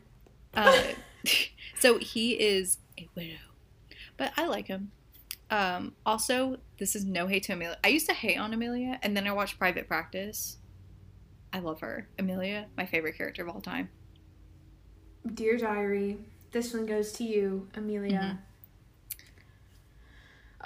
[0.53, 0.83] uh,
[1.79, 3.37] so he is a widow.
[4.17, 4.91] But I like him.
[5.51, 7.77] Um, also, this is no hate to Amelia.
[7.83, 10.57] I used to hate on Amelia, and then I watched Private Practice.
[11.53, 12.07] I love her.
[12.17, 13.89] Amelia, my favorite character of all time.
[15.33, 16.17] Dear Diary,
[16.51, 18.39] this one goes to you, Amelia.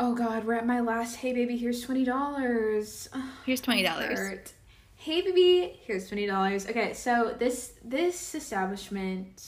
[0.02, 1.18] Oh God, we're at my last.
[1.18, 3.10] Hey baby, here's twenty dollars.
[3.46, 4.54] Here's twenty dollars.
[4.96, 6.70] Hey baby, here's twenty dollars.
[6.70, 9.44] Okay, so this this establishment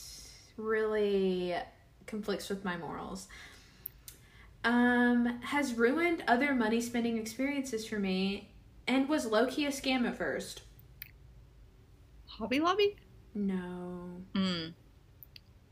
[0.57, 1.55] really
[2.05, 3.29] conflicts with my morals.
[4.65, 8.51] Um, has ruined other money spending experiences for me,
[8.87, 10.63] and was low key a scam at first.
[12.27, 12.97] Hobby Lobby?
[13.33, 14.21] No.
[14.35, 14.73] Mm.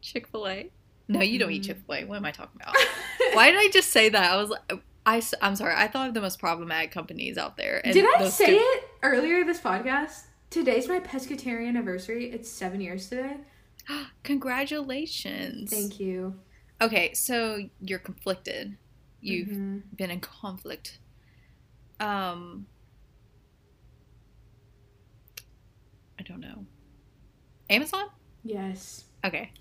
[0.02, 0.72] Chick Fil A?
[1.10, 1.66] No, you don't eat Mm.
[1.66, 2.04] Chick Fil A.
[2.06, 2.76] What am I talking about?
[3.34, 4.32] Why did I just say that?
[4.32, 5.74] I was like, I, am sorry.
[5.76, 7.82] I thought of the most problematic companies out there.
[7.84, 10.26] Did I say two- it earlier this podcast?
[10.52, 12.30] Today's my pescatarian anniversary.
[12.32, 13.38] It's seven years today.
[14.24, 15.72] Congratulations.
[15.72, 16.36] Thank you.
[16.82, 18.78] Okay, so you're conflicted.
[19.20, 19.82] You've Mhm.
[19.98, 21.00] been in conflict.
[22.00, 22.68] Um
[26.20, 26.66] I don't know.
[27.70, 28.06] Amazon?
[28.44, 29.06] Yes.
[29.26, 29.52] Okay.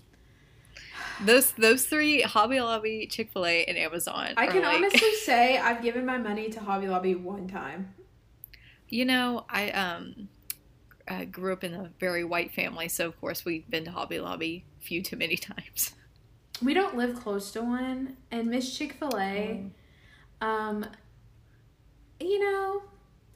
[1.23, 4.33] Those those three Hobby Lobby, Chick-fil-A and Amazon.
[4.37, 7.93] I can like- honestly say I've given my money to Hobby Lobby one time.
[8.87, 10.29] You know, I um
[11.07, 14.19] uh, grew up in a very white family, so of course we've been to Hobby
[14.19, 15.93] Lobby few too many times.
[16.63, 19.71] We don't live close to one, and Miss Chick Fil A,
[20.41, 20.85] um,
[22.19, 22.83] you know,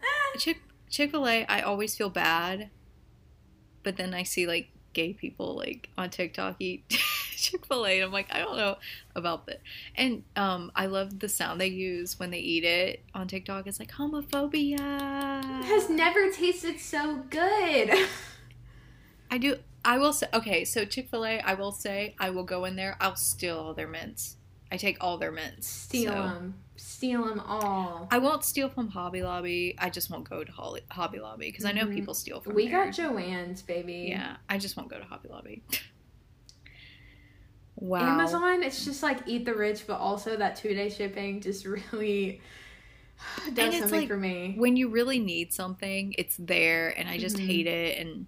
[0.02, 2.70] eh, Chick Chick-fil-A, I always feel bad,
[3.82, 6.84] but then I see like gay people like on TikTok eat
[7.36, 8.78] Chick-fil-A and I'm like, I don't know
[9.16, 9.60] about that.
[9.96, 13.68] And um I love the sound they use when they eat it on TikTok.
[13.68, 14.78] It's like homophobia.
[15.66, 17.94] has never tasted so good.
[19.30, 22.76] I do I will say okay, so Chick-fil-A, I will say I will go in
[22.76, 24.38] there, I'll steal all their mints.
[24.72, 25.68] I take all their mints.
[25.68, 26.56] Steal so- them,
[27.04, 28.08] steal them all.
[28.12, 29.76] I won't steal from Hobby Lobby.
[29.78, 31.96] I just won't go to Holly, Hobby Lobby because I know Mhm.
[31.96, 32.56] people steal from there.
[32.56, 32.86] We there.
[32.86, 34.06] got Joann's, baby.
[34.08, 35.64] Yeah, I just won't go to Hobby Lobby.
[37.76, 38.00] wow.
[38.20, 42.40] Amazon, it's just like eat the rich, but also that two day shipping just really
[43.54, 44.56] does it's something like- for me.
[44.58, 47.46] When you really need something, it's there, and I just Mhm.
[47.48, 48.28] hate it, and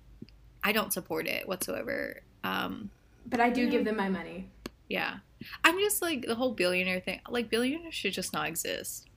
[0.64, 2.22] I don't support it whatsoever.
[2.44, 2.90] Um,
[3.26, 3.70] But I do Yeah.
[3.70, 4.50] give them my money.
[4.90, 5.20] yeah,
[5.64, 7.20] I'm just like the whole billionaire thing.
[7.30, 9.08] Like billionaires should just not exist.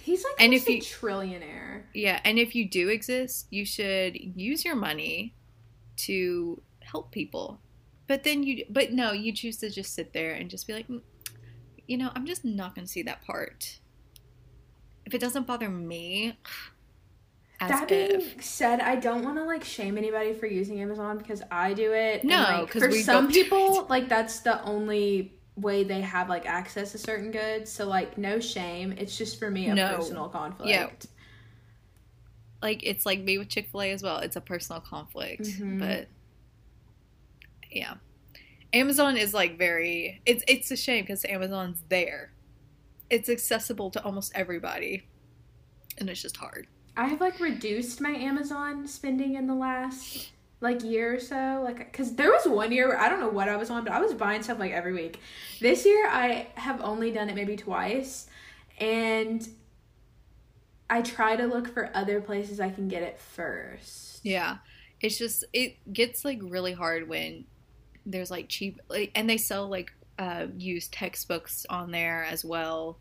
[0.00, 1.82] He's like And if a you- trillionaire.
[1.94, 5.34] Yeah, and if you do exist, you should use your money
[5.98, 7.60] to help people.
[8.06, 10.88] But then you, but no, you choose to just sit there and just be like,
[10.88, 11.00] "Mm,
[11.86, 13.78] you know, I'm just not going to see that part.
[15.06, 16.36] If it doesn't bother me,
[17.60, 18.44] as that being if.
[18.44, 22.24] said, I don't want to like shame anybody for using Amazon because I do it.
[22.24, 26.92] No, like, 'cause for some people, like that's the only way they have like access
[26.92, 27.70] to certain goods.
[27.70, 28.92] So like, no shame.
[28.92, 29.96] It's just for me a No.
[29.96, 30.70] personal conflict.
[30.70, 30.88] Yeah.
[32.62, 34.18] Like, it's like me with Chick fil A as well.
[34.18, 35.42] It's a personal conflict.
[35.42, 35.78] Mhm.
[35.78, 36.08] But,
[37.70, 37.94] yeah.
[38.72, 40.20] Amazon is like very.
[40.26, 42.32] It's, it's a shame because Amazon's there.
[43.10, 45.04] It's accessible to almost everybody.
[45.98, 46.66] And it's just hard.
[46.96, 50.30] I have like reduced my Amazon spending in the last
[50.64, 51.60] like year or so.
[51.62, 53.92] Like, because there was one year where I don't know what I was on, but
[53.92, 55.20] I was buying stuff like every week.
[55.60, 58.26] This year, I have only done it maybe twice,
[58.78, 59.46] and
[60.90, 64.20] I try to look for other places I can get it first.
[64.24, 64.56] Yeah.
[65.00, 67.44] It's just it gets like really hard when
[68.06, 72.98] there's like cheap like and they sell like uh used textbooks on there as well.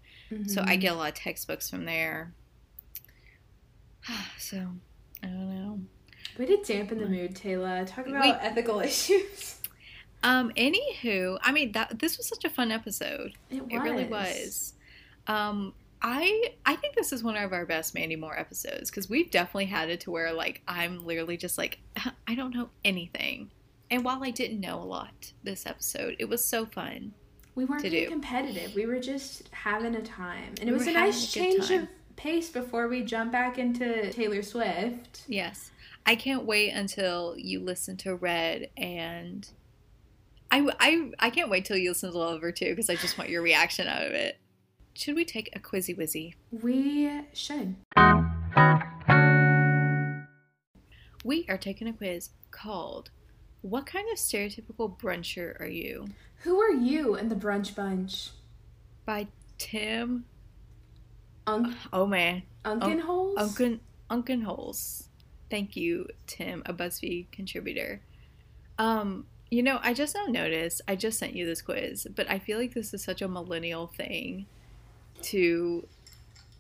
[0.47, 2.33] So I get a lot of textbooks from there.
[4.39, 4.57] so
[5.21, 5.79] I don't know.
[6.37, 7.85] We did dampen the mood, Taylor.
[7.85, 9.59] Talk about We- ethical issues.
[10.23, 13.33] Um anywho, I mean that this was such a fun episode.
[13.49, 13.71] It was.
[13.71, 14.73] It really was.
[15.27, 19.29] Um I I think this is one of our best Mandy Moore episodes because we've
[19.31, 21.79] definitely had it to where like I'm literally just like
[22.27, 23.51] I don't know anything.
[23.91, 27.13] And while I didn't know a lot this episode, it was so fun.
[27.55, 28.09] We weren't to being do.
[28.09, 28.73] competitive.
[28.73, 30.55] We were just having a time.
[30.59, 31.83] And it We was a nice a change time.
[31.83, 35.23] of pace before we jump back into Taylor Swift.
[35.27, 35.69] Yes.
[36.05, 39.47] I can't wait until you listen to Red and
[40.51, 43.29] I, I, I can't wait till you listen to Lover too because I just want
[43.29, 44.37] your reaction out of it.
[44.93, 46.35] Should we take a quizzy wizzy?
[46.51, 47.75] We should.
[51.25, 53.09] We are taking a quiz called
[53.61, 56.07] What kind of stereotypical bruncher are you?
[56.39, 58.31] Who are you in the brunch bunch?
[59.05, 59.27] By
[59.57, 60.25] Tim
[61.47, 62.43] Unk- Oh man.
[62.65, 63.35] Unkenholz?
[63.37, 65.07] Unken Unkenholz.
[65.53, 68.01] Thank you, Tim, a BuzzFeed contributor.
[68.79, 72.39] Um, you know, I just now noticed I just sent you this quiz, but I
[72.39, 74.47] feel like this is such a millennial thing
[75.21, 75.87] to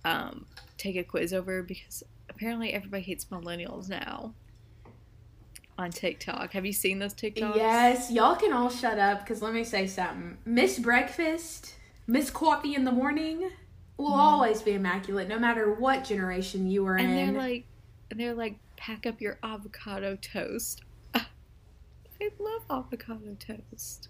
[0.05, 0.45] um,
[0.77, 4.35] take a quiz over because apparently everybody hates millennials now
[5.75, 6.53] on TikTok.
[6.53, 7.55] Have you seen those TikToks?
[7.55, 10.37] Yes, y'all can all shut up because let me say something.
[10.45, 11.73] Miss Breakfast,
[12.05, 13.49] Miss Coffee in the Morning
[13.97, 17.33] will always be immaculate no matter what generation you are And in.
[17.33, 17.65] they're like,
[18.11, 20.81] and they're like, pack up your avocado toast.
[21.15, 21.23] I
[22.37, 24.09] love avocado toast.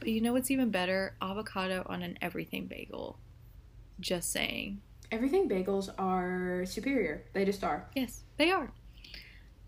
[0.00, 1.14] But you know what's even better?
[1.22, 3.18] Avocado on an everything bagel.
[4.00, 4.80] Just saying.
[5.12, 7.22] Everything bagels are superior.
[7.34, 7.86] They just are.
[7.94, 8.72] Yes, they are.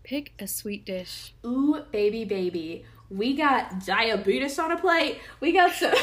[0.03, 1.33] Pick a sweet dish.
[1.45, 2.83] Ooh, baby, baby.
[3.09, 5.19] We got diabetes on a plate.
[5.39, 5.93] We got some.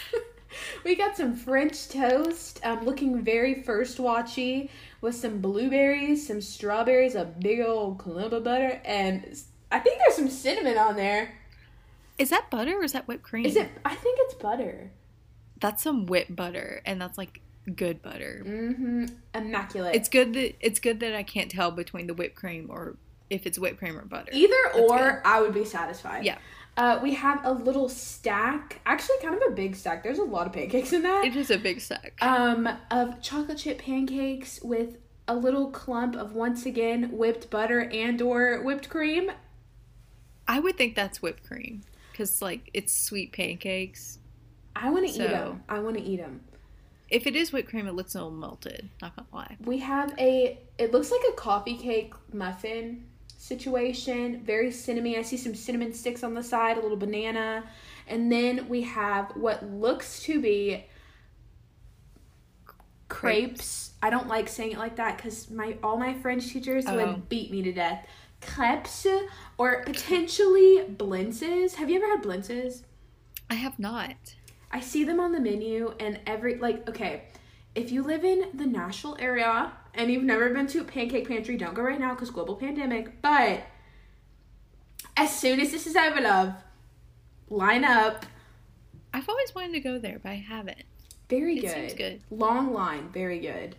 [0.86, 2.60] we got some French toast.
[2.64, 4.70] Um, looking very first watchy
[5.00, 9.38] with some blueberries, some strawberries, a big old clump of butter, and
[9.70, 11.34] I think there's some cinnamon on there.
[12.18, 13.46] Is that butter or is that whipped cream?
[13.46, 13.70] Is it?
[13.84, 14.90] I think it's butter.
[15.60, 17.40] That's some whipped butter, and that's like
[17.76, 18.42] good butter.
[18.44, 19.06] Mm-hmm.
[19.34, 19.94] Immaculate.
[19.94, 22.96] It's good that it's good that I can't tell between the whipped cream or
[23.30, 24.30] if it's whipped cream or butter.
[24.32, 25.20] Either That's or, good.
[25.24, 26.24] I would be satisfied.
[26.24, 26.38] Yeah.
[26.78, 30.04] Uh, we have a little stack, actually kind of a big stack.
[30.04, 31.24] There's a lot of pancakes in that.
[31.24, 32.14] It is a big stack.
[32.22, 34.96] um, of chocolate chip pancakes with
[35.26, 39.32] a little clump of once again whipped butter and or whipped cream.
[40.46, 41.82] I would think that's whipped cream
[42.12, 44.20] because like it's sweet pancakes.
[44.76, 45.64] I want to So- eat them.
[45.68, 46.42] I want to eat them.
[47.10, 48.88] If it is whipped cream, it looks a little melted.
[49.02, 49.56] Not gonna lie.
[49.64, 50.58] We have a.
[50.78, 53.04] It looks like a coffee cake muffin
[53.48, 54.42] situation.
[54.44, 55.14] Very cinnamon.
[55.18, 57.64] I see some cinnamon sticks on the side, a little banana,
[58.06, 60.84] and then we have what looks to be
[63.08, 63.92] crepes.
[64.02, 66.94] I don't like saying it like that because my all my French teachers Oh.
[66.96, 68.06] would beat me to death.
[68.40, 69.06] Crepes
[69.56, 71.74] or potentially blintzes.
[71.74, 72.82] Have you ever had blintzes?
[73.50, 74.36] I have not.
[74.70, 77.24] I see them on the menu and every like okay,
[77.78, 81.74] if you live in the Nashville area and you've never been to Pancake Pantry, don't
[81.74, 83.22] go right now because global pandemic.
[83.22, 83.62] But
[85.16, 86.54] as soon as this is over, love,
[87.48, 88.26] line up.
[89.14, 90.82] I've always wanted to go there, but I haven't.
[91.30, 91.70] Very It good.
[91.70, 92.20] seems good.
[92.30, 93.76] Long line, very good.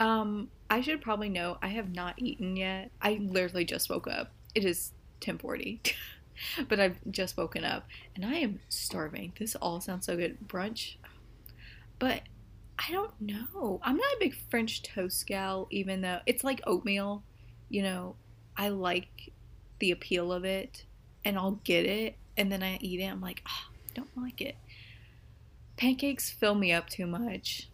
[0.00, 2.90] Um, I should probably know I have not eaten yet.
[3.02, 4.32] I literally just woke up.
[4.54, 5.82] It is ten forty,
[6.68, 7.86] but I've just woken up
[8.16, 9.32] and I am starving.
[9.38, 10.38] This all sounds so good.
[10.46, 10.96] Brunch,
[11.98, 12.22] but
[12.78, 13.80] I don't know.
[13.82, 17.22] I'm not a big French toast gal, even though it's like oatmeal.
[17.68, 18.16] You know,
[18.56, 19.32] I like
[19.80, 20.84] the appeal of it,
[21.24, 23.04] and I'll get it, and then I eat it.
[23.06, 24.56] I'm like, oh, I don't like it.
[25.76, 27.68] pancakes fill me up too much.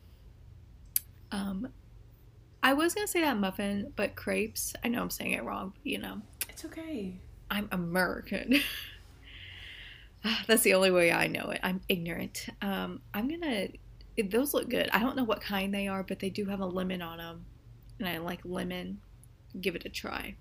[1.31, 1.69] Um,
[2.63, 4.75] I was gonna say that muffin, but crepes.
[4.85, 5.73] I know I'm saying it wrong.
[5.75, 7.15] But, you know, It's okay.
[7.51, 8.61] I'm American.
[10.47, 11.61] That's the only way I know it.
[11.63, 12.47] I'm ignorant.
[12.63, 13.69] Um, I'm gonna.
[14.23, 14.89] Those look good.
[14.93, 17.45] I don't know what kind they are, but they do have a lemon on them,
[17.99, 19.01] and I like lemon.
[19.61, 20.37] Give it a try.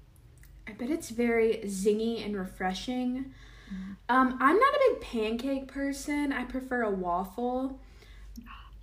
[0.67, 3.33] I bet it's very zingy and refreshing.
[4.09, 6.31] Um, I'm not a big pancake person.
[6.31, 7.79] I prefer a waffle.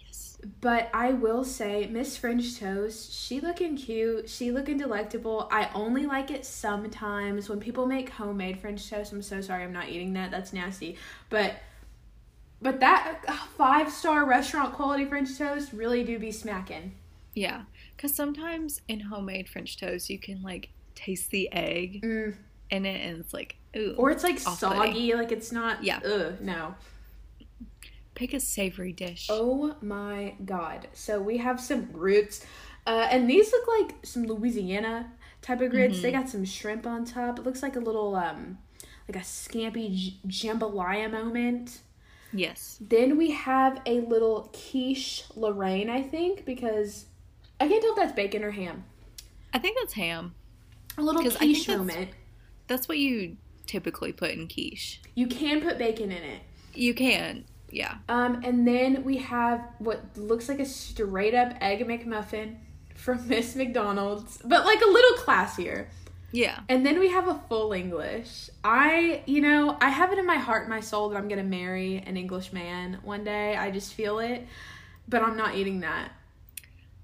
[0.04, 0.38] Yes.
[0.60, 4.28] But I will say, Miss French Toast, she looking cute.
[4.28, 5.48] She looking delectable.
[5.52, 9.12] I only like it sometimes when people make homemade French toast.
[9.12, 10.30] I'm so sorry, I'm not eating that.
[10.30, 10.96] That's nasty.
[11.28, 11.54] But
[12.62, 13.22] but that
[13.56, 16.94] five star restaurant quality French toast really do be smacking.
[17.34, 17.62] Yeah,
[17.96, 22.34] because sometimes in homemade French toast, you can like taste the egg Mm.
[22.70, 23.94] in it, and it's like, ooh.
[23.96, 25.82] Or it's like soggy, like it's not.
[25.84, 26.00] Yeah.
[26.04, 26.74] Ugh, no.
[28.14, 29.28] pick a savory dish.
[29.30, 30.88] Oh my god.
[30.92, 32.44] So we have some grits.
[32.86, 36.02] Uh, and these look like some Louisiana type of grits.
[36.02, 37.38] They got some shrimp on top.
[37.38, 38.58] It looks like a little um
[39.08, 41.78] like a scampi j- jambalaya moment.
[42.32, 42.78] Yes.
[42.80, 47.06] Then we have a little quiche Lorraine, I think, because
[47.58, 48.84] I can't tell if that's bacon or ham.
[49.52, 50.34] I think that's ham.
[50.98, 52.10] A little 'Cause I think quiche that's- moment.
[52.68, 53.36] That's what you
[53.66, 55.00] typically put in quiche.
[55.14, 56.42] You can put bacon in it.
[56.74, 57.98] You can, yeah.
[58.08, 62.56] Um, and then we have what looks like a straight up egg McMuffin
[62.94, 65.86] from Miss McDonald's, but like a little classier.
[66.32, 66.60] Yeah.
[66.68, 68.50] And then we have a full English.
[68.62, 71.42] I, you know, I have it in my heart and my soul that I'm going
[71.42, 73.56] to marry an English man one day.
[73.56, 74.46] I just feel it.
[75.08, 76.12] But I'm not eating that.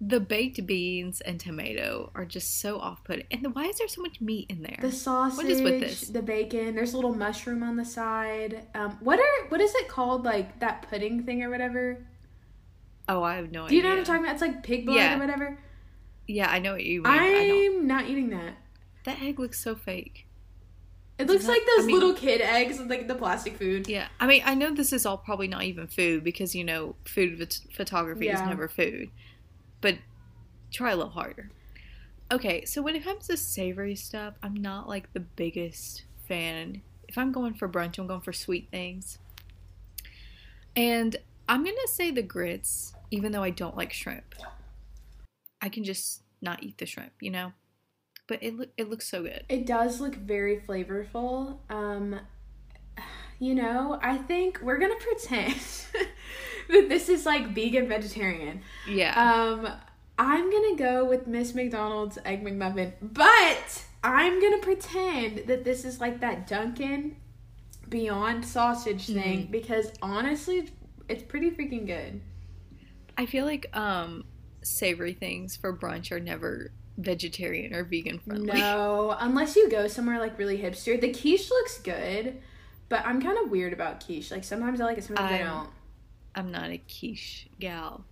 [0.01, 3.25] The baked beans and tomato are just so off putting.
[3.31, 4.79] And why is there so much meat in there?
[4.81, 6.01] The sausage, is with this?
[6.09, 8.67] the bacon, there's a little mushroom on the side.
[8.75, 12.05] Um, what are what is it called like that pudding thing or whatever?
[13.09, 13.69] oh, I have no idea.
[13.71, 14.33] Do you know what I'm talking about?
[14.35, 15.17] It's like pig blood Yeah.
[15.17, 15.59] or whatever.
[16.27, 17.13] Yeah, I know what you mean.
[17.13, 18.55] I'm not eating that.
[19.07, 20.27] That egg looks so fake.
[21.19, 23.89] It looks like those I mean- little kid eggs with like the plastic food.
[23.89, 26.95] Yeah, I mean, I know this is all probably not even food because you know,
[27.07, 28.47] food phot- photography is Yeah.
[28.49, 29.11] never food.
[29.81, 29.97] But
[30.71, 31.51] try a little harder.
[32.31, 36.83] Okay, so when it comes to savory stuff, I'm not like the biggest fan.
[37.09, 39.19] If I'm going for brunch, I'm going for sweet things.
[40.75, 41.17] And
[41.49, 44.35] I'm gonna say the grits, even though I don't like shrimp.
[45.63, 47.53] I can just not eat the shrimp, you know.
[48.27, 49.45] But it look it looks so good.
[49.49, 51.59] It does look very flavorful.
[51.71, 52.21] Um,
[53.39, 55.61] you know, I think we're gonna pretend
[56.69, 58.63] that this is like vegan vegetarian.
[58.89, 59.15] Yeah.
[59.15, 59.69] Um,
[60.19, 66.01] I'm gonna go with Miss McDonald's Egg McMuffin, but I'm gonna pretend that this is
[66.01, 67.17] like that Dunkin'
[67.89, 70.69] Beyond sausage thing because honestly,
[71.09, 72.21] it's pretty freaking good.
[73.17, 74.25] I feel like um
[74.63, 78.59] savory things for brunch are never vegetarian or vegan friendly.
[78.59, 81.01] No, unless you go somewhere like really hipster.
[81.01, 82.37] The quiche looks good,
[82.89, 84.31] but I'm kind of weird about quiche.
[84.31, 85.69] Like sometimes I like it, sometimes I, I'm- don't.
[86.35, 88.05] I'm not a quiche gal.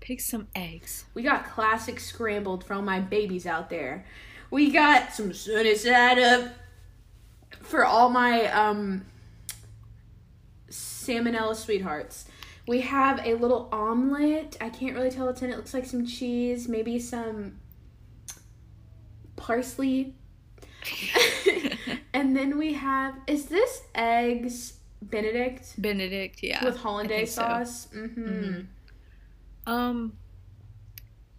[0.00, 1.04] Pick some eggs.
[1.14, 4.04] We got classic scrambled for all my babies out there.
[4.50, 6.48] We got some sunny side up
[7.62, 9.04] for all my um
[10.70, 12.24] salmonella sweethearts.
[12.66, 14.56] We have a little omelet.
[14.60, 15.54] I can't really tell what's in it.
[15.54, 17.59] It looks like some cheese, maybe some
[19.40, 20.14] parsley.
[22.14, 26.64] and then we have is this eggs Benedict Benedict, yeah.
[26.64, 27.42] with hollandaise think so.
[27.42, 27.88] sauce?
[27.94, 28.28] Mm-hmm.
[28.28, 28.66] Mhm.
[29.66, 30.12] Um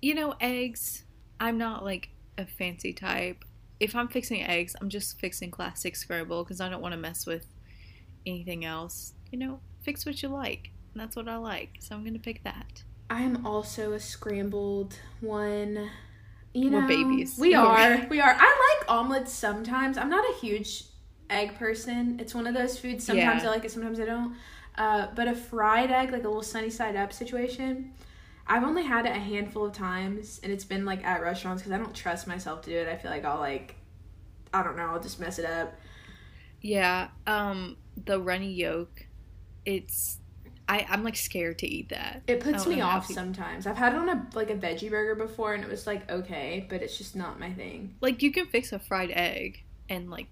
[0.02, 1.04] you know, eggs,
[1.40, 3.46] I'm not like a fancy type.
[3.80, 7.26] If I'm fixing eggs, I'm just fixing classic scramble because I don't want to mess
[7.26, 7.46] with
[8.26, 9.14] anything else.
[9.32, 10.72] You know, fix what you like.
[10.94, 11.78] And that's what I like.
[11.80, 12.84] So I'm going to pick that.
[13.10, 15.90] I am also a scrambled one.
[16.54, 17.38] You know, We're babies.
[17.40, 18.36] We We're We are.
[18.38, 19.98] I like omelets sometimes.
[19.98, 20.84] I'm not a huge
[21.30, 22.18] egg person.
[22.20, 23.06] It's one of those foods.
[23.06, 23.50] Sometimes Yeah.
[23.50, 23.72] I like it.
[23.72, 24.36] Sometimes I don't.
[24.78, 27.94] Uh, but a fried egg, like a little sunny side up situation,
[28.48, 31.74] I've only had it a handful of times, and it's been like at restaurants because
[31.74, 32.88] I don't trust myself to do it.
[32.88, 33.76] I feel like I'll like,
[34.54, 35.74] I don't know, I'll just mess it up.
[36.62, 39.06] Yeah, um, the runny yolk,
[39.66, 40.18] it's
[40.72, 42.22] I I'm like scared to eat that.
[42.28, 43.68] It puts me off sometimes.
[43.68, 46.66] I've had it on a like a veggie burger before, and it was like okay,
[46.70, 47.96] but it's just not my thing.
[48.00, 50.28] Like you can fix a fried egg and like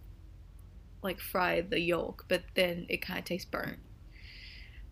[1.04, 3.80] like fry the yolk, but then it kind of tastes burnt.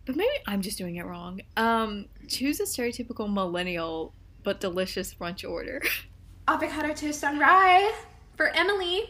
[0.06, 1.40] But maybe I'm just doing it wrong.
[1.56, 4.14] Um, choose a stereotypical millennial
[4.44, 5.82] but delicious brunch order.
[6.50, 7.94] avocado toast on rye
[8.36, 9.04] for Emily.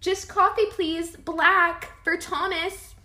[0.00, 1.14] Just coffee, please.
[1.14, 2.96] Black for Thomas.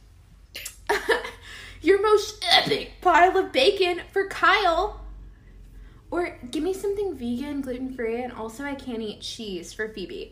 [1.82, 5.02] your most epic pile of bacon for Kyle.
[6.10, 10.32] Or give me something vegan, gluten free, and also I can't eat cheese for Phoebe.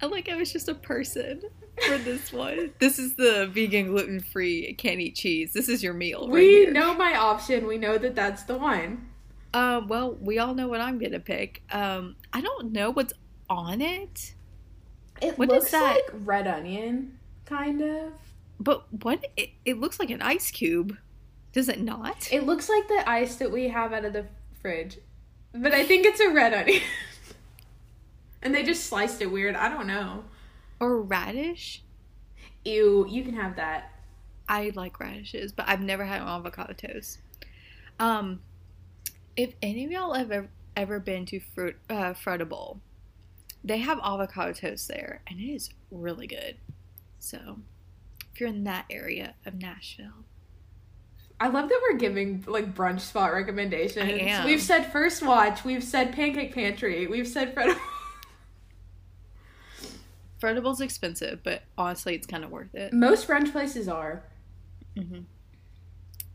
[0.00, 1.42] I like I was just a person
[1.86, 2.72] for this one.
[2.78, 5.52] This is the vegan, gluten free, can't eat cheese.
[5.52, 6.22] This is your meal.
[6.28, 6.72] right we here.
[6.72, 7.66] know my option.
[7.66, 9.08] We know that that's the one.
[9.52, 11.62] Um, well, we all know what I'm gonna pick.
[11.70, 13.12] Um, I don't know what's
[13.50, 14.34] on it,
[15.20, 15.82] It What looks that?
[15.96, 18.12] like red onion, kind of.
[18.60, 19.26] But what?
[19.36, 20.96] It, it looks like an ice cube.
[21.52, 22.28] Does it not?
[22.32, 24.26] It looks like the ice that we have out of the
[24.60, 24.98] fridge,
[25.52, 26.82] but I think it's a red onion.
[28.42, 29.54] and they just sliced it weird.
[29.54, 30.24] I don't know.
[30.80, 31.82] or radish?
[32.64, 33.92] Ew, you can have that.
[34.48, 37.18] I like radishes, but I've never had avocado toast.
[37.98, 38.40] Um,
[39.36, 42.78] if any of y'all have ever, ever been to Fruit uh, Fruitable,
[43.62, 46.56] they have avocado toast there, and it is really good.
[47.18, 47.58] So,
[48.34, 50.24] if you're in that area of Nashville,
[51.38, 54.44] I love that we're giving like brunch spot recommendations.
[54.44, 57.76] We've said First Watch, we've said Pancake Pantry, we've said Fred.
[60.40, 62.92] Fruitable's expensive, but honestly, it's kind of worth it.
[62.92, 64.24] Most brunch places are.
[64.96, 65.20] hmm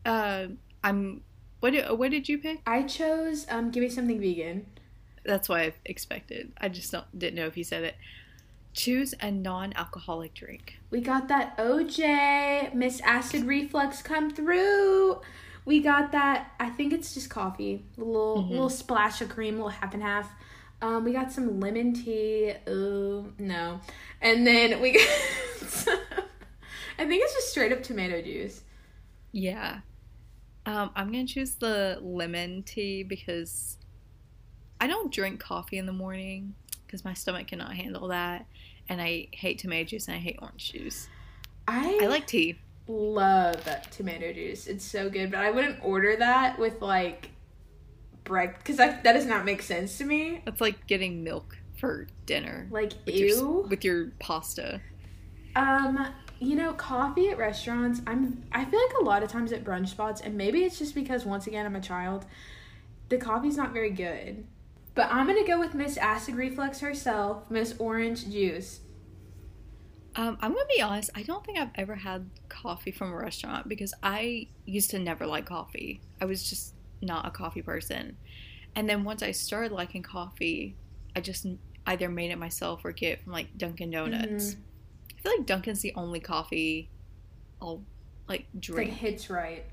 [0.06, 0.48] Uh,
[0.84, 1.22] I'm.
[1.60, 2.62] What did, what did you pick?
[2.66, 4.66] I chose um give me something vegan.
[5.26, 6.54] That's what I expected.
[6.58, 7.96] I just don't, didn't know if you said it.
[8.74, 10.80] Choose a non-alcoholic drink.
[10.90, 15.20] We got that OJ Miss Acid Reflux come through.
[15.66, 16.52] We got that.
[16.60, 17.84] I think it's just coffee.
[17.98, 18.50] A little Mhm.
[18.52, 20.32] little splash of cream, a little half and half.
[20.82, 22.54] Um, we got some lemon tea.
[22.70, 23.82] Ooh, no.
[24.22, 25.08] And then we got
[25.68, 26.00] some,
[26.98, 28.62] I think it's just straight up tomato juice.
[29.32, 29.80] Yeah.
[30.66, 33.78] Um, I'm gonna choose the lemon tea because
[34.80, 36.56] I don't drink coffee in the morning
[36.90, 38.48] because my stomach cannot handle that,
[38.90, 41.08] and I hate tomato juice and I hate orange juice.
[41.68, 42.58] I I like tea.
[42.88, 44.66] love tomato juice.
[44.68, 47.30] It's so good, but I wouldn't order that with like
[48.24, 50.42] bread because that that does not make sense to me.
[50.48, 53.68] It's like getting milk for dinner Like with your, ew.
[53.70, 54.82] with your pasta.
[55.56, 56.08] Um,
[56.40, 58.02] you know, coffee at restaurants.
[58.08, 58.44] I'm.
[58.52, 61.26] I feel like a lot of times at brunch spots, and maybe it's just because
[61.26, 62.26] once again I'm a child.
[63.10, 64.46] The coffee's not very good.
[64.96, 68.82] But I'm gonna go with Miss Acid Reflux herself, Miss Orange Juice.
[70.16, 71.12] Um, I'm gonna be honest.
[71.16, 75.26] I don't think I've ever had coffee from a restaurant because I used to never
[75.26, 76.02] like coffee.
[76.20, 78.18] I was just not a coffee person,
[78.76, 80.76] and then once I started liking coffee,
[81.16, 81.46] I just
[81.86, 84.56] either made it myself or get it from like Dunkin' Donuts.
[84.56, 84.58] Mhm.
[85.18, 86.90] I feel like Dunkin's the only coffee
[87.62, 87.84] I'll
[88.28, 88.92] like That drink.
[88.94, 89.66] hits right.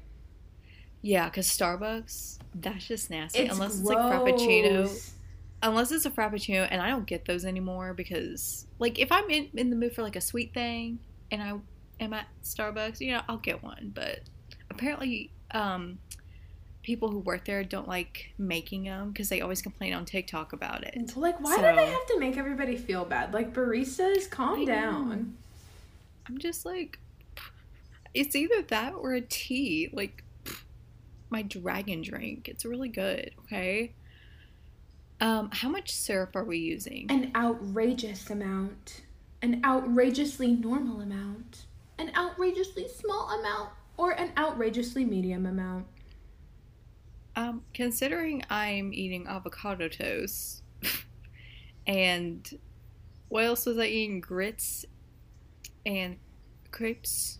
[1.06, 3.38] Yeah, because Starbucks, that's just nasty.
[3.38, 5.12] It's Unless it's like Frappuccino.
[5.62, 9.48] Unless it's a Frappuccino, and I don't get those anymore because, like, if I'm in,
[9.54, 10.98] in the mood for like a sweet thing
[11.30, 11.52] and I
[12.02, 13.92] am at Starbucks, you know, I'll get one.
[13.94, 14.22] But
[14.68, 15.98] apparently, um,
[16.82, 20.82] people who work there don't like making them because they always complain on TikTok about
[20.82, 21.16] it.
[21.16, 23.32] Like, why do So- they have to make everybody feel bad?
[23.32, 24.66] Like baristas, calm I know.
[24.66, 25.36] down.
[26.28, 26.98] I'm just like,
[28.12, 29.88] it's either that or a tea.
[29.92, 30.24] Like,
[31.30, 32.48] my dragon drink.
[32.48, 33.94] It's really good, okay?
[35.20, 37.06] Um, how much syrup are we using?
[37.10, 39.02] An outrageous amount.
[39.42, 41.66] An outrageously normal amount.
[41.98, 43.70] An outrageously small amount.
[43.96, 45.86] Or an outrageously medium amount.
[47.34, 50.62] Um, considering I'm eating avocado toast,
[51.86, 52.48] and
[53.28, 54.20] what else was I eating?
[54.20, 54.86] Grits
[55.84, 56.16] and
[56.70, 57.38] crepes.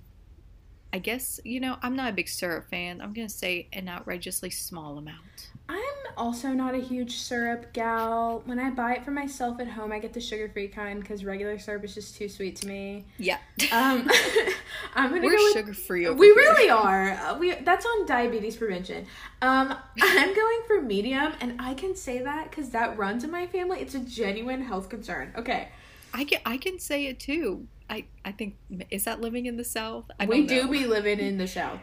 [0.92, 3.00] I guess you know I'm not a big syrup fan.
[3.00, 5.50] I'm gonna say an outrageously small amount.
[5.68, 5.82] I'm
[6.16, 8.40] also not a huge syrup gal.
[8.44, 11.24] When I buy it for myself at home, I get the sugar free kind because
[11.24, 13.04] regular syrup is just too sweet to me.
[13.18, 13.38] Yeah,
[13.72, 14.08] Um,
[14.94, 16.36] I'm gonna we're go sugar free over we here.
[16.36, 17.10] really are.
[17.12, 19.06] Uh, we that's on diabetes prevention.
[19.42, 23.46] Um, I'm going for medium, and I can say that because that runs in my
[23.46, 23.80] family.
[23.80, 25.32] It's a genuine health concern.
[25.36, 25.68] Okay,
[26.12, 27.68] I can I can say it too.
[27.88, 28.56] I I think
[28.90, 30.10] is that living in the South?
[30.18, 31.80] I we do be living in the south.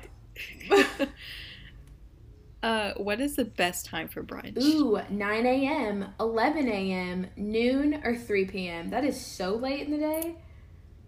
[2.63, 4.61] uh, what is the best time for brunch?
[4.61, 8.89] Ooh, 9 a.m., 11 a.m., noon, or 3 p.m.
[8.89, 10.35] That is so late in the day.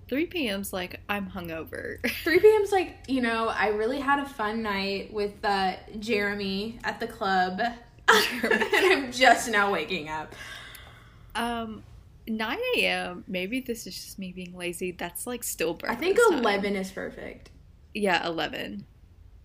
[0.07, 1.97] 3 p.m.'s like I'm hungover.
[2.23, 6.99] 3 p.m.'s like, you know, I really had a fun night with uh, Jeremy at
[6.99, 7.59] the club.
[8.07, 10.35] and I'm just now waking up.
[11.33, 11.83] um,
[12.27, 13.23] 9 a.m.
[13.27, 14.91] Maybe this is just me being lazy.
[14.91, 15.99] That's like still perfect.
[15.99, 16.29] I breakfast.
[16.29, 16.43] think time.
[16.43, 17.49] 11 is perfect.
[17.93, 18.85] Yeah, 11.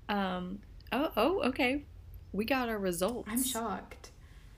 [0.08, 0.60] Um.
[0.92, 1.10] Oh.
[1.16, 1.42] Oh.
[1.48, 1.84] Okay.
[2.32, 3.28] We got our results.
[3.30, 4.10] I'm shocked.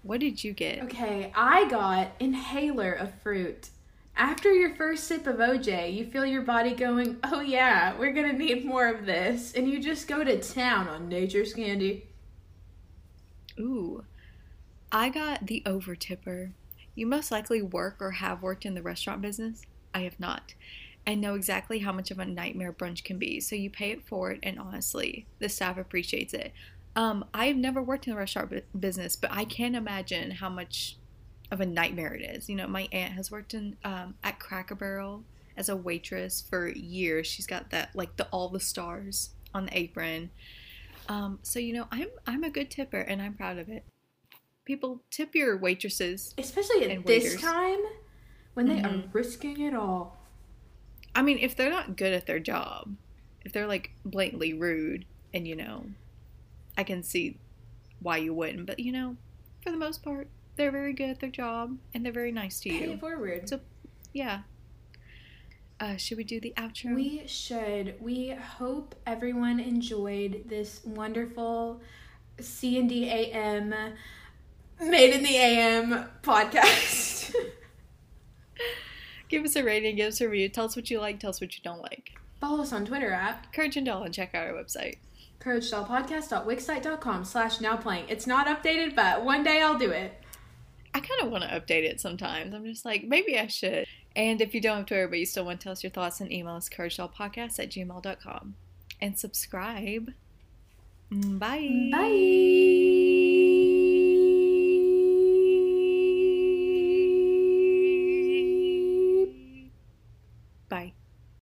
[0.02, 0.82] What did you get?
[0.84, 3.70] Okay, I got inhaler of fruit.
[4.16, 8.32] After your first sip of OJ, you feel your body going, oh yeah, we're gonna
[8.32, 9.52] need more of this.
[9.54, 12.08] And you just go to town on nature's candy.
[13.58, 14.04] Ooh,
[14.90, 16.52] I got the over tipper.
[16.94, 19.62] You most likely work or have worked in the restaurant business.
[19.94, 20.54] I have not.
[21.04, 24.06] And know exactly how much of a nightmare brunch can be, so you pay it
[24.06, 26.52] forward, and honestly, the staff appreciates it.
[26.94, 30.96] Um, I've never worked in the restaurant bu- business, but I can imagine how much
[31.50, 32.48] of a nightmare it is.
[32.48, 35.24] You know, my aunt has worked in um, at Cracker Barrel
[35.56, 37.26] as a waitress for years.
[37.26, 40.30] She's got that like the all the stars on the apron.
[41.08, 43.84] Um, so you know, I'm I'm a good tipper, and I'm proud of it.
[44.64, 46.34] People tip your waitresses.
[46.38, 47.80] Especially at this time
[48.54, 49.12] when they are Mhm.
[49.14, 50.18] risking it all.
[51.14, 52.96] I mean, if they're not good at their job,
[53.44, 55.86] if they're like blatantly rude, and you know,
[56.78, 57.38] I can see
[58.00, 58.66] why you wouldn't.
[58.66, 59.16] But you know,
[59.62, 62.72] for the most part, they're very good at their job, and they're very nice to
[62.72, 62.92] you.
[62.92, 63.48] it forward.
[63.48, 63.60] So-
[64.12, 64.42] Yeah.
[65.80, 66.94] Uh, should we do the outro?
[66.94, 68.00] We should.
[68.00, 71.80] We hope everyone enjoyed this wonderful
[72.38, 73.74] C and D AM
[74.82, 77.34] Made in the AM podcast.
[79.28, 81.40] give us a rating, give us a review, tell us what you like, tell us
[81.40, 82.12] what you don't like.
[82.40, 84.96] Follow us on Twitter at Courage and Doll, and check out our website.
[85.40, 88.06] couragestallpodcast.wixsite.com slash now playing.
[88.08, 90.20] It's not updated, but one day I'll do it.
[90.94, 92.54] I kind of want to update it sometimes.
[92.54, 93.86] I'm just like, maybe I should.
[94.14, 96.18] And if you don't have Twitter, but you still want to tell us your thoughts,
[96.18, 98.54] then email us couragedollpodcast at gmail.com.
[99.00, 100.12] And subscribe.
[101.10, 101.90] Bye.
[101.92, 103.48] Bye.